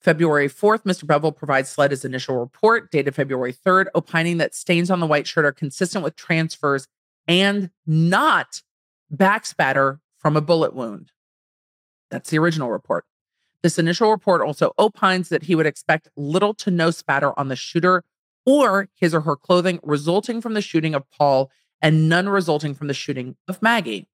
February 0.00 0.48
4th, 0.48 0.84
Mr. 0.84 1.06
Bevel 1.06 1.32
provides 1.32 1.68
SLED 1.68 1.90
his 1.90 2.04
initial 2.04 2.38
report 2.38 2.90
dated 2.92 3.14
February 3.14 3.52
3rd, 3.52 3.86
opining 3.94 4.36
that 4.38 4.54
stains 4.54 4.90
on 4.90 5.00
the 5.00 5.06
white 5.06 5.26
shirt 5.26 5.44
are 5.44 5.52
consistent 5.52 6.04
with 6.04 6.14
transfers 6.14 6.86
and 7.26 7.70
not 7.86 8.62
backspatter 9.12 9.98
from 10.18 10.36
a 10.36 10.40
bullet 10.40 10.74
wound. 10.74 11.10
That's 12.10 12.30
the 12.30 12.38
original 12.38 12.70
report. 12.70 13.04
This 13.62 13.78
initial 13.78 14.10
report 14.10 14.42
also 14.42 14.72
opines 14.78 15.28
that 15.30 15.44
he 15.44 15.56
would 15.56 15.66
expect 15.66 16.08
little 16.16 16.54
to 16.54 16.70
no 16.70 16.92
spatter 16.92 17.36
on 17.36 17.48
the 17.48 17.56
shooter 17.56 18.04
or 18.46 18.88
his 18.94 19.12
or 19.12 19.20
her 19.22 19.36
clothing 19.36 19.80
resulting 19.82 20.40
from 20.40 20.54
the 20.54 20.62
shooting 20.62 20.94
of 20.94 21.10
Paul 21.10 21.50
and 21.82 22.08
none 22.08 22.28
resulting 22.28 22.74
from 22.74 22.86
the 22.86 22.94
shooting 22.94 23.36
of 23.48 23.60
Maggie. 23.60 24.08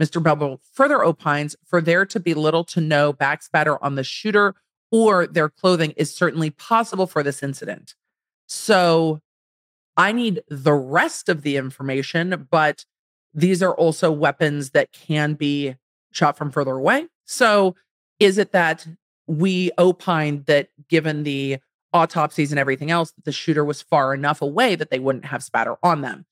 Mr. 0.00 0.22
Bevel 0.22 0.60
further 0.72 1.04
opines 1.04 1.54
for 1.64 1.80
there 1.80 2.06
to 2.06 2.18
be 2.18 2.34
little 2.34 2.64
to 2.64 2.80
no 2.80 3.12
backspatter 3.12 3.78
on 3.82 3.94
the 3.94 4.04
shooter 4.04 4.54
or 4.90 5.26
their 5.26 5.48
clothing 5.48 5.92
is 5.96 6.14
certainly 6.14 6.50
possible 6.50 7.06
for 7.06 7.22
this 7.22 7.42
incident. 7.42 7.94
So 8.46 9.20
I 9.96 10.12
need 10.12 10.42
the 10.48 10.72
rest 10.72 11.28
of 11.28 11.42
the 11.42 11.56
information, 11.56 12.48
but 12.50 12.86
these 13.34 13.62
are 13.62 13.74
also 13.74 14.10
weapons 14.10 14.70
that 14.70 14.92
can 14.92 15.34
be 15.34 15.76
shot 16.12 16.38
from 16.38 16.50
further 16.50 16.76
away. 16.76 17.08
So 17.24 17.74
is 18.18 18.38
it 18.38 18.52
that 18.52 18.86
we 19.26 19.70
opined 19.78 20.46
that 20.46 20.70
given 20.88 21.24
the 21.24 21.58
autopsies 21.92 22.52
and 22.52 22.58
everything 22.58 22.90
else, 22.90 23.12
that 23.12 23.24
the 23.24 23.32
shooter 23.32 23.64
was 23.64 23.82
far 23.82 24.14
enough 24.14 24.42
away 24.42 24.74
that 24.74 24.90
they 24.90 24.98
wouldn't 24.98 25.26
have 25.26 25.42
spatter 25.42 25.76
on 25.82 26.02
them? 26.02 26.26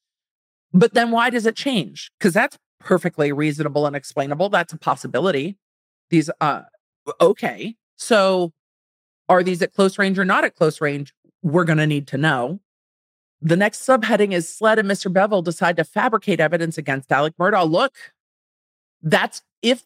But 0.72 0.94
then 0.94 1.10
why 1.10 1.30
does 1.30 1.46
it 1.46 1.56
change? 1.56 2.10
Because 2.18 2.34
that's 2.34 2.58
perfectly 2.80 3.32
reasonable 3.32 3.86
and 3.86 3.96
explainable. 3.96 4.48
That's 4.48 4.72
a 4.72 4.78
possibility. 4.78 5.56
These, 6.10 6.30
uh, 6.40 6.62
okay. 7.20 7.74
So, 7.96 8.52
are 9.28 9.42
these 9.42 9.62
at 9.62 9.72
close 9.72 9.98
range 9.98 10.18
or 10.18 10.24
not 10.24 10.44
at 10.44 10.54
close 10.54 10.80
range? 10.80 11.12
We're 11.42 11.64
going 11.64 11.78
to 11.78 11.86
need 11.86 12.06
to 12.08 12.18
know. 12.18 12.60
The 13.40 13.56
next 13.56 13.86
subheading 13.86 14.32
is 14.32 14.48
SLED 14.48 14.78
and 14.80 14.88
Mr. 14.88 15.12
Bevel 15.12 15.42
decide 15.42 15.76
to 15.76 15.84
fabricate 15.84 16.40
evidence 16.40 16.78
against 16.78 17.12
Alec 17.12 17.34
Murdaugh. 17.38 17.70
Look, 17.70 17.94
that's 19.02 19.42
if 19.62 19.84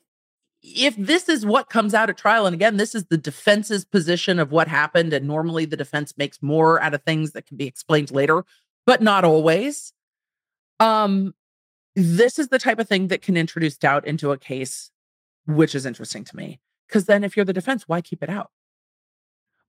if 0.63 0.95
this 0.97 1.29
is 1.29 1.47
what 1.47 1.71
comes 1.71 1.95
out 1.95 2.11
at 2.11 2.19
trial, 2.19 2.47
and 2.47 2.55
again, 2.55 2.77
this 2.77 2.95
is 2.95 3.07
the 3.07 3.17
defense's 3.17 3.85
position 3.85 4.39
of 4.39 4.53
what 4.53 4.69
happened, 4.69 5.13
and 5.13 5.27
normally 5.27 5.65
the 5.65 5.77
defense 5.77 6.15
makes 6.17 6.43
more 6.43 6.81
out 6.83 6.95
of 6.95 7.03
things 7.03 7.33
that 7.33 7.47
can 7.47 7.57
be 7.57 7.67
explained 7.67 8.11
later, 8.11 8.45
but 8.87 9.01
not 9.01 9.25
always. 9.25 9.93
Um, 10.79 11.35
this 11.97 12.39
is 12.39 12.49
the 12.49 12.59
type 12.59 12.79
of 12.79 12.89
thing 12.89 13.09
that 13.09 13.23
can 13.23 13.37
introduce 13.37 13.77
doubt 13.77 14.07
into 14.07 14.33
a 14.33 14.39
case, 14.39 14.91
which 15.47 15.75
is 15.75 15.87
interesting 15.87 16.25
to 16.25 16.37
me. 16.37 16.61
Because 16.89 17.07
then, 17.07 17.25
if 17.25 17.37
you're 17.37 17.45
the 17.45 17.53
defense, 17.53 17.85
why 17.87 18.01
keep 18.01 18.23
it 18.23 18.29
out? 18.29 18.51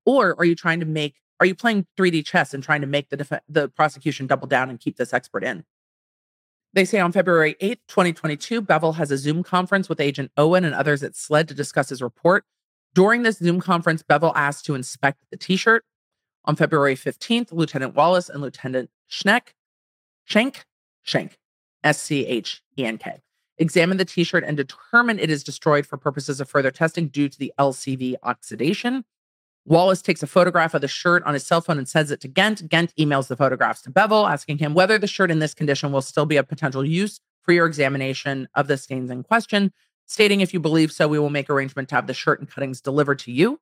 Or 0.05 0.35
are 0.39 0.45
you 0.45 0.55
trying 0.55 0.79
to 0.79 0.85
make, 0.85 1.15
are 1.39 1.45
you 1.45 1.55
playing 1.55 1.85
3D 1.97 2.25
chess 2.25 2.53
and 2.53 2.63
trying 2.63 2.81
to 2.81 2.87
make 2.87 3.09
the 3.09 3.17
def- 3.17 3.41
the 3.47 3.69
prosecution 3.69 4.27
double 4.27 4.47
down 4.47 4.69
and 4.69 4.79
keep 4.79 4.97
this 4.97 5.13
expert 5.13 5.43
in? 5.43 5.63
They 6.73 6.85
say 6.85 6.99
on 6.99 7.11
February 7.11 7.55
8th, 7.61 7.79
2022, 7.87 8.61
Bevel 8.61 8.93
has 8.93 9.11
a 9.11 9.17
Zoom 9.17 9.43
conference 9.43 9.89
with 9.89 9.99
Agent 9.99 10.31
Owen 10.37 10.63
and 10.63 10.73
others 10.73 11.03
at 11.03 11.15
SLED 11.15 11.49
to 11.49 11.53
discuss 11.53 11.89
his 11.89 12.01
report. 12.01 12.45
During 12.93 13.23
this 13.23 13.37
Zoom 13.37 13.59
conference, 13.59 14.03
Bevel 14.03 14.31
asked 14.35 14.65
to 14.65 14.75
inspect 14.75 15.23
the 15.31 15.37
t 15.37 15.57
shirt. 15.57 15.83
On 16.45 16.55
February 16.55 16.95
15th, 16.95 17.51
Lieutenant 17.51 17.93
Wallace 17.93 18.29
and 18.29 18.41
Lieutenant 18.41 18.89
Schneck, 19.09 19.53
Schenk, 20.25 20.65
Schenk, 21.03 21.37
S 21.83 21.99
C 22.01 22.25
H 22.25 22.63
E 22.79 22.85
N 22.85 22.97
K, 22.97 23.21
examine 23.57 23.97
the 23.97 24.05
t 24.05 24.23
shirt 24.23 24.43
and 24.43 24.57
determine 24.57 25.19
it 25.19 25.29
is 25.29 25.43
destroyed 25.43 25.85
for 25.85 25.97
purposes 25.97 26.41
of 26.41 26.49
further 26.49 26.71
testing 26.71 27.09
due 27.09 27.29
to 27.29 27.37
the 27.37 27.53
LCV 27.59 28.15
oxidation. 28.23 29.05
Wallace 29.65 30.01
takes 30.01 30.23
a 30.23 30.27
photograph 30.27 30.73
of 30.73 30.81
the 30.81 30.87
shirt 30.87 31.23
on 31.23 31.33
his 31.33 31.45
cell 31.45 31.61
phone 31.61 31.77
and 31.77 31.87
sends 31.87 32.09
it 32.09 32.19
to 32.21 32.27
Gett. 32.27 32.67
Gett 32.67 32.93
emails 32.97 33.27
the 33.27 33.35
photographs 33.35 33.81
to 33.83 33.91
Bevel, 33.91 34.27
asking 34.27 34.57
him 34.57 34.73
whether 34.73 34.97
the 34.97 35.07
shirt 35.07 35.29
in 35.29 35.39
this 35.39 35.53
condition 35.53 35.91
will 35.91 36.01
still 36.01 36.25
be 36.25 36.37
of 36.37 36.47
potential 36.47 36.83
use 36.83 37.19
for 37.43 37.51
your 37.51 37.67
examination 37.67 38.47
of 38.55 38.67
the 38.67 38.77
stains 38.77 39.11
in 39.11 39.23
question, 39.23 39.71
stating 40.07 40.41
if 40.41 40.53
you 40.53 40.59
believe 40.59 40.91
so, 40.91 41.07
we 41.07 41.19
will 41.19 41.29
make 41.29 41.49
arrangement 41.49 41.89
to 41.89 41.95
have 41.95 42.07
the 42.07 42.13
shirt 42.13 42.39
and 42.39 42.49
cuttings 42.49 42.81
delivered 42.81 43.19
to 43.19 43.31
you. 43.31 43.59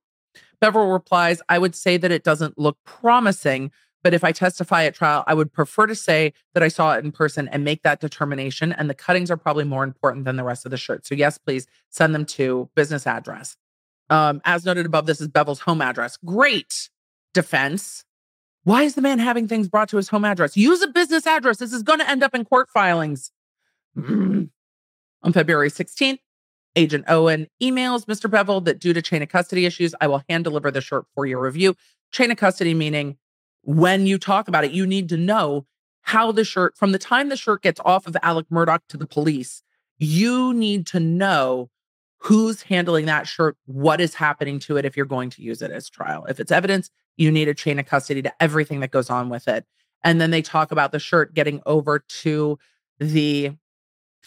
Bevel 0.61 0.87
replies, 0.87 1.41
I 1.49 1.59
would 1.59 1.75
say 1.75 1.97
that 1.97 2.11
it 2.11 2.23
doesn't 2.23 2.57
look 2.57 2.77
promising, 2.85 3.71
but 4.03 4.13
if 4.13 4.23
I 4.23 4.31
testify 4.31 4.85
at 4.85 4.95
trial, 4.95 5.23
I 5.27 5.33
would 5.33 5.51
prefer 5.51 5.85
to 5.87 5.95
say 5.95 6.33
that 6.53 6.63
I 6.63 6.69
saw 6.69 6.93
it 6.93 7.03
in 7.03 7.11
person 7.11 7.49
and 7.49 7.63
make 7.63 7.83
that 7.83 7.99
determination. 7.99 8.71
And 8.71 8.89
the 8.89 8.93
cuttings 8.93 9.29
are 9.29 9.37
probably 9.37 9.65
more 9.65 9.83
important 9.83 10.25
than 10.25 10.37
the 10.37 10.43
rest 10.43 10.65
of 10.65 10.71
the 10.71 10.77
shirt. 10.77 11.05
So, 11.05 11.15
yes, 11.15 11.37
please 11.37 11.67
send 11.89 12.15
them 12.15 12.25
to 12.25 12.69
business 12.75 13.05
address. 13.05 13.57
Um, 14.09 14.41
as 14.45 14.65
noted 14.65 14.85
above, 14.85 15.05
this 15.05 15.21
is 15.21 15.27
Bevel's 15.27 15.59
home 15.59 15.81
address. 15.81 16.17
Great 16.25 16.89
defense. 17.33 18.03
Why 18.63 18.83
is 18.83 18.95
the 18.95 19.01
man 19.01 19.19
having 19.19 19.47
things 19.47 19.67
brought 19.67 19.89
to 19.89 19.97
his 19.97 20.09
home 20.09 20.25
address? 20.25 20.57
Use 20.57 20.81
a 20.81 20.87
business 20.87 21.25
address. 21.25 21.57
This 21.57 21.73
is 21.73 21.83
going 21.83 21.99
to 21.99 22.09
end 22.09 22.23
up 22.23 22.35
in 22.35 22.45
court 22.45 22.69
filings. 22.69 23.31
On 23.97 24.49
February 25.33 25.69
16th, 25.69 26.19
Agent 26.75 27.05
Owen 27.07 27.47
emails 27.61 28.05
Mr. 28.05 28.29
Bevel 28.29 28.61
that 28.61 28.79
due 28.79 28.93
to 28.93 29.01
chain 29.01 29.21
of 29.21 29.29
custody 29.29 29.65
issues, 29.65 29.93
I 29.99 30.07
will 30.07 30.23
hand 30.29 30.43
deliver 30.43 30.71
the 30.71 30.81
shirt 30.81 31.05
for 31.13 31.25
your 31.25 31.41
review. 31.41 31.75
Chain 32.11 32.31
of 32.31 32.37
custody 32.37 32.73
meaning 32.73 33.17
when 33.63 34.07
you 34.07 34.17
talk 34.17 34.47
about 34.47 34.63
it, 34.63 34.71
you 34.71 34.87
need 34.87 35.09
to 35.09 35.17
know 35.17 35.65
how 36.01 36.31
the 36.31 36.43
shirt, 36.43 36.77
from 36.77 36.91
the 36.91 36.99
time 36.99 37.29
the 37.29 37.37
shirt 37.37 37.61
gets 37.61 37.79
off 37.83 38.07
of 38.07 38.15
Alec 38.23 38.47
Murdaugh 38.49 38.79
to 38.89 38.97
the 38.97 39.05
police, 39.05 39.61
you 39.97 40.53
need 40.53 40.87
to 40.87 40.99
know 40.99 41.69
who's 42.19 42.61
handling 42.63 43.05
that 43.05 43.27
shirt, 43.27 43.57
what 43.65 44.01
is 44.01 44.13
happening 44.13 44.59
to 44.59 44.77
it 44.77 44.85
if 44.85 44.95
you're 44.95 45.05
going 45.05 45.29
to 45.31 45.41
use 45.41 45.61
it 45.61 45.71
as 45.71 45.89
trial. 45.89 46.25
If 46.25 46.39
it's 46.39 46.51
evidence, 46.51 46.89
you 47.17 47.31
need 47.31 47.47
a 47.47 47.53
chain 47.53 47.79
of 47.79 47.85
custody 47.85 48.21
to 48.21 48.33
everything 48.41 48.81
that 48.81 48.91
goes 48.91 49.09
on 49.09 49.29
with 49.29 49.47
it. 49.47 49.65
And 50.03 50.19
then 50.19 50.31
they 50.31 50.41
talk 50.41 50.71
about 50.71 50.91
the 50.91 50.99
shirt 50.99 51.33
getting 51.33 51.61
over 51.65 51.99
to 52.21 52.57
the 52.99 53.51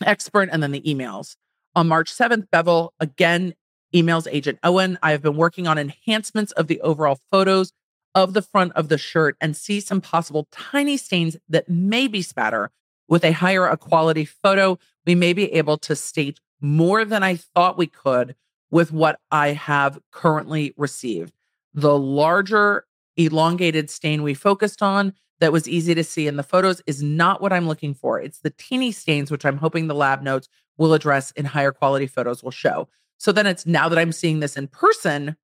expert 0.04 0.48
and 0.52 0.62
then 0.62 0.72
the 0.72 0.82
emails. 0.82 1.36
On 1.74 1.88
March 1.88 2.12
7th, 2.12 2.50
Bevel 2.50 2.92
again 3.00 3.54
emails 3.94 4.26
Agent 4.30 4.58
Owen. 4.62 4.98
I 5.02 5.12
have 5.12 5.22
been 5.22 5.36
working 5.36 5.66
on 5.66 5.78
enhancements 5.78 6.52
of 6.52 6.66
the 6.66 6.80
overall 6.80 7.18
photos 7.30 7.72
of 8.14 8.34
the 8.34 8.42
front 8.42 8.72
of 8.74 8.88
the 8.88 8.98
shirt 8.98 9.36
and 9.40 9.56
see 9.56 9.80
some 9.80 10.00
possible 10.00 10.48
tiny 10.50 10.96
stains 10.96 11.36
that 11.48 11.68
may 11.68 12.08
be 12.08 12.22
spatter. 12.22 12.70
With 13.08 13.24
a 13.24 13.32
higher 13.32 13.74
quality 13.76 14.24
photo, 14.24 14.78
we 15.06 15.14
may 15.14 15.32
be 15.32 15.52
able 15.52 15.76
to 15.78 15.96
state 15.96 16.40
more 16.62 17.04
than 17.04 17.22
I 17.22 17.36
thought 17.36 17.76
we 17.76 17.86
could 17.86 18.34
with 18.70 18.92
what 18.92 19.20
I 19.30 19.48
have 19.48 20.00
currently 20.10 20.72
received. 20.76 21.34
The 21.74 21.98
larger 21.98 22.86
elongated 23.16 23.90
stain 23.90 24.22
we 24.22 24.34
focused 24.34 24.82
on 24.82 25.12
that 25.40 25.52
was 25.52 25.68
easy 25.68 25.94
to 25.94 26.04
see 26.04 26.26
in 26.26 26.36
the 26.36 26.42
photos 26.42 26.80
is 26.86 27.02
not 27.02 27.42
what 27.42 27.52
I'm 27.52 27.66
looking 27.66 27.94
for. 27.94 28.20
It's 28.20 28.40
the 28.40 28.54
teeny 28.56 28.92
stains, 28.92 29.30
which 29.30 29.44
I'm 29.44 29.58
hoping 29.58 29.88
the 29.88 29.94
lab 29.94 30.22
notes 30.22 30.48
will 30.78 30.94
address 30.94 31.32
in 31.32 31.44
higher 31.44 31.72
quality 31.72 32.06
photos 32.06 32.42
will 32.42 32.50
show. 32.50 32.88
So 33.18 33.32
then 33.32 33.46
it's 33.46 33.66
now 33.66 33.88
that 33.88 33.98
I'm 33.98 34.12
seeing 34.12 34.40
this 34.40 34.56
in 34.56 34.68
person, 34.68 35.36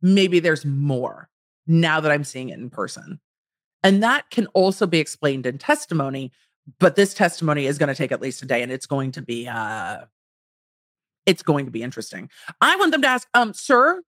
maybe 0.00 0.38
there's 0.38 0.64
more 0.64 1.28
now 1.66 2.00
that 2.00 2.12
I'm 2.12 2.24
seeing 2.24 2.50
it 2.50 2.58
in 2.58 2.70
person. 2.70 3.20
And 3.82 4.02
that 4.02 4.30
can 4.30 4.46
also 4.48 4.86
be 4.86 4.98
explained 4.98 5.46
in 5.46 5.58
testimony, 5.58 6.32
but 6.78 6.96
this 6.96 7.14
testimony 7.14 7.66
is 7.66 7.78
going 7.78 7.88
to 7.88 7.94
take 7.94 8.12
at 8.12 8.20
least 8.20 8.42
a 8.42 8.46
day 8.46 8.62
and 8.62 8.70
it's 8.70 8.86
going 8.86 9.12
to 9.12 9.22
be 9.22 9.48
uh 9.48 10.02
it's 11.28 11.42
going 11.42 11.66
to 11.66 11.70
be 11.70 11.82
interesting. 11.82 12.30
I 12.62 12.74
want 12.76 12.90
them 12.90 13.02
to 13.02 13.08
ask, 13.08 13.28
um, 13.34 13.52
sir, 13.52 14.02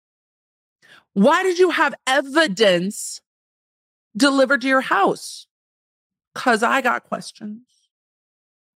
Why 1.13 1.43
did 1.43 1.59
you 1.59 1.69
have 1.71 1.95
evidence 2.07 3.21
delivered 4.17 4.63
to 4.63 4.69
your 4.69 4.81
house? 4.81 5.47
Because 6.35 6.63
I 6.63 6.81
got 6.81 7.05
questions. 7.05 7.67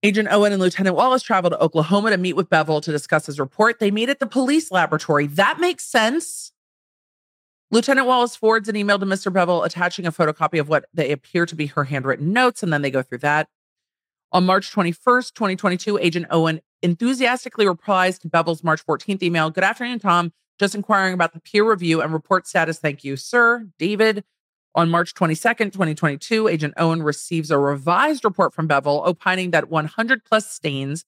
Agent 0.01 0.29
Owen 0.31 0.51
and 0.51 0.59
Lieutenant 0.59 0.95
Wallace 0.95 1.21
traveled 1.21 1.53
to 1.53 1.59
Oklahoma 1.59 2.09
to 2.09 2.17
meet 2.17 2.35
with 2.35 2.49
Bevel 2.49 2.81
to 2.81 2.91
discuss 2.91 3.27
his 3.27 3.39
report. 3.39 3.77
They 3.77 3.91
meet 3.91 4.09
at 4.09 4.19
the 4.19 4.25
police 4.25 4.71
laboratory. 4.71 5.27
That 5.27 5.59
makes 5.59 5.83
sense. 5.83 6.51
Lieutenant 7.69 8.07
Wallace 8.07 8.35
forwards 8.35 8.67
an 8.67 8.75
email 8.75 8.97
to 8.97 9.05
Mr. 9.05 9.31
Bevel 9.31 9.63
attaching 9.63 10.07
a 10.07 10.11
photocopy 10.11 10.59
of 10.59 10.67
what 10.67 10.85
they 10.95 11.11
appear 11.11 11.45
to 11.45 11.55
be 11.55 11.67
her 11.67 11.83
handwritten 11.83 12.33
notes, 12.33 12.63
and 12.63 12.73
then 12.73 12.81
they 12.81 12.89
go 12.89 13.03
through 13.03 13.19
that. 13.19 13.47
On 14.33 14.45
March 14.45 14.71
21st, 14.71 15.33
2022, 15.33 15.97
Agent 15.97 16.25
Owen 16.29 16.61
enthusiastically 16.81 17.67
replies 17.67 18.17
to 18.19 18.29
Bevel's 18.29 18.63
March 18.63 18.85
14th 18.85 19.21
email 19.21 19.49
Good 19.49 19.65
afternoon, 19.65 19.99
Tom. 19.99 20.31
Just 20.57 20.73
inquiring 20.73 21.13
about 21.13 21.33
the 21.33 21.41
peer 21.41 21.69
review 21.69 22.01
and 22.01 22.13
report 22.13 22.47
status. 22.47 22.79
Thank 22.79 23.03
you, 23.03 23.17
sir. 23.17 23.67
David. 23.77 24.23
On 24.73 24.89
March 24.89 25.13
22nd, 25.15 25.73
2022, 25.73 26.47
Agent 26.47 26.73
Owen 26.77 27.03
receives 27.03 27.51
a 27.51 27.57
revised 27.57 28.23
report 28.23 28.53
from 28.53 28.67
Bevel 28.67 29.03
opining 29.05 29.51
that 29.51 29.69
100 29.69 30.23
plus 30.23 30.49
stains 30.49 31.03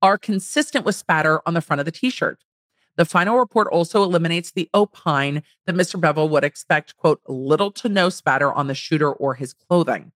are 0.00 0.16
consistent 0.16 0.84
with 0.84 0.94
spatter 0.94 1.40
on 1.44 1.54
the 1.54 1.60
front 1.60 1.80
of 1.80 1.84
the 1.84 1.90
t 1.90 2.10
shirt. 2.10 2.44
The 2.94 3.04
final 3.04 3.38
report 3.38 3.66
also 3.72 4.04
eliminates 4.04 4.52
the 4.52 4.70
opine 4.72 5.42
that 5.66 5.74
Mr. 5.74 6.00
Bevel 6.00 6.28
would 6.28 6.44
expect, 6.44 6.96
quote, 6.96 7.20
little 7.26 7.72
to 7.72 7.88
no 7.88 8.08
spatter 8.08 8.52
on 8.52 8.68
the 8.68 8.74
shooter 8.74 9.12
or 9.12 9.34
his 9.34 9.52
clothing, 9.52 10.12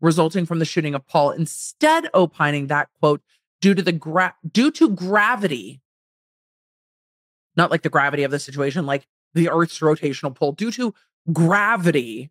resulting 0.00 0.46
from 0.46 0.58
the 0.58 0.64
shooting 0.64 0.94
of 0.94 1.06
Paul, 1.06 1.30
instead 1.30 2.08
opining 2.14 2.68
that, 2.68 2.88
quote, 3.00 3.22
due 3.60 3.74
to 3.74 3.82
the 3.82 3.92
gra- 3.92 4.34
due 4.50 4.70
to 4.72 4.90
gravity, 4.90 5.80
not 7.56 7.70
like 7.70 7.82
the 7.82 7.88
gravity 7.88 8.22
of 8.22 8.30
the 8.30 8.38
situation, 8.38 8.86
like 8.86 9.06
the 9.34 9.48
Earth's 9.48 9.80
rotational 9.80 10.34
pull, 10.34 10.52
due 10.52 10.70
to 10.72 10.94
gravity. 11.32 12.30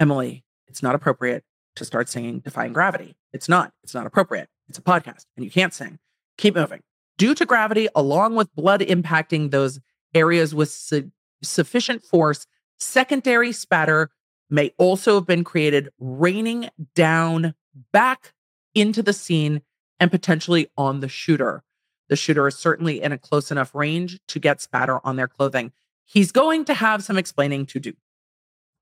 Emily, 0.00 0.44
it's 0.68 0.82
not 0.82 0.94
appropriate 0.94 1.44
to 1.76 1.84
start 1.84 2.08
singing 2.08 2.40
Defying 2.40 2.72
Gravity. 2.72 3.16
It's 3.32 3.48
not. 3.48 3.72
It's 3.82 3.94
not 3.94 4.06
appropriate. 4.06 4.48
It's 4.68 4.78
a 4.78 4.82
podcast 4.82 5.26
and 5.36 5.44
you 5.44 5.50
can't 5.50 5.74
sing. 5.74 5.98
Keep 6.38 6.54
moving. 6.54 6.80
Due 7.18 7.34
to 7.34 7.46
gravity, 7.46 7.88
along 7.94 8.36
with 8.36 8.54
blood 8.54 8.80
impacting 8.80 9.50
those 9.50 9.80
areas 10.14 10.54
with 10.54 10.70
su- 10.70 11.10
sufficient 11.42 12.02
force, 12.04 12.46
secondary 12.78 13.52
spatter 13.52 14.10
may 14.52 14.72
also 14.78 15.16
have 15.16 15.26
been 15.26 15.42
created, 15.42 15.88
raining 15.98 16.68
down 16.94 17.54
back 17.92 18.32
into 18.74 19.02
the 19.02 19.12
scene 19.12 19.62
and 19.98 20.10
potentially 20.10 20.68
on 20.76 21.00
the 21.00 21.08
shooter. 21.08 21.64
The 22.08 22.16
shooter 22.16 22.46
is 22.46 22.56
certainly 22.56 23.02
in 23.02 23.10
a 23.10 23.18
close 23.18 23.50
enough 23.50 23.74
range 23.74 24.20
to 24.28 24.38
get 24.38 24.60
spatter 24.60 25.04
on 25.04 25.16
their 25.16 25.28
clothing 25.28 25.72
he's 26.12 26.32
going 26.32 26.64
to 26.66 26.74
have 26.74 27.02
some 27.02 27.16
explaining 27.16 27.66
to 27.66 27.80
do. 27.80 27.94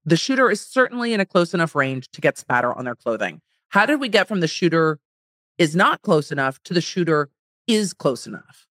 The 0.05 0.17
shooter 0.17 0.51
is 0.51 0.61
certainly 0.61 1.13
in 1.13 1.21
a 1.21 1.27
close 1.27 1.55
enough 1.55 1.75
range 1.75 2.11
to 2.13 2.21
get 2.21 2.39
spatter 2.39 2.73
on 2.73 2.85
their 2.85 2.97
clothing. 2.97 3.41
How 3.69 3.87
did 3.87 4.01
we 4.01 4.09
get 4.09 4.27
from 4.27 4.41
the 4.41 4.49
shooter 4.49 4.99
is 5.59 5.77
not 5.77 6.03
close 6.03 6.33
enough 6.33 6.61
to 6.65 6.75
the 6.75 6.81
shooter 6.81 7.31
is 7.67 7.93
close 7.93 8.27
enough? 8.27 8.67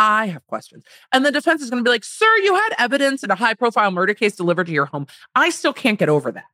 I 0.00 0.28
have 0.28 0.46
questions. 0.46 0.82
And 1.12 1.26
the 1.26 1.30
defense 1.30 1.60
is 1.60 1.68
going 1.68 1.84
to 1.84 1.86
be 1.86 1.92
like, 1.92 2.04
sir, 2.04 2.34
you 2.38 2.54
had 2.54 2.70
evidence 2.78 3.22
in 3.22 3.30
a 3.30 3.34
high 3.34 3.52
profile 3.52 3.90
murder 3.90 4.14
case 4.14 4.34
delivered 4.34 4.66
to 4.68 4.72
your 4.72 4.86
home. 4.86 5.06
I 5.34 5.50
still 5.50 5.74
can't 5.74 5.98
get 5.98 6.08
over 6.08 6.32
that. 6.32 6.44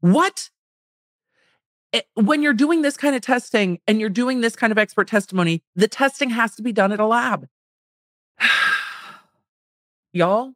What? 0.00 0.48
It, 1.92 2.06
when 2.14 2.42
you're 2.42 2.54
doing 2.54 2.80
this 2.80 2.96
kind 2.96 3.14
of 3.14 3.20
testing 3.20 3.80
and 3.86 4.00
you're 4.00 4.08
doing 4.08 4.40
this 4.40 4.56
kind 4.56 4.72
of 4.72 4.78
expert 4.78 5.08
testimony, 5.08 5.62
the 5.76 5.88
testing 5.88 6.30
has 6.30 6.54
to 6.56 6.62
be 6.62 6.72
done 6.72 6.90
at 6.90 7.00
a 7.00 7.06
lab 7.06 7.46
y'all, 10.12 10.54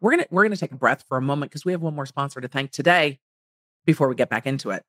we're 0.00 0.12
gonna 0.12 0.26
we're 0.30 0.42
gonna 0.44 0.56
take 0.56 0.72
a 0.72 0.76
breath 0.76 1.04
for 1.06 1.16
a 1.16 1.22
moment 1.22 1.50
because 1.50 1.64
we 1.64 1.72
have 1.72 1.82
one 1.82 1.94
more 1.94 2.06
sponsor 2.06 2.40
to 2.40 2.48
thank 2.48 2.70
today 2.70 3.20
before 3.84 4.08
we 4.08 4.14
get 4.14 4.30
back 4.30 4.46
into 4.46 4.70
it. 4.70 4.84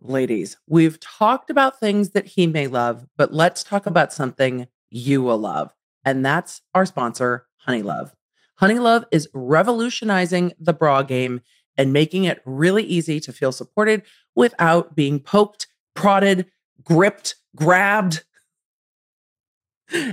Ladies, 0.00 0.56
we've 0.68 1.00
talked 1.00 1.50
about 1.50 1.80
things 1.80 2.10
that 2.10 2.26
he 2.26 2.46
may 2.46 2.68
love, 2.68 3.06
but 3.16 3.34
let's 3.34 3.64
talk 3.64 3.84
about 3.84 4.12
something 4.12 4.68
you 4.90 5.22
will 5.22 5.38
love. 5.38 5.72
And 6.04 6.24
that's 6.24 6.62
our 6.74 6.86
sponsor, 6.86 7.46
Honeylove. 7.66 8.12
Honeylove 8.60 9.04
is 9.10 9.28
revolutionizing 9.32 10.52
the 10.58 10.72
bra 10.72 11.02
game 11.02 11.40
and 11.76 11.92
making 11.92 12.24
it 12.24 12.42
really 12.44 12.82
easy 12.82 13.20
to 13.20 13.32
feel 13.32 13.52
supported 13.52 14.02
without 14.34 14.96
being 14.96 15.20
poked, 15.20 15.68
prodded, 15.94 16.46
gripped, 16.82 17.36
grabbed, 17.54 18.24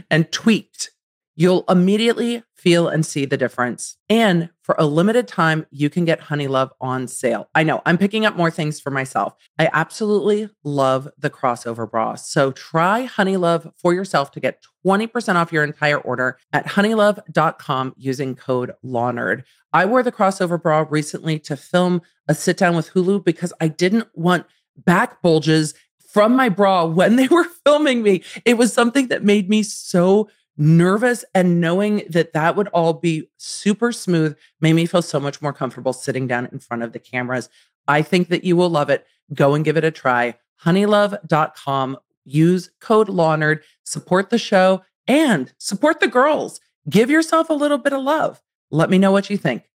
and 0.09 0.31
tweaked 0.31 0.91
You'll 1.35 1.65
immediately 1.67 2.43
feel 2.55 2.87
and 2.87 3.05
see 3.05 3.25
the 3.25 3.37
difference. 3.37 3.97
And 4.09 4.49
for 4.61 4.75
a 4.79 4.85
limited 4.85 5.27
time, 5.27 5.65
you 5.69 5.89
can 5.89 6.05
get 6.05 6.21
Honeylove 6.21 6.71
on 6.81 7.07
sale. 7.07 7.49
I 7.53 7.63
know 7.63 7.81
I'm 7.85 7.97
picking 7.97 8.25
up 8.25 8.35
more 8.35 8.49
things 8.49 8.79
for 8.79 8.89
myself. 8.89 9.35
I 9.59 9.69
absolutely 9.71 10.49
love 10.63 11.07
the 11.17 11.29
crossover 11.29 11.89
bra. 11.89 12.15
So 12.15 12.51
try 12.51 13.05
Honeylove 13.05 13.71
for 13.77 13.93
yourself 13.93 14.31
to 14.31 14.39
get 14.39 14.63
20% 14.85 15.35
off 15.35 15.51
your 15.51 15.63
entire 15.63 15.99
order 15.99 16.39
at 16.53 16.65
honeylove.com 16.65 17.93
using 17.97 18.35
code 18.35 18.71
LawNerd. 18.83 19.43
I 19.73 19.85
wore 19.85 20.03
the 20.03 20.11
crossover 20.11 20.59
bra 20.59 20.85
recently 20.89 21.37
to 21.39 21.57
film 21.57 22.01
a 22.27 22.33
sit 22.33 22.57
down 22.57 22.75
with 22.75 22.91
Hulu 22.91 23.25
because 23.25 23.53
I 23.59 23.67
didn't 23.67 24.07
want 24.13 24.45
back 24.77 25.21
bulges 25.21 25.73
from 26.07 26.35
my 26.35 26.47
bra 26.47 26.85
when 26.85 27.17
they 27.17 27.27
were 27.31 27.43
filming 27.65 28.01
me. 28.01 28.23
It 28.45 28.57
was 28.57 28.71
something 28.71 29.09
that 29.09 29.23
made 29.23 29.49
me 29.49 29.63
so 29.63 30.29
nervous 30.57 31.25
and 31.33 31.59
knowing 31.59 32.03
that 32.09 32.33
that 32.33 32.55
would 32.55 32.67
all 32.69 32.93
be 32.93 33.29
super 33.37 33.91
smooth 33.91 34.35
made 34.61 34.73
me 34.73 34.85
feel 34.85 35.01
so 35.01 35.19
much 35.19 35.41
more 35.41 35.53
comfortable 35.53 35.93
sitting 35.93 36.27
down 36.27 36.47
in 36.51 36.59
front 36.59 36.83
of 36.83 36.93
the 36.93 36.99
cameras. 36.99 37.49
I 37.87 38.01
think 38.01 38.29
that 38.29 38.43
you 38.43 38.55
will 38.55 38.69
love 38.69 38.89
it. 38.89 39.05
Go 39.33 39.53
and 39.53 39.65
give 39.65 39.77
it 39.77 39.83
a 39.83 39.91
try. 39.91 40.35
Honeylove.com. 40.63 41.97
Use 42.25 42.71
code 42.79 43.07
LawNerd, 43.07 43.61
support 43.83 44.31
the 44.31 44.37
show 44.39 44.81
and 45.07 45.53
support 45.59 45.99
the 45.99 46.07
girls. 46.07 46.59
Give 46.89 47.09
yourself 47.09 47.49
a 47.49 47.53
little 47.53 47.77
bit 47.77 47.93
of 47.93 48.01
love. 48.01 48.41
Let 48.71 48.89
me 48.89 48.97
know 48.97 49.11
what 49.11 49.29
you 49.29 49.37
think. 49.37 49.69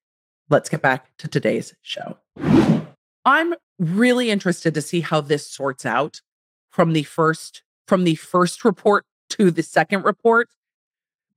Let's 0.48 0.68
get 0.68 0.82
back 0.82 1.16
to 1.18 1.28
today's 1.28 1.74
show. 1.82 2.16
I'm 3.24 3.54
really 3.78 4.30
interested 4.30 4.74
to 4.74 4.82
see 4.82 5.00
how 5.00 5.20
this 5.20 5.46
sorts 5.46 5.86
out 5.86 6.22
from 6.70 6.92
the 6.92 7.04
first 7.04 7.62
from 7.86 8.04
the 8.04 8.14
first 8.14 8.64
report 8.64 9.04
to 9.30 9.50
the 9.50 9.62
second 9.62 10.04
report 10.04 10.48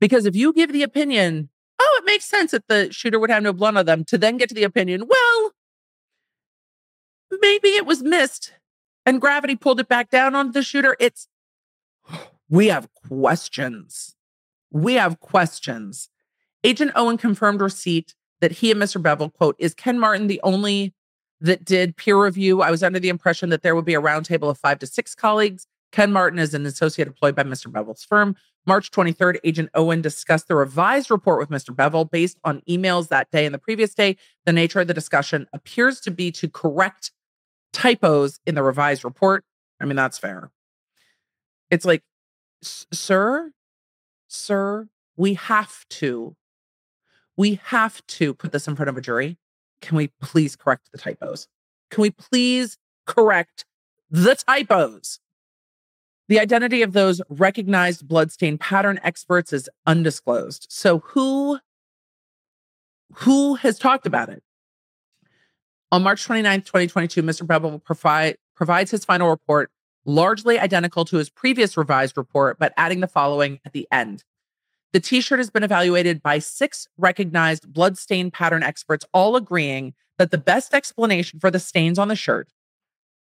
because 0.03 0.25
if 0.25 0.35
you 0.35 0.51
give 0.51 0.73
the 0.73 0.83
opinion, 0.83 1.47
oh, 1.79 1.99
it 2.01 2.05
makes 2.05 2.25
sense 2.25 2.51
that 2.51 2.67
the 2.67 2.91
shooter 2.91 3.17
would 3.17 3.29
have 3.29 3.41
no 3.41 3.53
blood 3.53 3.77
on 3.77 3.85
them, 3.85 4.03
to 4.03 4.17
then 4.17 4.35
get 4.35 4.49
to 4.49 4.53
the 4.53 4.65
opinion, 4.65 5.05
well, 5.07 5.51
maybe 7.39 7.69
it 7.69 7.85
was 7.85 8.03
missed 8.03 8.51
and 9.05 9.21
gravity 9.21 9.55
pulled 9.55 9.79
it 9.79 9.87
back 9.87 10.09
down 10.09 10.35
onto 10.35 10.51
the 10.51 10.61
shooter. 10.61 10.97
It's, 10.99 11.29
we 12.49 12.67
have 12.67 12.89
questions. 13.07 14.17
We 14.71 14.95
have 14.95 15.21
questions. 15.21 16.09
Agent 16.65 16.91
Owen 16.95 17.17
confirmed 17.17 17.61
receipt 17.61 18.13
that 18.41 18.51
he 18.51 18.71
and 18.71 18.81
Mr. 18.81 19.01
Bevel, 19.01 19.29
quote, 19.29 19.55
is 19.57 19.73
Ken 19.73 19.97
Martin 19.97 20.27
the 20.27 20.41
only 20.43 20.93
that 21.39 21.63
did 21.63 21.95
peer 21.95 22.21
review? 22.21 22.61
I 22.61 22.71
was 22.71 22.83
under 22.83 22.99
the 22.99 23.07
impression 23.07 23.51
that 23.51 23.61
there 23.61 23.73
would 23.73 23.85
be 23.85 23.95
a 23.95 24.01
roundtable 24.01 24.49
of 24.49 24.57
five 24.57 24.79
to 24.79 24.85
six 24.85 25.15
colleagues. 25.15 25.65
Ken 25.93 26.11
Martin 26.11 26.39
is 26.39 26.53
an 26.53 26.65
associate 26.65 27.07
employed 27.07 27.35
by 27.35 27.43
Mr. 27.43 27.71
Bevel's 27.71 28.03
firm. 28.03 28.35
March 28.65 28.91
23rd, 28.91 29.39
Agent 29.43 29.69
Owen 29.73 30.01
discussed 30.01 30.47
the 30.47 30.55
revised 30.55 31.11
report 31.11 31.39
with 31.39 31.49
Mr. 31.49 31.75
Bevel 31.75 32.05
based 32.05 32.39
on 32.43 32.61
emails 32.69 33.09
that 33.09 33.29
day 33.29 33.45
and 33.45 33.53
the 33.53 33.59
previous 33.59 33.93
day. 33.93 34.15
The 34.45 34.53
nature 34.53 34.79
of 34.79 34.87
the 34.87 34.93
discussion 34.93 35.47
appears 35.53 35.99
to 36.01 36.11
be 36.11 36.31
to 36.33 36.47
correct 36.47 37.11
typos 37.73 38.39
in 38.45 38.55
the 38.55 38.63
revised 38.63 39.03
report. 39.03 39.43
I 39.81 39.85
mean, 39.85 39.97
that's 39.97 40.17
fair. 40.17 40.51
It's 41.69 41.85
like, 41.85 42.03
sir, 42.61 43.51
sir, 44.27 44.87
we 45.17 45.33
have 45.33 45.85
to, 45.89 46.35
we 47.35 47.59
have 47.65 48.05
to 48.07 48.33
put 48.33 48.51
this 48.51 48.67
in 48.67 48.75
front 48.75 48.89
of 48.89 48.97
a 48.97 49.01
jury. 49.01 49.37
Can 49.81 49.97
we 49.97 50.07
please 50.21 50.55
correct 50.55 50.89
the 50.91 50.97
typos? 50.97 51.47
Can 51.91 52.01
we 52.01 52.11
please 52.11 52.77
correct 53.05 53.65
the 54.09 54.35
typos? 54.35 55.19
The 56.33 56.39
identity 56.39 56.81
of 56.81 56.93
those 56.93 57.21
recognized 57.29 58.07
bloodstain 58.07 58.57
pattern 58.57 58.99
experts 59.03 59.53
is 59.53 59.69
undisclosed. 59.85 60.65
So 60.67 60.97
who 60.97 61.59
who 63.17 63.53
has 63.53 63.77
talked 63.77 64.07
about 64.07 64.29
it? 64.29 64.41
On 65.91 66.01
March 66.01 66.23
29, 66.23 66.61
2022, 66.61 67.21
Mr. 67.21 67.45
Bevel 67.45 67.77
provide, 67.77 68.37
provides 68.55 68.89
his 68.89 69.05
final 69.05 69.29
report, 69.29 69.69
largely 70.05 70.57
identical 70.57 71.05
to 71.05 71.17
his 71.17 71.29
previous 71.29 71.77
revised 71.77 72.17
report, 72.17 72.57
but 72.57 72.73
adding 72.77 73.01
the 73.01 73.07
following 73.07 73.59
at 73.63 73.73
the 73.73 73.87
end. 73.91 74.23
The 74.91 74.99
t 74.99 75.21
shirt 75.21 75.37
has 75.37 75.51
been 75.51 75.61
evaluated 75.61 76.23
by 76.23 76.39
six 76.39 76.87
recognized 76.97 77.71
bloodstain 77.71 78.31
pattern 78.31 78.63
experts, 78.63 79.05
all 79.13 79.35
agreeing 79.35 79.93
that 80.17 80.31
the 80.31 80.39
best 80.39 80.73
explanation 80.73 81.39
for 81.39 81.51
the 81.51 81.59
stains 81.59 81.99
on 81.99 82.07
the 82.07 82.15
shirt 82.15 82.49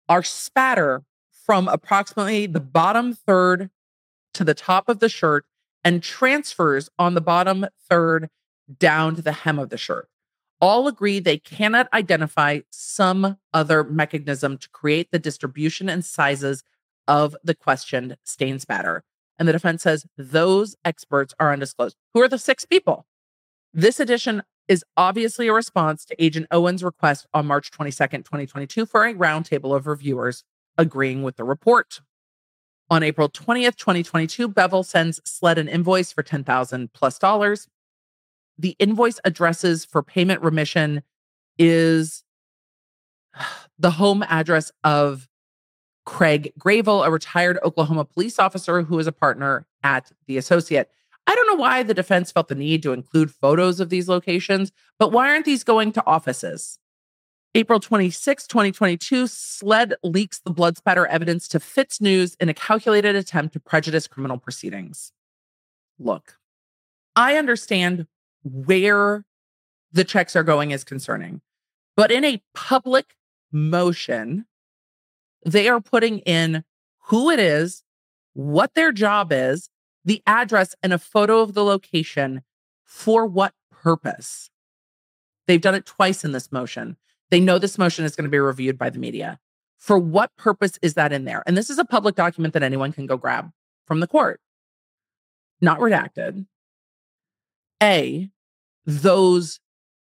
are 0.07 0.23
spatter 0.23 1.03
from 1.51 1.67
approximately 1.67 2.47
the 2.47 2.61
bottom 2.61 3.13
third 3.13 3.71
to 4.33 4.45
the 4.45 4.55
top 4.55 4.89
of 4.89 5.01
the 5.01 5.09
shirt 5.09 5.45
and 5.83 6.01
transfers 6.01 6.89
on 6.97 7.15
the 7.15 7.21
bottom 7.21 7.67
third 7.89 8.29
down 8.79 9.17
to 9.17 9.21
the 9.21 9.33
hem 9.33 9.59
of 9.59 9.69
the 9.69 9.77
shirt. 9.77 10.09
All 10.61 10.87
agree 10.87 11.19
they 11.19 11.39
cannot 11.39 11.93
identify 11.93 12.61
some 12.71 13.37
other 13.53 13.83
mechanism 13.83 14.59
to 14.59 14.69
create 14.69 15.11
the 15.11 15.19
distribution 15.19 15.89
and 15.89 16.05
sizes 16.05 16.63
of 17.09 17.35
the 17.43 17.57
questioned 17.57 18.17
stain 18.23 18.61
spatter. 18.61 19.03
And 19.37 19.49
the 19.49 19.53
defense 19.53 19.83
says 19.83 20.07
those 20.17 20.77
experts 20.85 21.35
are 21.41 21.53
undisclosed. 21.53 21.97
Who 22.15 22.23
are 22.23 22.29
the 22.29 22.39
six 22.39 22.65
people? 22.65 23.07
This 23.75 23.99
addition 23.99 24.45
is 24.69 24.85
obviously 24.97 25.49
a 25.49 25.53
response 25.53 26.05
to 26.05 26.25
Agent 26.25 26.47
Owen's 26.53 26.85
request 26.85 27.27
on 27.35 27.47
March 27.49 27.73
22nd, 27.73 28.19
2022, 28.19 28.87
for 28.87 29.05
a 29.05 29.15
roundtable 29.15 29.75
of 29.75 29.89
reviewers 29.89 30.45
agreeing 30.79 31.23
with 31.23 31.37
the 31.37 31.45
report. 31.45 32.01
On 32.91 33.03
April 33.03 33.29
20th, 33.29 33.77
2022, 33.77 34.49
Bevel 34.49 34.83
sends 34.83 35.21
SLED 35.25 35.59
an 35.59 35.69
invoice 35.69 36.13
for 36.13 36.23
10,000 36.23 36.93
plus 36.93 37.19
dollars. 37.19 37.69
The 38.59 38.77
invoice 38.79 39.21
addresses 39.25 39.85
for 39.85 40.03
payment 40.03 40.43
remission 40.43 41.03
is 41.59 42.25
the 43.79 43.93
home 43.93 44.25
address 44.29 44.73
of 44.83 45.29
Craig 46.05 46.53
Gravel, 46.59 47.05
a 47.05 47.11
retired 47.11 47.59
Oklahoma 47.63 48.05
police 48.05 48.39
officer 48.39 48.83
who 48.83 48.99
is 48.99 49.07
a 49.07 49.13
partner 49.13 49.67
at 49.83 50.11
The 50.27 50.37
Associate. 50.37 50.89
I 51.27 51.35
don't 51.35 51.47
know 51.47 51.63
why 51.63 51.85
the 51.85 51.95
defense 51.95 52.33
felt 52.33 52.49
the 52.49 52.55
need 52.57 52.83
to 52.83 52.93
include 52.93 53.31
photos 53.31 53.79
of 53.79 53.91
these 53.91 54.09
locations, 54.09 54.73
but 54.99 55.13
why 55.13 55.29
aren't 55.29 55.45
these 55.45 55.63
going 55.63 55.93
to 55.93 56.07
offices? 56.07 56.79
April 57.55 57.81
26, 57.81 58.47
2022, 58.47 59.27
SLED 59.27 59.95
leaks 60.05 60.39
the 60.39 60.53
blood 60.53 60.77
spatter 60.77 61.07
evidence 61.07 61.49
to 61.49 61.59
FITSNews 61.59 62.37
in 62.39 62.49
a 62.49 62.55
calculated 62.55 63.17
attempt 63.17 63.55
to 63.55 63.61
prejudice 63.61 64.07
criminal 64.07 64.39
proceedings. 64.39 65.13
Look, 65.99 66.39
I 67.17 67.37
understand 67.37 68.07
where 68.45 69.25
the 69.91 70.05
checks 70.05 70.37
are 70.37 70.45
going 70.45 70.71
is 70.71 70.85
concerning, 70.85 71.41
but 71.97 72.13
in 72.13 72.25
a 72.25 72.41
public 72.55 73.17
motion, 73.51 74.47
they 75.45 75.69
are 75.69 75.81
putting 75.81 76.21
in 76.21 76.63
who 77.07 77.31
it 77.31 77.41
is, 77.41 77.83
what 78.33 78.75
their 78.75 78.93
job 78.93 79.33
is, 79.33 79.71
the 80.05 80.23
address, 80.25 80.77
and 80.85 80.93
a 80.93 80.99
photo 80.99 81.41
of 81.41 81.55
the 81.55 81.65
location 81.65 82.43
for 82.85 83.27
what 83.27 83.55
purpose. 83.73 84.51
They've 85.49 85.61
done 85.61 85.75
it 85.75 85.85
twice 85.85 86.25
in 86.25 86.31
this 86.31 86.53
motion. 86.53 86.97
They 87.31 87.41
know 87.41 87.59
this 87.59 87.79
motion 87.79 88.05
is 88.05 88.17
going 88.17 88.25
to 88.25 88.31
be 88.31 88.39
reviewed 88.39 88.79
by 88.79 88.91
the 88.91 88.99
media. 88.99 89.39
For 89.79 89.99
what 89.99 90.37
purpose 90.37 90.79
is 90.83 90.95
that 90.95 91.13
in 91.13 91.25
there? 91.25 91.43
And 91.47 91.57
this 91.57 91.71
is 91.71 91.79
a 91.79 91.85
public 91.85 92.15
document 92.15 92.55
that 92.55 92.63
anyone 92.63 92.93
can 92.93 93.07
go 93.07 93.17
grab 93.17 93.51
from 93.87 94.01
the 94.01 94.07
court, 94.07 94.41
not 95.61 95.79
redacted. 95.79 96.47
A, 97.83 98.29
those 98.85 99.59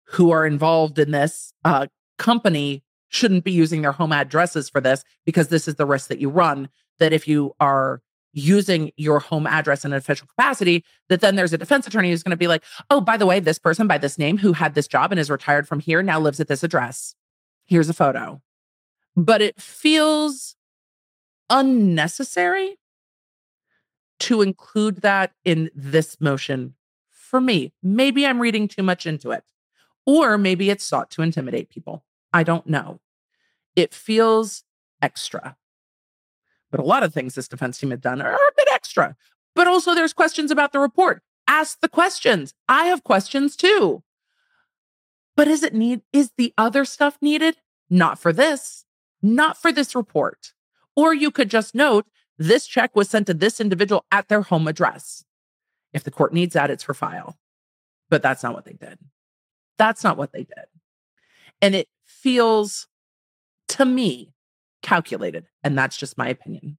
who 0.08 0.30
are 0.30 0.46
involved 0.46 0.98
in 0.98 1.10
this 1.10 1.52
uh, 1.64 1.88
company 2.18 2.84
shouldn't 3.08 3.44
be 3.44 3.52
using 3.52 3.82
their 3.82 3.92
home 3.92 4.12
addresses 4.12 4.68
for 4.68 4.80
this 4.80 5.02
because 5.24 5.48
this 5.48 5.66
is 5.66 5.74
the 5.74 5.86
risk 5.86 6.08
that 6.08 6.20
you 6.20 6.28
run. 6.28 6.68
That 7.00 7.12
if 7.12 7.26
you 7.26 7.54
are 7.58 8.00
using 8.34 8.90
your 8.96 9.20
home 9.20 9.46
address 9.46 9.84
in 9.84 9.92
an 9.92 9.96
official 9.96 10.26
capacity, 10.26 10.84
that 11.08 11.20
then 11.20 11.36
there's 11.36 11.52
a 11.52 11.58
defense 11.58 11.86
attorney 11.86 12.10
who's 12.10 12.22
going 12.22 12.30
to 12.30 12.36
be 12.36 12.48
like, 12.48 12.64
oh, 12.90 13.00
by 13.00 13.16
the 13.16 13.26
way, 13.26 13.40
this 13.40 13.58
person 13.58 13.86
by 13.86 13.96
this 13.96 14.18
name 14.18 14.38
who 14.38 14.52
had 14.52 14.74
this 14.74 14.88
job 14.88 15.12
and 15.12 15.18
is 15.18 15.30
retired 15.30 15.66
from 15.66 15.80
here 15.80 16.02
now 16.02 16.20
lives 16.20 16.40
at 16.40 16.48
this 16.48 16.62
address. 16.62 17.14
Here's 17.64 17.88
a 17.88 17.94
photo. 17.94 18.42
But 19.16 19.40
it 19.40 19.60
feels 19.60 20.56
unnecessary 21.48 22.76
to 24.20 24.42
include 24.42 25.02
that 25.02 25.32
in 25.44 25.70
this 25.74 26.20
motion 26.20 26.74
for 27.10 27.40
me. 27.40 27.72
Maybe 27.82 28.26
I'm 28.26 28.40
reading 28.40 28.68
too 28.68 28.82
much 28.82 29.06
into 29.06 29.30
it, 29.30 29.44
or 30.06 30.36
maybe 30.36 30.70
it's 30.70 30.84
sought 30.84 31.10
to 31.12 31.22
intimidate 31.22 31.68
people. 31.68 32.04
I 32.32 32.42
don't 32.42 32.66
know. 32.66 33.00
It 33.76 33.94
feels 33.94 34.64
extra. 35.00 35.56
But 36.74 36.82
a 36.82 36.86
lot 36.88 37.04
of 37.04 37.14
things 37.14 37.36
this 37.36 37.46
defense 37.46 37.78
team 37.78 37.92
had 37.92 38.00
done 38.00 38.20
are 38.20 38.34
a 38.34 38.52
bit 38.56 38.66
extra. 38.72 39.14
But 39.54 39.68
also, 39.68 39.94
there's 39.94 40.12
questions 40.12 40.50
about 40.50 40.72
the 40.72 40.80
report. 40.80 41.22
Ask 41.46 41.78
the 41.80 41.88
questions. 41.88 42.52
I 42.68 42.86
have 42.86 43.04
questions 43.04 43.54
too. 43.54 44.02
But 45.36 45.46
is 45.46 45.62
it 45.62 45.72
need 45.72 46.00
is 46.12 46.32
the 46.36 46.52
other 46.58 46.84
stuff 46.84 47.16
needed? 47.20 47.58
Not 47.88 48.18
for 48.18 48.32
this. 48.32 48.86
Not 49.22 49.56
for 49.56 49.70
this 49.70 49.94
report. 49.94 50.52
Or 50.96 51.14
you 51.14 51.30
could 51.30 51.48
just 51.48 51.76
note 51.76 52.06
this 52.38 52.66
check 52.66 52.96
was 52.96 53.08
sent 53.08 53.28
to 53.28 53.34
this 53.34 53.60
individual 53.60 54.04
at 54.10 54.26
their 54.26 54.42
home 54.42 54.66
address. 54.66 55.24
If 55.92 56.02
the 56.02 56.10
court 56.10 56.34
needs 56.34 56.54
that, 56.54 56.72
it's 56.72 56.82
for 56.82 56.92
file. 56.92 57.38
But 58.10 58.20
that's 58.20 58.42
not 58.42 58.52
what 58.52 58.64
they 58.64 58.72
did. 58.72 58.98
That's 59.78 60.02
not 60.02 60.16
what 60.16 60.32
they 60.32 60.42
did. 60.42 60.66
And 61.62 61.76
it 61.76 61.86
feels 62.04 62.88
to 63.68 63.84
me 63.84 64.33
calculated. 64.84 65.46
And 65.64 65.76
that's 65.76 65.96
just 65.96 66.16
my 66.16 66.28
opinion. 66.28 66.78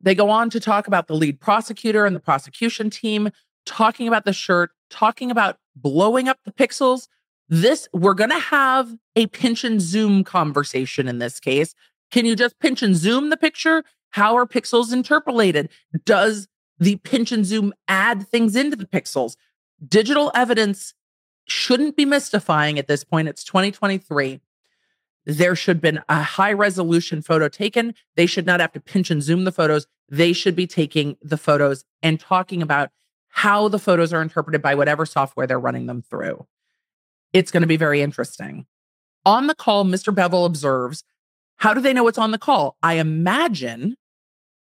They 0.00 0.14
go 0.14 0.30
on 0.30 0.50
to 0.50 0.58
talk 0.58 0.88
about 0.88 1.06
the 1.06 1.14
lead 1.14 1.40
prosecutor 1.40 2.04
and 2.04 2.16
the 2.16 2.20
prosecution 2.20 2.90
team, 2.90 3.30
talking 3.64 4.08
about 4.08 4.24
the 4.24 4.32
shirt, 4.32 4.70
talking 4.90 5.30
about 5.30 5.58
blowing 5.76 6.28
up 6.28 6.38
the 6.44 6.52
pixels. 6.52 7.06
This, 7.48 7.88
we're 7.92 8.14
going 8.14 8.30
to 8.30 8.38
have 8.38 8.96
a 9.14 9.26
pinch 9.28 9.62
and 9.62 9.80
zoom 9.80 10.24
conversation 10.24 11.06
in 11.06 11.18
this 11.18 11.38
case. 11.38 11.74
Can 12.10 12.26
you 12.26 12.34
just 12.34 12.58
pinch 12.58 12.82
and 12.82 12.96
zoom 12.96 13.30
the 13.30 13.36
picture? 13.36 13.84
How 14.10 14.36
are 14.36 14.46
pixels 14.46 14.92
interpolated? 14.92 15.68
Does 16.04 16.48
the 16.78 16.96
pinch 16.96 17.32
and 17.32 17.44
zoom 17.44 17.72
add 17.88 18.26
things 18.26 18.56
into 18.56 18.76
the 18.76 18.86
pixels? 18.86 19.36
Digital 19.86 20.32
evidence 20.34 20.94
shouldn't 21.46 21.96
be 21.96 22.04
mystifying 22.04 22.78
at 22.78 22.88
this 22.88 23.04
point. 23.04 23.28
It's 23.28 23.44
2023 23.44 24.40
there 25.26 25.56
should 25.56 25.76
have 25.76 25.82
been 25.82 26.00
a 26.08 26.22
high 26.22 26.52
resolution 26.52 27.22
photo 27.22 27.48
taken. 27.48 27.94
They 28.16 28.26
should 28.26 28.46
not 28.46 28.60
have 28.60 28.72
to 28.72 28.80
pinch 28.80 29.10
and 29.10 29.22
zoom 29.22 29.44
the 29.44 29.52
photos. 29.52 29.86
They 30.08 30.32
should 30.32 30.54
be 30.54 30.66
taking 30.66 31.16
the 31.22 31.38
photos 31.38 31.84
and 32.02 32.20
talking 32.20 32.62
about 32.62 32.90
how 33.28 33.68
the 33.68 33.78
photos 33.78 34.12
are 34.12 34.22
interpreted 34.22 34.62
by 34.62 34.74
whatever 34.74 35.06
software 35.06 35.46
they're 35.46 35.58
running 35.58 35.86
them 35.86 36.02
through. 36.02 36.46
It's 37.32 37.50
going 37.50 37.62
to 37.62 37.66
be 37.66 37.76
very 37.76 38.00
interesting. 38.00 38.66
On 39.24 39.46
the 39.46 39.54
call, 39.54 39.84
Mr. 39.84 40.14
Bevel 40.14 40.44
observes 40.44 41.04
how 41.56 41.72
do 41.72 41.80
they 41.80 41.92
know 41.92 42.06
it's 42.08 42.18
on 42.18 42.30
the 42.30 42.38
call? 42.38 42.76
I 42.82 42.94
imagine 42.94 43.96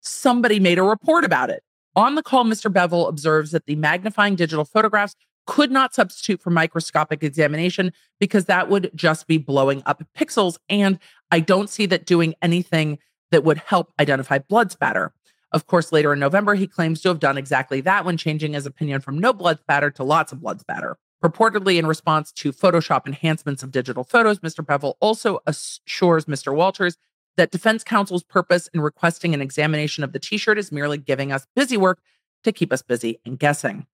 somebody 0.01 0.59
made 0.59 0.79
a 0.79 0.83
report 0.83 1.23
about 1.23 1.49
it. 1.49 1.63
On 1.95 2.15
the 2.15 2.23
call, 2.23 2.45
Mr. 2.45 2.71
Bevel 2.71 3.07
observes 3.07 3.51
that 3.51 3.65
the 3.65 3.75
magnifying 3.75 4.35
digital 4.35 4.65
photographs 4.65 5.15
could 5.49 5.71
not 5.71 5.95
substitute 5.95 6.39
for 6.39 6.51
microscopic 6.51 7.23
examination 7.23 7.91
because 8.19 8.45
that 8.45 8.69
would 8.69 8.91
just 8.93 9.25
be 9.25 9.39
blowing 9.39 9.81
up 9.87 10.03
pixels. 10.15 10.59
And 10.69 10.99
I 11.31 11.39
don't 11.39 11.71
see 11.71 11.87
that 11.87 12.05
doing 12.05 12.35
anything 12.43 12.99
that 13.31 13.43
would 13.43 13.57
help 13.57 13.91
identify 13.99 14.37
blood 14.37 14.71
spatter. 14.71 15.11
Of 15.51 15.65
course, 15.65 15.91
later 15.91 16.13
in 16.13 16.19
November, 16.19 16.53
he 16.53 16.67
claims 16.67 17.01
to 17.01 17.09
have 17.09 17.19
done 17.19 17.35
exactly 17.35 17.81
that 17.81 18.05
when 18.05 18.15
changing 18.15 18.53
his 18.53 18.67
opinion 18.67 19.01
from 19.01 19.17
no 19.17 19.33
blood 19.33 19.59
spatter 19.59 19.89
to 19.89 20.03
lots 20.03 20.31
of 20.31 20.39
blood 20.39 20.59
spatter. 20.59 20.99
Purportedly, 21.23 21.79
in 21.79 21.87
response 21.87 22.31
to 22.33 22.53
Photoshop 22.53 23.07
enhancements 23.07 23.63
of 23.63 23.71
digital 23.71 24.03
photos, 24.03 24.39
Mr. 24.41 24.63
Bevel 24.63 24.97
also 24.99 25.39
assures 25.47 26.25
Mr. 26.25 26.55
Waters 26.55 26.95
that 27.37 27.49
defense 27.49 27.83
counsel's 27.83 28.23
purpose 28.23 28.69
in 28.71 28.81
requesting 28.81 29.33
an 29.33 29.41
examination 29.41 30.03
of 30.03 30.13
the 30.13 30.19
t 30.19 30.37
shirt 30.37 30.59
is 30.59 30.71
merely 30.71 30.99
giving 30.99 31.31
us 31.31 31.47
busy 31.55 31.75
work 31.75 32.01
to 32.43 32.51
keep 32.51 32.71
us 32.71 32.83
busy 32.83 33.19
and 33.25 33.39
guessing. 33.39 33.87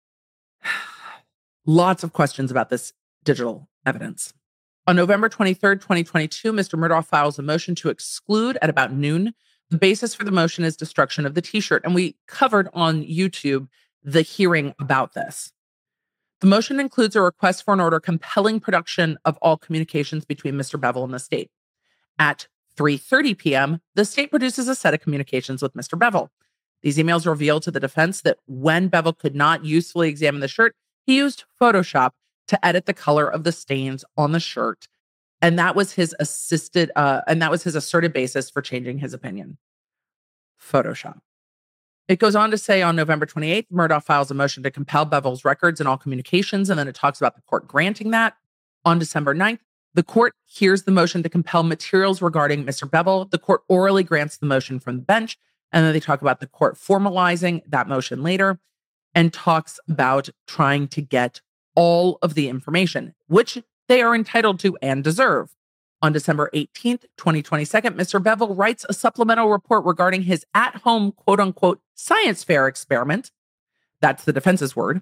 Lots 1.66 2.04
of 2.04 2.12
questions 2.12 2.50
about 2.50 2.70
this 2.70 2.92
digital 3.24 3.70
evidence. 3.86 4.34
On 4.88 4.96
November 4.96 5.30
23rd, 5.30 5.76
2022, 5.76 6.52
Mr. 6.52 6.80
Murdaugh 6.80 7.06
files 7.06 7.38
a 7.38 7.44
motion 7.44 7.76
to 7.76 7.90
exclude 7.90 8.58
at 8.64 8.70
about 8.70 8.92
noon. 8.92 9.34
The 9.70 9.78
basis 9.78 10.16
for 10.16 10.24
the 10.24 10.32
motion 10.32 10.64
is 10.64 10.76
destruction 10.76 11.26
of 11.26 11.36
the 11.36 11.42
t 11.42 11.60
shirt. 11.60 11.84
And 11.86 11.94
we 11.94 12.16
covered 12.28 12.68
on 12.74 13.04
YouTube 13.04 13.68
the 14.04 14.24
hearing 14.24 14.74
about 14.80 15.14
this. 15.14 15.54
The 16.40 16.48
motion 16.48 16.80
includes 16.80 17.16
a 17.16 17.22
request 17.22 17.64
for 17.64 17.76
an 17.76 17.80
order 17.80 18.00
compelling 18.00 18.60
production 18.60 19.20
of 19.24 19.38
all 19.38 19.56
communications 19.56 20.26
between 20.26 20.56
Mr. 20.56 20.82
Bevel 20.82 21.04
and 21.04 21.14
the 21.14 21.20
state. 21.20 21.52
At 22.18 22.48
3:30 22.76 23.38
p.m., 23.38 23.82
the 23.94 24.06
state 24.06 24.32
produces 24.32 24.68
a 24.68 24.74
set 24.74 24.96
of 24.96 25.02
communications 25.02 25.62
with 25.62 25.76
Mr. 25.76 25.98
Bevel. 25.98 26.32
These 26.82 26.98
emails 26.98 27.28
reveal 27.28 27.60
to 27.60 27.70
the 27.70 27.80
defense 27.80 28.22
that 28.22 28.40
when 28.48 28.88
Bevel 28.88 29.14
could 29.14 29.36
not 29.36 29.64
usefully 29.64 30.10
examine 30.10 30.42
the 30.42 30.48
shirt, 30.48 30.76
he 31.06 31.18
used 31.18 31.46
Photoshop 31.60 32.12
to 32.48 32.66
edit 32.66 32.86
the 32.86 32.94
color 32.94 33.28
of 33.28 33.44
the 33.44 33.52
stains 33.52 34.04
on 34.18 34.32
the 34.32 34.40
shirt. 34.40 34.88
And 35.42 35.58
that 35.58 35.76
was 35.76 35.94
his 35.94 36.16
assisted, 36.20 36.92
uh, 36.96 37.22
and 37.28 37.42
that 37.42 37.50
was 37.50 37.64
his 37.64 37.76
asserted 37.76 38.14
basis 38.14 38.50
for 38.50 38.62
changing 38.62 39.00
his 39.00 39.14
opinion. 39.14 39.58
Photoshop. 40.62 41.20
It 42.08 42.20
goes 42.20 42.36
on 42.36 42.52
to 42.52 42.58
say 42.58 42.82
on 42.82 42.96
November 42.96 43.26
28th, 43.26 43.68
Murdaugh 43.72 44.04
files 44.04 44.30
a 44.30 44.34
motion 44.34 44.64
to 44.64 44.72
compel 44.72 45.06
Bevel's 45.06 45.46
records 45.46 45.80
and 45.80 45.88
all 45.88 45.98
communications. 45.98 46.70
And 46.70 46.78
then 46.78 46.88
it 46.88 46.96
talks 46.96 47.20
about 47.20 47.36
the 47.36 47.42
court 47.42 47.68
granting 47.68 48.12
that. 48.12 48.36
On 48.84 49.00
December 49.00 49.34
9th, 49.36 49.60
the 49.94 50.04
court 50.04 50.34
hears 50.46 50.84
the 50.84 50.92
motion 50.92 51.24
to 51.24 51.30
compel 51.30 51.64
materials 51.64 52.22
regarding 52.22 52.66
Mr. 52.66 52.90
Bevel. 52.90 53.26
The 53.26 53.38
court 53.38 53.62
orally 53.70 54.04
grants 54.04 54.38
the 54.38 54.46
motion 54.46 54.80
from 54.80 54.98
the 54.98 55.04
bench. 55.04 55.38
And 55.72 55.86
then 55.86 55.94
they 55.94 56.00
talk 56.00 56.22
about 56.22 56.40
the 56.40 56.48
court 56.48 56.76
formalizing 56.76 57.62
that 57.68 57.88
motion 57.88 58.24
later 58.24 58.60
and 59.14 59.34
talks 59.34 59.80
about 59.90 60.30
trying 60.48 60.88
to 60.90 61.02
get 61.02 61.42
all 61.76 62.18
of 62.22 62.34
the 62.34 62.50
information, 62.50 63.14
which 63.28 63.62
they 63.88 64.02
are 64.02 64.16
entitled 64.16 64.60
to 64.60 64.78
and 64.82 65.04
deserve. 65.04 65.56
On 66.04 66.12
December 66.12 66.50
18th, 66.54 67.06
2022, 67.18 67.78
Mr. 67.92 68.22
Bevel 68.22 68.56
writes 68.56 68.86
a 68.90 68.94
supplemental 68.94 69.50
report 69.50 69.86
regarding 69.86 70.24
his 70.24 70.46
at 70.54 70.78
home 70.78 71.12
quote 71.12 71.40
unquote 71.40 71.80
science 71.94 72.44
fair 72.44 72.68
experiment. 72.68 73.32
That's 74.00 74.24
the 74.24 74.34
defense's 74.34 74.76
word. 74.76 75.02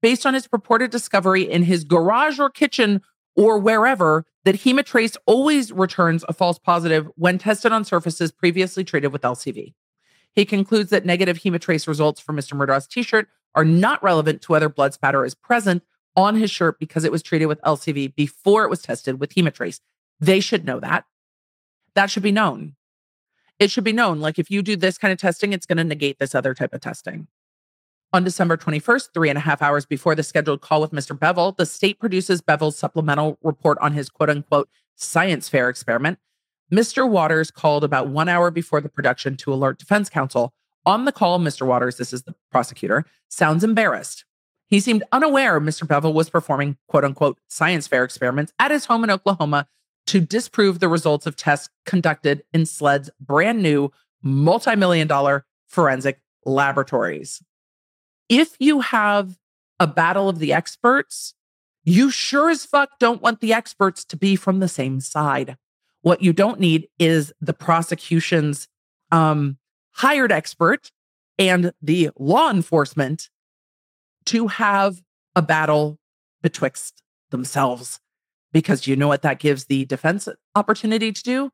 Based 0.00 0.26
on 0.26 0.34
his 0.34 0.48
purported 0.48 0.90
discovery 0.90 1.42
in 1.42 1.62
his 1.62 1.84
garage 1.84 2.40
or 2.40 2.50
kitchen 2.50 3.02
or 3.36 3.58
wherever 3.58 4.26
that 4.44 4.56
Hematrace 4.56 5.16
always 5.26 5.70
returns 5.70 6.24
a 6.28 6.32
false 6.32 6.58
positive 6.58 7.08
when 7.14 7.38
tested 7.38 7.70
on 7.70 7.84
surfaces 7.84 8.32
previously 8.32 8.82
treated 8.82 9.12
with 9.12 9.22
LCV. 9.22 9.74
He 10.32 10.44
concludes 10.44 10.90
that 10.90 11.06
negative 11.06 11.38
Hematrace 11.38 11.86
results 11.86 12.20
for 12.20 12.32
Mr. 12.32 12.54
Murdaugh's 12.54 12.88
t 12.88 13.02
shirt 13.02 13.28
are 13.54 13.64
not 13.64 14.02
relevant 14.02 14.42
to 14.42 14.52
whether 14.52 14.68
blood 14.68 14.94
spatter 14.94 15.24
is 15.24 15.34
present 15.34 15.82
on 16.16 16.36
his 16.36 16.50
shirt 16.50 16.78
because 16.78 17.04
it 17.04 17.12
was 17.12 17.22
treated 17.22 17.46
with 17.46 17.60
LCV 17.62 18.14
before 18.14 18.64
it 18.64 18.70
was 18.70 18.82
tested 18.82 19.20
with 19.20 19.34
Hematrace. 19.34 19.80
They 20.20 20.40
should 20.40 20.64
know 20.64 20.80
that. 20.80 21.04
That 21.94 22.10
should 22.10 22.22
be 22.22 22.32
known. 22.32 22.76
It 23.58 23.70
should 23.70 23.84
be 23.84 23.92
known. 23.92 24.20
Like 24.20 24.38
if 24.38 24.50
you 24.50 24.62
do 24.62 24.76
this 24.76 24.98
kind 24.98 25.12
of 25.12 25.18
testing, 25.18 25.52
it's 25.52 25.66
going 25.66 25.78
to 25.78 25.84
negate 25.84 26.18
this 26.18 26.34
other 26.34 26.54
type 26.54 26.72
of 26.72 26.80
testing. 26.80 27.28
On 28.14 28.24
December 28.24 28.56
21st, 28.56 29.08
three 29.14 29.30
and 29.30 29.38
a 29.38 29.42
half 29.42 29.62
hours 29.62 29.86
before 29.86 30.14
the 30.14 30.22
scheduled 30.22 30.60
call 30.60 30.82
with 30.82 30.90
Mr. 30.90 31.18
Bevel, 31.18 31.52
the 31.52 31.64
state 31.64 31.98
produces 31.98 32.42
Bevel's 32.42 32.76
supplemental 32.76 33.38
report 33.42 33.78
on 33.80 33.92
his 33.92 34.10
quote 34.10 34.28
unquote 34.28 34.68
science 34.96 35.48
fair 35.48 35.70
experiment. 35.70 36.18
Mr. 36.70 37.08
Waters 37.08 37.50
called 37.50 37.84
about 37.84 38.08
one 38.08 38.28
hour 38.28 38.50
before 38.50 38.80
the 38.80 38.88
production 38.88 39.36
to 39.38 39.52
alert 39.52 39.78
defense 39.78 40.10
counsel. 40.10 40.52
On 40.84 41.04
the 41.04 41.12
call, 41.12 41.38
Mr. 41.38 41.66
Waters, 41.66 41.96
this 41.96 42.12
is 42.12 42.22
the 42.22 42.34
prosecutor, 42.50 43.04
sounds 43.28 43.62
embarrassed. 43.62 44.24
He 44.66 44.80
seemed 44.80 45.04
unaware 45.12 45.60
Mr. 45.60 45.86
Bevel 45.86 46.14
was 46.14 46.30
performing 46.30 46.78
quote 46.88 47.04
unquote 47.04 47.38
science 47.48 47.86
fair 47.86 48.04
experiments 48.04 48.52
at 48.58 48.70
his 48.70 48.86
home 48.86 49.04
in 49.04 49.10
Oklahoma 49.10 49.68
to 50.06 50.20
disprove 50.20 50.80
the 50.80 50.88
results 50.88 51.26
of 51.26 51.36
tests 51.36 51.68
conducted 51.86 52.42
in 52.52 52.62
SLED's 52.62 53.10
brand 53.20 53.62
new 53.62 53.92
multi 54.22 54.74
million 54.74 55.06
dollar 55.06 55.44
forensic 55.68 56.20
laboratories. 56.44 57.42
If 58.28 58.56
you 58.58 58.80
have 58.80 59.38
a 59.78 59.86
battle 59.86 60.28
of 60.28 60.38
the 60.38 60.52
experts, 60.52 61.34
you 61.84 62.10
sure 62.10 62.50
as 62.50 62.64
fuck 62.64 62.98
don't 62.98 63.22
want 63.22 63.40
the 63.40 63.52
experts 63.52 64.04
to 64.06 64.16
be 64.16 64.36
from 64.36 64.60
the 64.60 64.68
same 64.68 65.00
side. 65.00 65.56
What 66.00 66.22
you 66.22 66.32
don't 66.32 66.60
need 66.60 66.88
is 66.98 67.32
the 67.40 67.52
prosecution's 67.52 68.68
um, 69.10 69.58
hired 69.92 70.32
expert 70.32 70.90
and 71.38 71.72
the 71.80 72.10
law 72.18 72.50
enforcement 72.50 73.28
to 74.26 74.48
have 74.48 75.02
a 75.34 75.42
battle 75.42 75.98
betwixt 76.42 77.02
themselves 77.30 78.00
because 78.52 78.86
you 78.86 78.96
know 78.96 79.08
what 79.08 79.22
that 79.22 79.38
gives 79.38 79.64
the 79.64 79.84
defense 79.86 80.28
opportunity 80.54 81.12
to 81.12 81.22
do? 81.22 81.50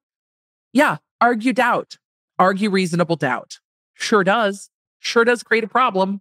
Yeah, 0.73 0.97
argue 1.21 1.53
doubt, 1.53 1.97
argue 2.39 2.71
reasonable 2.71 3.17
doubt. 3.17 3.59
Sure 3.95 4.25
does. 4.25 4.71
Sure 5.01 5.25
does 5.25 5.43
create 5.43 5.65
a 5.65 5.69
problem. 5.69 6.21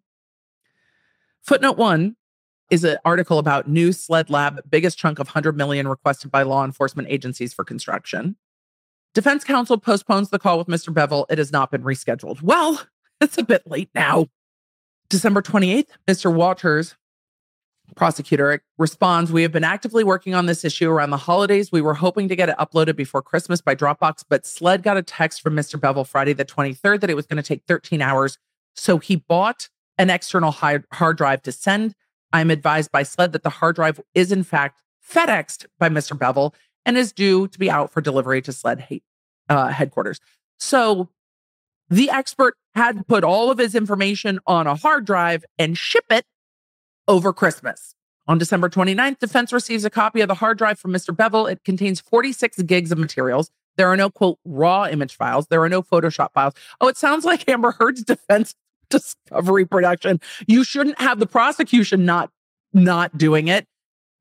Footnote 1.42 1.78
one 1.78 2.16
is 2.70 2.84
an 2.84 2.98
article 3.06 3.40
about 3.40 3.68
new 3.70 3.92
SLED 3.92 4.30
lab, 4.30 4.62
biggest 4.70 4.98
chunk 4.98 5.20
of 5.20 5.28
100 5.28 5.56
million 5.56 5.88
requested 5.88 6.30
by 6.30 6.44
law 6.44 6.66
enforcement 6.66 7.08
agencies 7.10 7.54
for 7.54 7.64
construction. 7.64 8.36
Defense 9.18 9.44
counsel 9.44 9.80
postpones 9.80 10.30
the 10.30 10.38
call 10.38 10.60
with 10.60 10.68
Mr. 10.68 10.94
Bevel. 10.94 11.26
It 11.28 11.40
has 11.40 11.52
not 11.52 11.72
been 11.72 11.82
rescheduled. 11.82 12.44
Well, 12.44 12.84
it's 13.20 13.36
a 13.40 13.44
bit 13.44 13.66
late 13.66 13.90
now. 13.96 14.28
December 15.10 15.42
28th, 15.42 15.88
Mr. 16.08 16.32
Waters 16.32 16.96
prosecutor 17.96 18.62
responds 18.78 19.32
We 19.32 19.42
have 19.42 19.52
been 19.52 19.64
actively 19.64 20.04
working 20.04 20.36
on 20.36 20.46
this 20.46 20.64
issue 20.64 20.88
around 20.88 21.10
the 21.10 21.18
holidays. 21.18 21.72
We 21.72 21.82
were 21.82 21.96
hoping 21.96 22.30
to 22.30 22.36
get 22.36 22.48
it 22.48 22.58
uploaded 22.60 22.96
before 22.96 23.24
Christmas 23.24 23.60
by 23.60 23.74
Dropbox, 23.74 24.24
but 24.30 24.46
SLED 24.46 24.84
got 24.84 24.98
a 24.98 25.02
text 25.02 25.42
from 25.42 25.56
Mr. 25.56 25.82
Bevel 25.82 26.04
Friday 26.04 26.34
the 26.34 26.46
23rd 26.46 27.02
that 27.02 27.10
it 27.10 27.16
was 27.16 27.26
going 27.26 27.42
to 27.42 27.48
take 27.48 27.64
13 27.68 28.04
hours. 28.04 28.38
So 28.76 29.00
he 29.00 29.16
bought 29.16 29.68
an 29.98 30.12
external 30.12 30.52
hard 30.52 31.18
drive 31.18 31.42
to 31.42 31.52
send. 31.52 31.96
I'm 32.34 32.52
advised 32.52 32.92
by 32.92 33.02
SLED 33.02 33.32
that 33.32 33.42
the 33.42 33.50
hard 33.50 33.78
drive 33.78 34.00
is, 34.14 34.32
in 34.32 34.44
fact, 34.44 34.84
FedExed 35.12 35.66
by 35.80 35.90
Mr. 35.90 36.16
Bevel 36.16 36.54
and 36.88 36.98
is 36.98 37.12
due 37.12 37.48
to 37.50 37.60
be 37.60 37.70
out 37.70 37.92
for 37.92 38.02
delivery 38.02 38.42
to 38.42 38.54
SLED 38.54 39.02
uh, 39.50 39.68
headquarters. 39.68 40.20
So 40.58 41.10
the 41.90 42.10
expert 42.10 42.56
had 42.74 42.98
to 42.98 43.04
put 43.04 43.24
all 43.24 43.52
of 43.52 43.60
his 43.60 43.76
information 43.76 44.40
on 44.48 44.66
a 44.66 44.76
hard 44.76 45.06
drive 45.06 45.46
and 45.60 45.78
ship 45.78 46.06
it 46.10 46.26
over 47.08 47.34
Christmas. 47.34 47.94
On 48.28 48.38
December 48.38 48.70
29th, 48.70 49.20
defense 49.20 49.54
receives 49.54 49.86
a 49.86 49.90
copy 49.90 50.22
of 50.22 50.28
the 50.28 50.36
hard 50.36 50.58
drive 50.58 50.80
from 50.80 50.92
Mr. 50.92 51.16
Bevel. 51.16 51.46
It 51.46 51.64
contains 51.64 52.00
46 52.00 52.62
gigs 52.64 52.92
of 52.92 52.98
materials. 52.98 53.50
There 53.76 53.90
are 53.90 53.98
no 53.98 54.10
quote 54.10 54.40
raw 54.46 54.88
image 54.88 55.16
files. 55.16 55.48
There 55.48 55.62
are 55.62 55.70
no 55.70 55.84
Photoshop 55.84 56.34
files. 56.34 56.54
Oh, 56.82 56.88
it 56.88 56.98
sounds 56.98 57.26
like 57.26 57.48
Amber 57.48 57.72
Heard's 57.72 58.04
defense 58.04 58.56
discovery 58.90 59.66
production. 59.66 60.20
You 60.48 60.64
shouldn't 60.64 61.00
have 61.00 61.20
the 61.20 61.28
prosecution 61.28 62.06
not 62.06 62.32
not 62.74 63.18
doing 63.18 63.50
it. 63.50 63.66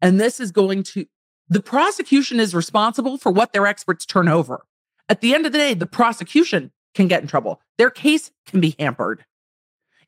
And 0.03 0.21
this 0.21 0.41
is 0.41 0.53
going 0.53 0.83
to 0.85 1.07
the 1.49 1.63
prosecution 1.63 2.41
is 2.41 2.55
responsible 2.55 3.19
for 3.19 3.31
what 3.31 3.53
their 3.53 3.67
experts 3.67 4.05
turn 4.05 4.29
over. 4.29 4.65
At 5.09 5.21
the 5.21 5.35
end 5.35 5.47
of 5.47 5.53
the 5.53 5.59
day, 5.59 5.75
the 5.75 5.87
prosecution 5.87 6.73
can 6.95 7.07
get 7.07 7.23
in 7.23 7.29
trouble. 7.29 7.61
Their 7.79 7.91
case 7.91 8.33
can 8.47 8.61
be 8.61 8.75
hampered. 8.79 9.25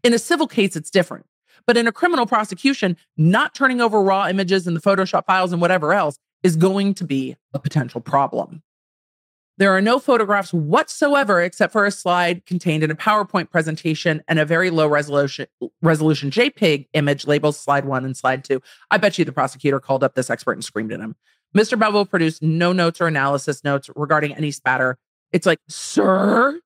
In 0.03 0.15
a 0.15 0.19
civil 0.19 0.47
case, 0.47 0.75
it's 0.75 0.91
different. 0.91 1.27
But 1.67 1.77
in 1.77 1.87
a 1.87 1.93
criminal 1.93 2.27
prosecution, 2.27 2.97
not 3.17 3.55
turning 3.55 3.81
over 3.81 4.03
raw 4.03 4.27
images 4.27 4.67
and 4.67 4.75
the 4.75 4.81
Photoshop 4.81 5.27
files 5.27 5.53
and 5.53 5.61
whatever 5.61 5.93
else 5.93 6.19
is 6.43 6.57
going 6.57 6.95
to 6.95 7.05
be 7.05 7.37
a 7.53 7.59
potential 7.59 8.01
problem. 8.01 8.63
There 9.59 9.77
are 9.77 9.81
no 9.81 9.99
photographs 9.99 10.53
whatsoever 10.53 11.43
except 11.43 11.73
for 11.73 11.85
a 11.85 11.91
slide 11.91 12.47
contained 12.47 12.85
in 12.85 12.93
a 12.93 12.95
PowerPoint 12.95 13.51
presentation 13.51 14.23
and 14.29 14.39
a 14.39 14.45
very 14.45 14.71
low 14.71 14.87
resolution 14.87 15.47
resolution 15.83 16.31
JPEG 16.31 16.87
image 16.93 17.27
labeled 17.27 17.57
slide 17.57 17.85
1 17.85 18.05
and 18.05 18.17
slide 18.17 18.45
2. 18.45 18.63
I 18.93 18.99
bet 18.99 19.19
you 19.19 19.25
the 19.25 19.33
prosecutor 19.33 19.81
called 19.81 20.05
up 20.05 20.15
this 20.15 20.31
expert 20.31 20.53
and 20.53 20.65
screamed 20.65 20.93
at 20.93 21.01
him. 21.01 21.17
Mr. 21.57 21.77
Bevel 21.77 22.07
produced 22.07 22.41
no 22.41 22.73
notes 22.73 23.01
or 23.01 23.09
analysis 23.09 23.65
notes 23.65 23.91
regarding 23.97 24.33
any 24.35 24.53
spatter. 24.53 24.97
It's 25.33 25.47
like, 25.47 25.59
"Sir, 25.69 26.61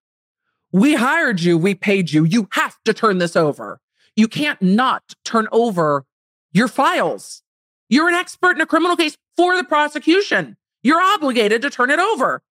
we 0.70 0.95
hired 0.95 1.40
you, 1.40 1.57
we 1.57 1.74
paid 1.74 2.12
you. 2.12 2.24
You 2.24 2.49
have 2.53 2.76
to 2.84 2.93
turn 2.93 3.18
this 3.18 3.36
over." 3.36 3.80
You 4.16 4.28
can't 4.28 4.61
not 4.61 5.14
turn 5.24 5.49
over 5.51 6.05
your 6.53 6.68
files. 6.68 7.43
You're 7.88 8.09
an 8.09 8.14
expert 8.14 8.57
in 8.57 8.61
a 8.61 8.66
criminal 8.66 8.97
case 8.97 9.16
for 9.34 9.57
the 9.57 9.64
prosecution. 9.64 10.59
You're 10.82 11.01
obligated 11.01 11.62
to 11.62 11.70
turn 11.70 11.90
it 11.90 11.99
over. 11.99 12.43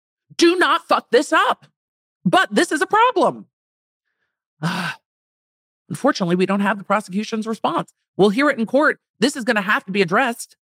Do 0.42 0.56
not 0.56 0.88
fuck 0.88 1.12
this 1.12 1.32
up. 1.32 1.68
But 2.26 2.50
this 2.52 2.72
is 2.72 2.82
a 2.82 2.88
problem. 2.88 3.46
unfortunately, 5.88 6.36
we 6.36 6.48
don't 6.48 6.62
have 6.62 6.80
the 6.80 6.84
prosecution's 6.84 7.46
response. 7.46 7.94
We'll 8.18 8.30
hear 8.30 8.50
it 8.50 8.58
in 8.58 8.66
court. 8.66 9.00
This 9.20 9.36
is 9.36 9.44
going 9.44 9.58
to 9.58 9.62
have 9.62 9.86
to 9.86 9.92
be 9.92 10.02
addressed 10.02 10.58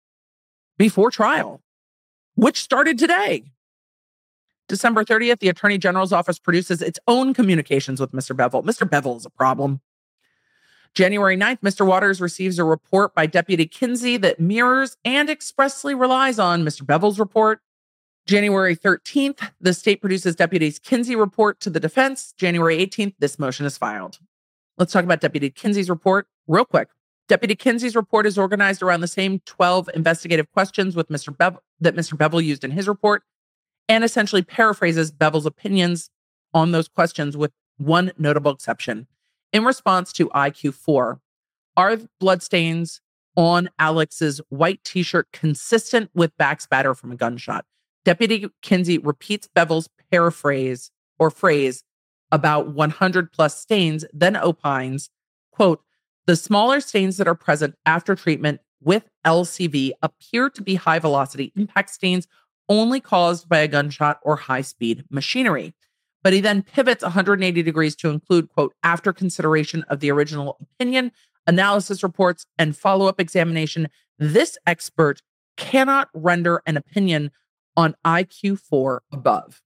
before 0.80 1.12
trial, 1.12 1.62
which 2.34 2.60
started 2.60 2.98
today. 2.98 3.52
December 4.68 5.06
30th, 5.06 5.42
the 5.42 5.50
Attorney 5.50 5.78
General's 5.78 6.12
office 6.12 6.40
produces 6.40 6.82
its 6.82 6.98
own 7.08 7.36
communications 7.36 8.00
with 8.02 8.14
Mr. 8.14 8.36
Bevel. 8.36 8.64
Mr. 8.64 8.90
Bevel 8.90 9.18
is 9.18 9.28
a 9.28 9.30
problem. 9.30 9.82
January 10.96 11.38
9th, 11.38 11.60
Mr. 11.60 11.86
Waters 11.86 12.20
receives 12.20 12.58
a 12.58 12.64
report 12.64 13.14
by 13.14 13.28
Deputy 13.28 13.68
Kinsey 13.68 14.18
that 14.18 14.40
mirrors 14.40 14.98
and 15.06 15.30
expressly 15.30 15.94
relies 15.94 16.40
on 16.40 16.64
Mr. 16.66 16.84
Bevel's 16.84 17.20
report. 17.20 17.62
January 18.28 18.76
13th, 18.76 19.52
the 19.62 19.74
state 19.74 20.02
produces 20.02 20.36
Deputy 20.36 20.70
Kinsey 20.72 21.16
report 21.16 21.62
to 21.62 21.70
the 21.70 21.80
defense. 21.80 22.34
January 22.38 22.78
18th, 22.78 23.16
this 23.20 23.40
motion 23.40 23.66
is 23.66 23.78
filed. 23.78 24.20
Let's 24.78 24.92
talk 24.92 25.06
about 25.06 25.22
Deputy 25.22 25.50
Kinsey's 25.50 25.90
report 25.90 26.28
real 26.46 26.66
quick. 26.66 26.90
Deputy 27.30 27.56
Kinsey's 27.56 27.96
report 27.96 28.26
is 28.26 28.38
organized 28.38 28.84
around 28.84 29.00
the 29.00 29.08
same 29.08 29.40
12 29.46 29.90
investigative 29.96 30.52
questions 30.52 30.94
with 30.94 31.08
Mr. 31.08 31.36
Bev- 31.36 31.60
that 31.80 31.96
Mr. 31.96 32.18
Bevel 32.18 32.42
used 32.42 32.66
in 32.66 32.72
his 32.72 32.88
report 32.88 33.24
and 33.88 34.04
essentially 34.04 34.42
paraphrases 34.42 35.10
Bevel's 35.10 35.46
opinions 35.46 36.10
on 36.54 36.72
those 36.72 36.90
questions 36.90 37.38
with 37.38 37.52
one 37.78 38.12
notable 38.18 38.52
exception 38.52 39.08
in 39.54 39.64
response 39.64 40.12
to 40.14 40.28
IQ4. 40.30 41.20
Are 41.78 41.98
bloodstains 42.20 43.00
on 43.38 43.70
Alex's 43.80 44.42
white 44.50 44.84
t 44.84 45.02
shirt 45.02 45.30
consistent 45.32 46.10
with 46.14 46.36
back 46.38 46.60
spatter 46.60 46.94
from 46.94 47.14
a 47.14 47.16
gunshot? 47.16 47.66
Deputy 48.08 48.48
Kinsey 48.62 49.00
repeats 49.00 49.50
Bevel's 49.54 49.90
paraphrase 50.10 50.92
or 51.20 51.30
phrase 51.30 51.84
about 52.32 52.70
100 52.70 53.34
plus 53.34 53.60
stains, 53.60 54.06
then 54.14 54.38
opines, 54.38 55.10
quote, 55.52 55.82
the 56.26 56.38
smaller 56.38 56.80
stains 56.80 57.18
that 57.18 57.28
are 57.28 57.36
present 57.36 57.76
after 57.86 58.16
treatment 58.16 58.62
with 58.82 59.10
LCV 59.26 59.92
appear 60.02 60.50
to 60.50 60.62
be 60.62 60.76
high 60.76 61.00
velocity 61.00 61.52
impact 61.58 61.90
stains 61.90 62.30
only 62.70 63.02
caused 63.02 63.50
by 63.50 63.58
a 63.58 63.68
gunshot 63.68 64.22
or 64.22 64.38
high 64.38 64.62
speed 64.62 65.04
machinery. 65.10 65.74
But 66.24 66.32
he 66.32 66.40
then 66.40 66.62
pivots 66.62 67.04
180 67.04 67.62
degrees 67.62 67.94
to 67.98 68.10
include, 68.10 68.48
quote, 68.48 68.74
after 68.84 69.12
consideration 69.12 69.84
of 69.90 70.00
the 70.00 70.12
original 70.12 70.58
opinion, 70.62 71.12
analysis 71.46 72.04
reports, 72.04 72.46
and 72.58 72.74
follow 72.74 73.08
up 73.08 73.20
examination, 73.20 73.90
this 74.18 74.58
expert 74.66 75.22
cannot 75.58 76.08
render 76.14 76.62
an 76.66 76.78
opinion 76.78 77.32
on 77.78 77.96
IQ 78.06 78.60
4 78.60 79.04
above. 79.12 79.62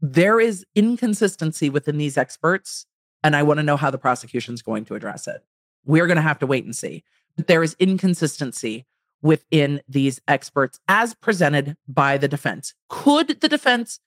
There 0.00 0.38
is 0.38 0.64
inconsistency 0.74 1.70
within 1.70 1.96
these 1.96 2.18
experts, 2.18 2.86
and 3.24 3.34
I 3.34 3.42
want 3.42 3.58
to 3.58 3.64
know 3.64 3.78
how 3.78 3.90
the 3.90 3.98
prosecution 3.98 4.54
is 4.54 4.62
going 4.62 4.84
to 4.84 4.94
address 4.94 5.26
it. 5.26 5.42
We're 5.86 6.06
going 6.06 6.16
to 6.16 6.22
have 6.22 6.38
to 6.40 6.46
wait 6.46 6.64
and 6.64 6.76
see. 6.76 7.02
But 7.36 7.46
there 7.46 7.62
is 7.62 7.74
inconsistency 7.78 8.86
within 9.22 9.80
these 9.88 10.20
experts 10.28 10.78
as 10.86 11.14
presented 11.14 11.76
by 11.88 12.18
the 12.18 12.28
defense. 12.28 12.74
Could 12.90 13.40
the 13.40 13.48
defense 13.48 13.98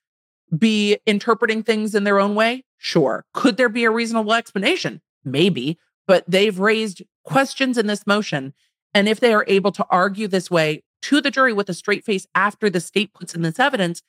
be 0.56 0.98
interpreting 1.04 1.62
things 1.64 1.94
in 1.94 2.04
their 2.04 2.20
own 2.20 2.36
way? 2.36 2.64
Sure. 2.78 3.26
Could 3.34 3.56
there 3.56 3.68
be 3.68 3.84
a 3.84 3.90
reasonable 3.90 4.32
explanation? 4.32 5.02
Maybe. 5.24 5.78
But 6.06 6.24
they've 6.28 6.58
raised 6.58 7.02
questions 7.24 7.76
in 7.76 7.88
this 7.88 8.06
motion. 8.06 8.54
And 8.94 9.08
if 9.08 9.20
they 9.20 9.34
are 9.34 9.44
able 9.48 9.72
to 9.72 9.86
argue 9.90 10.28
this 10.28 10.50
way 10.50 10.84
to 11.02 11.20
the 11.20 11.30
jury 11.30 11.52
with 11.52 11.68
a 11.68 11.74
straight 11.74 12.04
face 12.04 12.26
after 12.34 12.68
the 12.68 12.80
state 12.80 13.12
puts 13.14 13.34
in 13.34 13.42
this 13.42 13.58
evidence, 13.58 14.02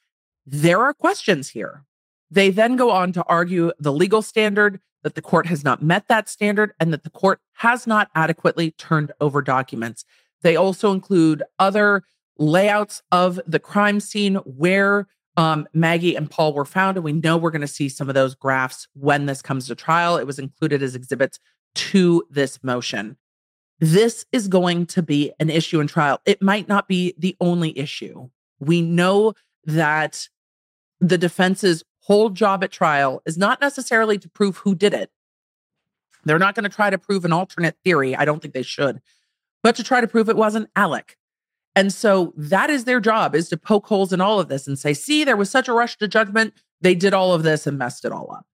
there 0.46 0.82
are 0.82 0.94
questions 0.94 1.50
here. 1.50 1.86
They 2.32 2.50
then 2.50 2.76
go 2.76 2.92
on 2.92 3.12
to 3.14 3.24
argue 3.26 3.72
the 3.80 3.94
legal 3.94 4.22
standard, 4.22 4.80
that 5.04 5.16
the 5.16 5.22
court 5.22 5.46
has 5.46 5.64
not 5.64 5.82
met 5.82 6.08
that 6.08 6.28
standard, 6.28 6.74
and 6.80 6.92
that 6.94 7.04
the 7.04 7.10
court 7.10 7.40
has 7.54 7.88
not 7.88 8.10
adequately 8.16 8.72
turned 8.72 9.12
over 9.22 9.42
documents. 9.42 10.04
They 10.42 10.56
also 10.56 10.92
include 10.92 11.44
other 11.58 12.04
layouts 12.38 13.02
of 13.12 13.40
the 13.46 13.60
crime 13.60 14.00
scene 14.00 14.36
where 14.36 15.08
um, 15.38 15.68
Maggie 15.74 16.16
and 16.16 16.30
Paul 16.30 16.54
were 16.54 16.66
found. 16.66 16.98
And 16.98 17.04
we 17.04 17.14
know 17.14 17.38
we're 17.38 17.52
going 17.52 17.62
to 17.62 17.68
see 17.68 17.90
some 17.90 18.10
of 18.10 18.16
those 18.16 18.36
graphs 18.36 18.88
when 18.94 19.26
this 19.26 19.42
comes 19.42 19.68
to 19.68 19.76
trial. 19.76 20.18
It 20.18 20.28
was 20.28 20.40
included 20.40 20.84
as 20.84 20.96
exhibits 20.96 21.40
to 21.76 22.24
this 22.30 22.64
motion. 22.64 23.18
This 23.80 24.26
is 24.32 24.48
going 24.48 24.86
to 24.88 25.02
be 25.02 25.32
an 25.40 25.50
issue 25.50 25.80
in 25.80 25.88
trial. 25.88 26.20
It 26.26 26.42
might 26.42 26.68
not 26.68 26.88
be 26.88 27.14
the 27.18 27.36
only 27.40 27.78
issue. 27.78 28.30
We 28.60 28.82
know 28.82 29.34
that 29.66 30.28
the 31.00 31.18
defense's 31.18 31.84
whole 32.02 32.30
job 32.30 32.64
at 32.64 32.72
trial 32.72 33.22
is 33.26 33.38
not 33.38 33.62
necessarily 33.62 34.18
to 34.18 34.30
prove 34.30 34.58
who 34.58 34.76
did 34.76 34.94
it. 34.94 35.12
They're 36.26 36.40
not 36.40 36.56
going 36.56 36.64
to 36.64 36.76
try 36.76 36.90
to 36.90 36.98
prove 36.98 37.24
an 37.24 37.32
alternate 37.32 37.78
theory. 37.84 38.16
I 38.16 38.26
don't 38.26 38.42
think 38.42 38.54
they 38.54 38.64
should, 38.64 39.02
but 39.64 39.76
to 39.78 39.84
try 39.84 40.02
to 40.02 40.08
prove 40.08 40.28
it 40.28 40.36
wasn't 40.36 40.70
Alec. 40.76 41.16
And 41.76 41.94
so 41.94 42.34
that 42.36 42.70
is 42.70 42.84
their 42.84 43.00
job 43.00 43.36
is 43.36 43.48
to 43.50 43.58
poke 43.58 43.88
holes 43.88 44.12
in 44.12 44.20
all 44.20 44.40
of 44.40 44.50
this 44.50 44.68
and 44.68 44.78
say, 44.78 44.94
see, 44.94 45.24
there 45.24 45.38
was 45.38 45.50
such 45.50 45.70
a 45.70 45.74
rush 45.74 45.98
to 45.98 46.08
judgment. 46.08 46.54
They 46.82 46.96
did 46.96 47.14
all 47.14 47.34
of 47.34 47.44
this 47.44 47.66
and 47.66 47.78
messed 47.78 48.04
it 48.04 48.12
all 48.12 48.32
up. 48.32 48.46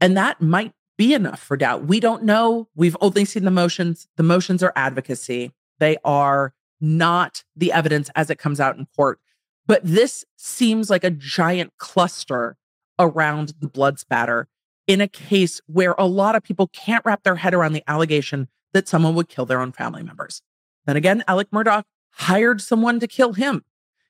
And 0.00 0.16
that 0.16 0.40
might 0.40 0.72
be 0.96 1.14
enough 1.14 1.40
for 1.40 1.56
doubt. 1.56 1.84
We 1.84 2.00
don't 2.00 2.22
know. 2.22 2.68
We've 2.74 2.96
only 3.00 3.24
seen 3.24 3.44
the 3.44 3.50
motions. 3.50 4.08
The 4.16 4.22
motions 4.22 4.62
are 4.62 4.72
advocacy. 4.76 5.52
They 5.78 5.96
are 6.04 6.54
not 6.80 7.44
the 7.54 7.72
evidence 7.72 8.10
as 8.14 8.30
it 8.30 8.38
comes 8.38 8.60
out 8.60 8.76
in 8.76 8.86
court. 8.96 9.20
But 9.66 9.80
this 9.82 10.24
seems 10.36 10.90
like 10.90 11.04
a 11.04 11.10
giant 11.10 11.72
cluster 11.78 12.56
around 12.98 13.54
the 13.60 13.68
blood 13.68 13.98
spatter 13.98 14.48
in 14.86 15.00
a 15.00 15.08
case 15.08 15.60
where 15.66 15.94
a 15.98 16.06
lot 16.06 16.34
of 16.34 16.42
people 16.42 16.68
can't 16.68 17.04
wrap 17.04 17.24
their 17.24 17.36
head 17.36 17.54
around 17.54 17.72
the 17.72 17.82
allegation 17.88 18.48
that 18.72 18.88
someone 18.88 19.14
would 19.14 19.28
kill 19.28 19.46
their 19.46 19.60
own 19.60 19.72
family 19.72 20.02
members. 20.02 20.42
Then 20.86 20.96
again, 20.96 21.24
Alec 21.26 21.50
Murdaugh 21.50 21.82
hired 22.10 22.60
someone 22.60 23.00
to 23.00 23.06
kill 23.06 23.32
him. 23.32 23.64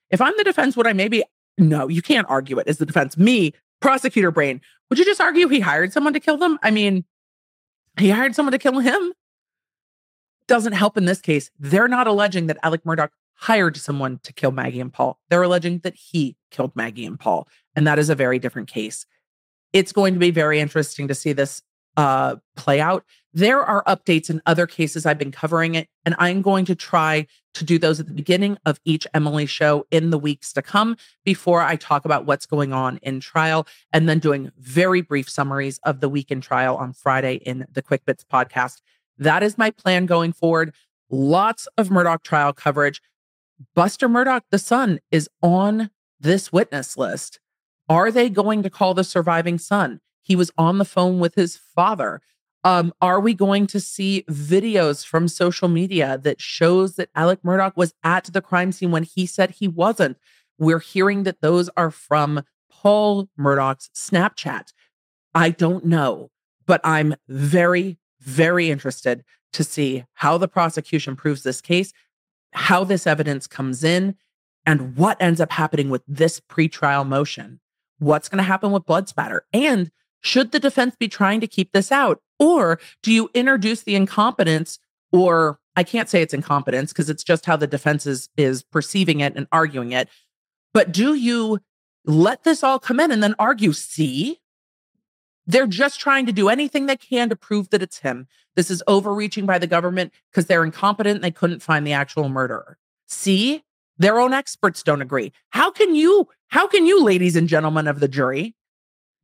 If 0.09 0.21
I'm 0.21 0.33
the 0.37 0.43
defense, 0.43 0.77
would 0.77 0.87
I 0.87 0.93
maybe? 0.93 1.23
No, 1.57 1.87
you 1.87 2.01
can't 2.01 2.27
argue 2.29 2.59
it 2.59 2.67
as 2.67 2.77
the 2.77 2.85
defense. 2.85 3.17
Me, 3.17 3.53
prosecutor 3.79 4.31
brain, 4.31 4.61
would 4.89 4.99
you 4.99 5.05
just 5.05 5.21
argue 5.21 5.47
he 5.47 5.59
hired 5.59 5.93
someone 5.93 6.13
to 6.13 6.19
kill 6.19 6.37
them? 6.37 6.57
I 6.63 6.71
mean, 6.71 7.05
he 7.97 8.09
hired 8.09 8.35
someone 8.35 8.51
to 8.51 8.59
kill 8.59 8.79
him. 8.79 9.13
Doesn't 10.47 10.73
help 10.73 10.97
in 10.97 11.05
this 11.05 11.19
case. 11.19 11.51
They're 11.59 11.87
not 11.87 12.07
alleging 12.07 12.47
that 12.47 12.57
Alec 12.63 12.83
Murdaugh 12.83 13.09
hired 13.35 13.77
someone 13.77 14.19
to 14.23 14.33
kill 14.33 14.51
Maggie 14.51 14.79
and 14.79 14.91
Paul. 14.91 15.19
They're 15.29 15.43
alleging 15.43 15.79
that 15.79 15.95
he 15.95 16.37
killed 16.51 16.75
Maggie 16.75 17.05
and 17.05 17.19
Paul. 17.19 17.47
And 17.75 17.85
that 17.85 17.99
is 17.99 18.09
a 18.09 18.15
very 18.15 18.39
different 18.39 18.67
case. 18.67 19.05
It's 19.73 19.91
going 19.91 20.13
to 20.13 20.19
be 20.19 20.31
very 20.31 20.59
interesting 20.59 21.07
to 21.07 21.15
see 21.15 21.33
this 21.33 21.61
uh, 21.97 22.37
play 22.55 22.79
out. 22.79 23.03
There 23.33 23.61
are 23.61 23.83
updates 23.83 24.29
in 24.29 24.41
other 24.45 24.65
cases 24.65 25.05
I've 25.05 25.17
been 25.17 25.31
covering 25.31 25.75
it, 25.75 25.89
and 26.05 26.15
I'm 26.17 26.41
going 26.41 26.65
to 26.65 26.75
try 26.75 27.27
to 27.55 27.63
do 27.63 27.77
those 27.77 27.99
at 27.99 28.07
the 28.07 28.13
beginning 28.13 28.57
of 28.65 28.79
each 28.85 29.05
Emily 29.13 29.45
show 29.45 29.85
in 29.91 30.11
the 30.11 30.17
weeks 30.17 30.53
to 30.53 30.61
come 30.61 30.95
before 31.25 31.61
I 31.61 31.75
talk 31.75 32.05
about 32.05 32.25
what's 32.25 32.45
going 32.45 32.71
on 32.71 32.97
in 33.01 33.19
trial, 33.19 33.67
and 33.91 34.07
then 34.07 34.19
doing 34.19 34.51
very 34.57 35.01
brief 35.01 35.29
summaries 35.29 35.79
of 35.83 35.99
the 35.99 36.09
week 36.09 36.31
in 36.31 36.39
trial 36.39 36.77
on 36.77 36.93
Friday 36.93 37.35
in 37.35 37.65
the 37.71 37.81
Quick 37.81 38.05
Bits 38.05 38.23
podcast. 38.23 38.81
That 39.17 39.43
is 39.43 39.57
my 39.57 39.71
plan 39.71 40.05
going 40.05 40.33
forward. 40.33 40.73
Lots 41.09 41.67
of 41.77 41.89
Murdaugh 41.89 42.21
trial 42.23 42.53
coverage. 42.53 43.01
Buster 43.75 44.07
Murdaugh, 44.07 44.41
the 44.51 44.59
son, 44.59 44.99
is 45.11 45.29
on 45.41 45.89
this 46.19 46.51
witness 46.51 46.97
list. 46.97 47.39
Are 47.89 48.11
they 48.11 48.29
going 48.29 48.63
to 48.63 48.69
call 48.69 48.93
the 48.93 49.03
surviving 49.03 49.57
son? 49.57 49.99
He 50.27 50.35
was 50.35 50.51
on 50.57 50.77
the 50.77 50.85
phone 50.85 51.19
with 51.19 51.35
his 51.35 51.55
father. 51.55 52.21
Um, 52.65 52.93
are 53.01 53.21
we 53.21 53.33
going 53.33 53.65
to 53.67 53.79
see 53.79 54.25
videos 54.29 55.05
from 55.05 55.29
social 55.29 55.69
media 55.69 56.19
that 56.23 56.41
shows 56.41 56.97
that 56.97 57.09
Alec 57.15 57.41
Murdaugh 57.43 57.77
was 57.77 57.93
at 58.03 58.25
the 58.25 58.41
crime 58.41 58.73
scene 58.73 58.91
when 58.91 59.03
he 59.03 59.25
said 59.25 59.51
he 59.51 59.69
wasn't? 59.69 60.17
We're 60.59 60.79
hearing 60.79 61.23
that 61.23 61.39
those 61.39 61.69
are 61.77 61.91
from 61.91 62.43
Paul 62.69 63.29
Murdaugh's 63.39 63.89
Snapchat. 63.95 64.73
I 65.33 65.49
don't 65.49 65.85
know, 65.85 66.29
but 66.65 66.81
I'm 66.83 67.15
very, 67.29 67.97
very 68.19 68.69
interested 68.69 69.23
to 69.53 69.63
see 69.63 70.03
how 70.15 70.37
the 70.37 70.49
prosecution 70.49 71.15
proves 71.15 71.43
this 71.43 71.61
case, 71.61 71.93
how 72.51 72.83
this 72.83 73.07
evidence 73.07 73.47
comes 73.47 73.81
in, 73.81 74.15
and 74.65 74.97
what 74.97 75.15
ends 75.21 75.39
up 75.39 75.53
happening 75.53 75.89
with 75.89 76.01
this 76.05 76.41
pretrial 76.41 77.07
motion. 77.07 77.61
What's 77.99 78.27
going 78.27 78.39
to 78.39 78.43
happen 78.43 78.73
with 78.73 78.85
blood 78.85 79.07
spatter? 79.07 79.45
And 79.53 79.89
should 80.21 80.51
the 80.51 80.59
defense 80.59 80.95
be 80.97 81.07
trying 81.07 81.39
to 81.41 81.47
keep 81.47 81.71
this 81.71 81.91
out? 81.91 82.21
Or 82.39 82.79
do 83.01 83.11
you 83.11 83.29
introduce 83.33 83.83
the 83.83 83.95
incompetence, 83.95 84.79
or 85.11 85.59
I 85.75 85.83
can't 85.83 86.09
say 86.09 86.21
it's 86.21 86.33
incompetence 86.33 86.91
because 86.91 87.09
it's 87.09 87.23
just 87.23 87.45
how 87.45 87.55
the 87.55 87.67
defense 87.67 88.05
is, 88.05 88.29
is 88.35 88.63
perceiving 88.63 89.19
it 89.19 89.35
and 89.35 89.47
arguing 89.51 89.91
it. 89.91 90.09
But 90.73 90.91
do 90.91 91.13
you 91.13 91.59
let 92.05 92.43
this 92.43 92.63
all 92.63 92.79
come 92.79 92.99
in 92.99 93.11
and 93.11 93.21
then 93.21 93.35
argue, 93.37 93.73
see, 93.73 94.39
they're 95.45 95.67
just 95.67 95.99
trying 95.99 96.25
to 96.25 96.33
do 96.33 96.49
anything 96.49 96.85
they 96.85 96.97
can 96.97 97.29
to 97.29 97.35
prove 97.35 97.69
that 97.69 97.81
it's 97.81 97.99
him. 97.99 98.27
This 98.55 98.71
is 98.71 98.83
overreaching 98.87 99.45
by 99.45 99.59
the 99.59 99.67
government 99.67 100.13
because 100.31 100.47
they're 100.47 100.63
incompetent 100.63 101.21
they 101.21 101.31
couldn't 101.31 101.61
find 101.61 101.85
the 101.85 101.93
actual 101.93 102.27
murderer. 102.27 102.77
See, 103.07 103.63
their 103.97 104.19
own 104.19 104.33
experts 104.33 104.83
don't 104.83 105.01
agree. 105.01 105.31
How 105.51 105.71
can 105.71 105.95
you, 105.95 106.27
how 106.49 106.67
can 106.67 106.85
you, 106.85 107.03
ladies 107.03 107.35
and 107.35 107.47
gentlemen 107.47 107.87
of 107.87 107.99
the 107.99 108.07
jury, 108.07 108.55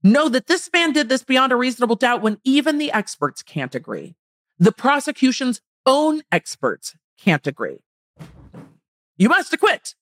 know 0.03 0.29
that 0.29 0.47
this 0.47 0.69
man 0.73 0.91
did 0.91 1.09
this 1.09 1.23
beyond 1.23 1.51
a 1.51 1.55
reasonable 1.55 1.95
doubt 1.95 2.21
when 2.21 2.39
even 2.43 2.77
the 2.77 2.91
experts 2.91 3.41
can't 3.41 3.73
agree. 3.73 4.15
The 4.59 4.71
prosecution's 4.71 5.61
own 5.85 6.21
experts 6.31 6.95
can't 7.19 7.45
agree. 7.47 7.79
You 9.17 9.29
must 9.29 9.53
acquit. 9.53 9.95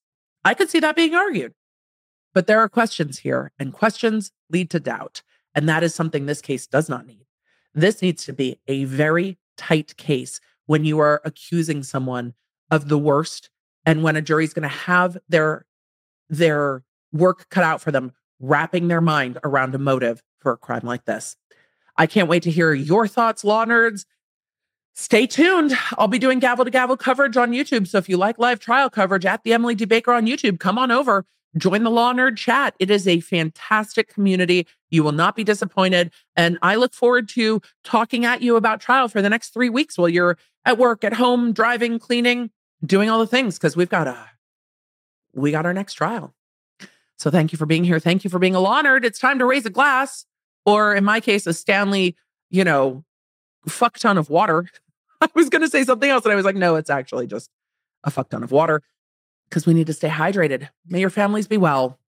I 0.44 0.54
could 0.54 0.70
see 0.70 0.80
that 0.80 0.96
being 0.96 1.14
argued. 1.14 1.54
But 2.34 2.48
there 2.48 2.60
are 2.60 2.70
questions 2.70 3.20
here, 3.20 3.52
and 3.60 3.74
questions 3.74 4.32
lead 4.50 4.70
to 4.72 4.80
doubt. 4.80 5.22
And 5.54 5.68
that 5.68 5.84
is 5.84 5.94
something 5.94 6.26
this 6.26 6.42
case 6.42 6.66
does 6.66 6.88
not 6.88 7.06
need. 7.06 7.26
This 7.74 8.02
needs 8.02 8.26
to 8.26 8.34
be 8.34 8.60
a 8.68 8.86
very 8.86 9.38
tight 9.58 9.98
case 9.98 10.40
when 10.66 10.86
you 10.86 11.00
are 11.00 11.22
accusing 11.26 11.84
someone 11.84 12.34
of 12.70 12.88
the 12.88 12.98
worst 12.98 13.50
and 13.86 14.04
when 14.04 14.16
a 14.16 14.22
jury's 14.22 14.54
going 14.54 14.64
to 14.64 14.70
have 14.70 15.18
their 15.28 15.66
their 16.30 16.84
work 17.12 17.50
cut 17.50 17.64
out 17.64 17.82
for 17.82 17.92
them 17.92 18.14
wrapping 18.42 18.88
their 18.88 19.02
mind 19.02 19.38
around 19.44 19.74
a 19.76 19.78
motive 19.78 20.22
for 20.40 20.54
a 20.54 20.58
crime 20.58 20.82
like 20.84 21.06
this. 21.06 21.38
I 21.98 22.08
can't 22.08 22.28
wait 22.28 22.44
to 22.44 22.52
hear 22.52 22.74
your 22.74 23.08
thoughts, 23.08 23.44
law 23.44 23.66
nerds. 23.66 24.06
Stay 24.94 25.26
tuned. 25.26 25.74
I'll 25.98 26.08
be 26.08 26.20
doing 26.20 26.40
gavel 26.40 26.66
to 26.66 26.72
gavel 26.72 26.98
coverage 26.98 27.38
on 27.38 27.52
YouTube. 27.52 27.88
So 27.88 27.98
if 27.98 28.10
you 28.10 28.18
like 28.18 28.40
live 28.40 28.60
trial 28.60 28.90
coverage 28.90 29.26
at 29.26 29.44
the 29.44 29.54
Emily 29.54 29.76
D. 29.76 29.86
Baker 29.86 30.12
on 30.12 30.26
YouTube, 30.26 30.60
come 30.60 30.78
on 30.78 30.92
over, 30.92 31.26
join 31.56 31.84
the 31.84 31.90
Law 31.90 32.14
Nerd 32.14 32.38
chat. 32.38 32.76
It 32.80 32.90
is 32.92 33.08
a 33.08 33.20
fantastic 33.22 34.14
community. 34.14 34.68
You 34.90 35.04
will 35.04 35.14
not 35.14 35.36
be 35.36 35.44
disappointed. 35.44 36.12
And 36.36 36.58
I 36.62 36.76
look 36.76 36.94
forward 36.94 37.30
to 37.30 37.62
talking 37.84 38.26
at 38.26 38.42
you 38.42 38.58
about 38.58 38.82
trial 38.82 39.08
for 39.08 39.22
the 39.22 39.30
next 39.30 39.54
three 39.54 39.70
weeks 39.70 39.98
while 39.98 40.10
you're 40.10 40.38
at 40.66 40.78
work, 40.78 41.04
at 41.04 41.14
home, 41.14 41.54
driving, 41.54 41.98
cleaning, 41.98 42.52
doing 42.86 43.10
all 43.10 43.20
the 43.20 43.28
things 43.28 43.58
because 43.58 43.78
we've 43.78 43.90
got 43.90 44.08
a 44.08 44.28
we 45.34 45.52
got 45.52 45.66
our 45.66 45.74
next 45.74 45.94
trial. 45.94 46.34
So 47.22 47.30
thank 47.30 47.52
you 47.52 47.58
for 47.60 47.68
being 47.68 47.84
here. 47.84 48.00
Thank 48.00 48.24
you 48.24 48.32
for 48.32 48.40
being 48.40 48.56
nerd. 48.56 49.06
It's 49.06 49.20
time 49.20 49.38
to 49.38 49.46
raise 49.46 49.64
a 49.68 49.70
glass, 49.70 50.26
or 50.66 50.96
in 50.96 51.06
my 51.06 51.20
case, 51.20 51.46
a 51.46 51.54
Stanley, 51.54 52.16
you 52.50 52.64
know, 52.64 53.04
fuck 53.68 54.00
ton 54.00 54.18
of 54.18 54.32
water. 54.32 54.68
I 55.22 55.30
was 55.36 55.48
going 55.48 55.62
to 55.62 55.70
say 55.70 55.84
something 55.84 56.10
else, 56.10 56.26
and 56.26 56.32
I 56.32 56.36
was 56.36 56.46
like, 56.46 56.56
no, 56.56 56.78
it's 56.78 56.90
actually 56.90 57.28
just 57.28 57.52
a 58.04 58.10
fuck 58.10 58.30
ton 58.30 58.42
of 58.42 58.52
water 58.52 58.82
because 59.48 59.68
we 59.68 59.76
need 59.76 59.86
to 59.86 59.94
stay 59.94 60.10
hydrated. 60.10 60.70
May 60.88 61.00
your 61.00 61.12
families 61.12 61.48
be 61.48 61.58
well. 61.58 62.00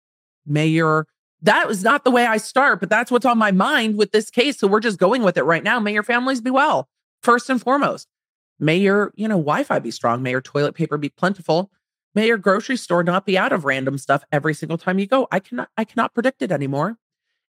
May 0.47 0.69
your 0.69 1.07
that 1.43 1.69
was 1.69 1.85
not 1.85 2.05
the 2.05 2.11
way 2.11 2.25
I 2.25 2.39
start, 2.39 2.81
but 2.81 2.89
that's 2.89 3.11
what's 3.11 3.27
on 3.27 3.37
my 3.37 3.51
mind 3.53 3.99
with 3.99 4.13
this 4.13 4.31
case. 4.31 4.59
So 4.59 4.67
we're 4.67 4.81
just 4.81 4.99
going 4.99 5.23
with 5.25 5.37
it 5.37 5.43
right 5.43 5.63
now. 5.63 5.79
May 5.79 5.93
your 5.93 6.05
families 6.05 6.41
be 6.41 6.51
well, 6.51 6.89
first 7.23 7.51
and 7.51 7.61
foremost. 7.61 8.09
May 8.59 8.79
your, 8.79 9.13
you 9.15 9.29
know, 9.29 9.37
Wi-Fi 9.37 9.79
be 9.81 9.91
strong. 9.91 10.23
May 10.23 10.31
your 10.31 10.41
toilet 10.41 10.75
paper 10.75 10.97
be 10.97 11.11
plentiful. 11.11 11.71
May 12.15 12.27
your 12.27 12.39
grocery 12.39 12.77
store 12.77 13.03
not 13.03 13.25
be 13.25 13.39
out 13.39 13.53
of 13.53 13.65
random 13.65 13.99
stuff 13.99 14.25
every 14.31 14.55
single 14.55 14.79
time 14.79 14.99
you 14.99 15.07
go. 15.07 15.29
I 15.31 15.41
cannot 15.41 15.69
I 15.77 15.85
cannot 15.85 16.15
predict 16.15 16.43
it 16.43 16.53
anymore. 16.53 16.99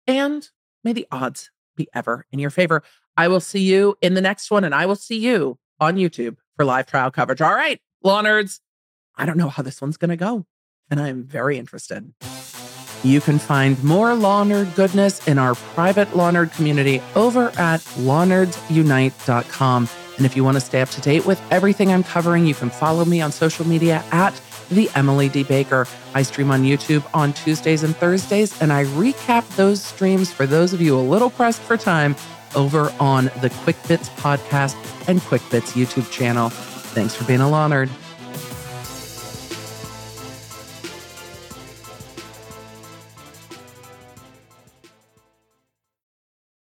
And 0.06 0.48
may 0.84 0.92
the 0.92 1.06
odds 1.10 1.50
be 1.76 1.88
ever 1.94 2.26
in 2.30 2.38
your 2.38 2.50
favor. 2.50 2.82
I 3.16 3.28
will 3.28 3.40
see 3.40 3.60
you 3.60 3.96
in 4.00 4.14
the 4.14 4.20
next 4.20 4.50
one 4.50 4.64
and 4.64 4.74
I 4.74 4.86
will 4.86 4.96
see 4.96 5.18
you 5.18 5.58
on 5.80 5.96
YouTube 5.96 6.36
for 6.56 6.64
live 6.64 6.86
trial 6.86 7.10
coverage. 7.10 7.40
All 7.40 7.54
right, 7.54 7.80
law 8.02 8.22
nerds. 8.22 8.60
I 9.16 9.26
don't 9.26 9.36
know 9.36 9.48
how 9.48 9.62
this 9.62 9.82
one's 9.82 9.98
going 9.98 10.10
to 10.10 10.16
go, 10.16 10.46
and 10.90 10.98
I'm 10.98 11.24
very 11.24 11.58
interested. 11.58 12.14
You 13.04 13.20
can 13.20 13.38
find 13.38 13.82
more 13.82 14.14
Law 14.14 14.44
Nerd 14.44 14.76
goodness 14.76 15.26
in 15.26 15.38
our 15.38 15.54
private 15.54 16.14
Law 16.16 16.30
Nerd 16.30 16.54
community 16.54 17.02
over 17.16 17.48
at 17.58 17.80
lawnerdsunite.com. 17.80 19.88
And 20.16 20.26
if 20.26 20.36
you 20.36 20.44
want 20.44 20.56
to 20.56 20.60
stay 20.60 20.80
up 20.80 20.90
to 20.90 21.00
date 21.00 21.26
with 21.26 21.42
everything 21.50 21.92
I'm 21.92 22.04
covering, 22.04 22.46
you 22.46 22.54
can 22.54 22.70
follow 22.70 23.04
me 23.04 23.20
on 23.20 23.32
social 23.32 23.66
media 23.66 24.04
at 24.12 24.40
the 24.72 24.90
Emily 24.94 25.28
D. 25.28 25.44
Baker. 25.44 25.86
I 26.14 26.22
stream 26.22 26.50
on 26.50 26.62
YouTube 26.62 27.04
on 27.14 27.32
Tuesdays 27.32 27.82
and 27.82 27.96
Thursdays, 27.96 28.60
and 28.60 28.72
I 28.72 28.84
recap 28.84 29.48
those 29.56 29.82
streams 29.82 30.32
for 30.32 30.46
those 30.46 30.72
of 30.72 30.80
you 30.80 30.98
a 30.98 31.00
little 31.00 31.30
pressed 31.30 31.60
for 31.62 31.76
time 31.76 32.16
over 32.54 32.92
on 33.00 33.26
the 33.40 33.50
Quick 33.62 33.76
Bits 33.88 34.08
podcast 34.10 34.76
and 35.08 35.20
Quick 35.22 35.42
Bits 35.50 35.72
YouTube 35.72 36.10
channel. 36.10 36.50
Thanks 36.50 37.14
for 37.14 37.24
being 37.24 37.40
a 37.40 37.44
Nerd. 37.44 38.01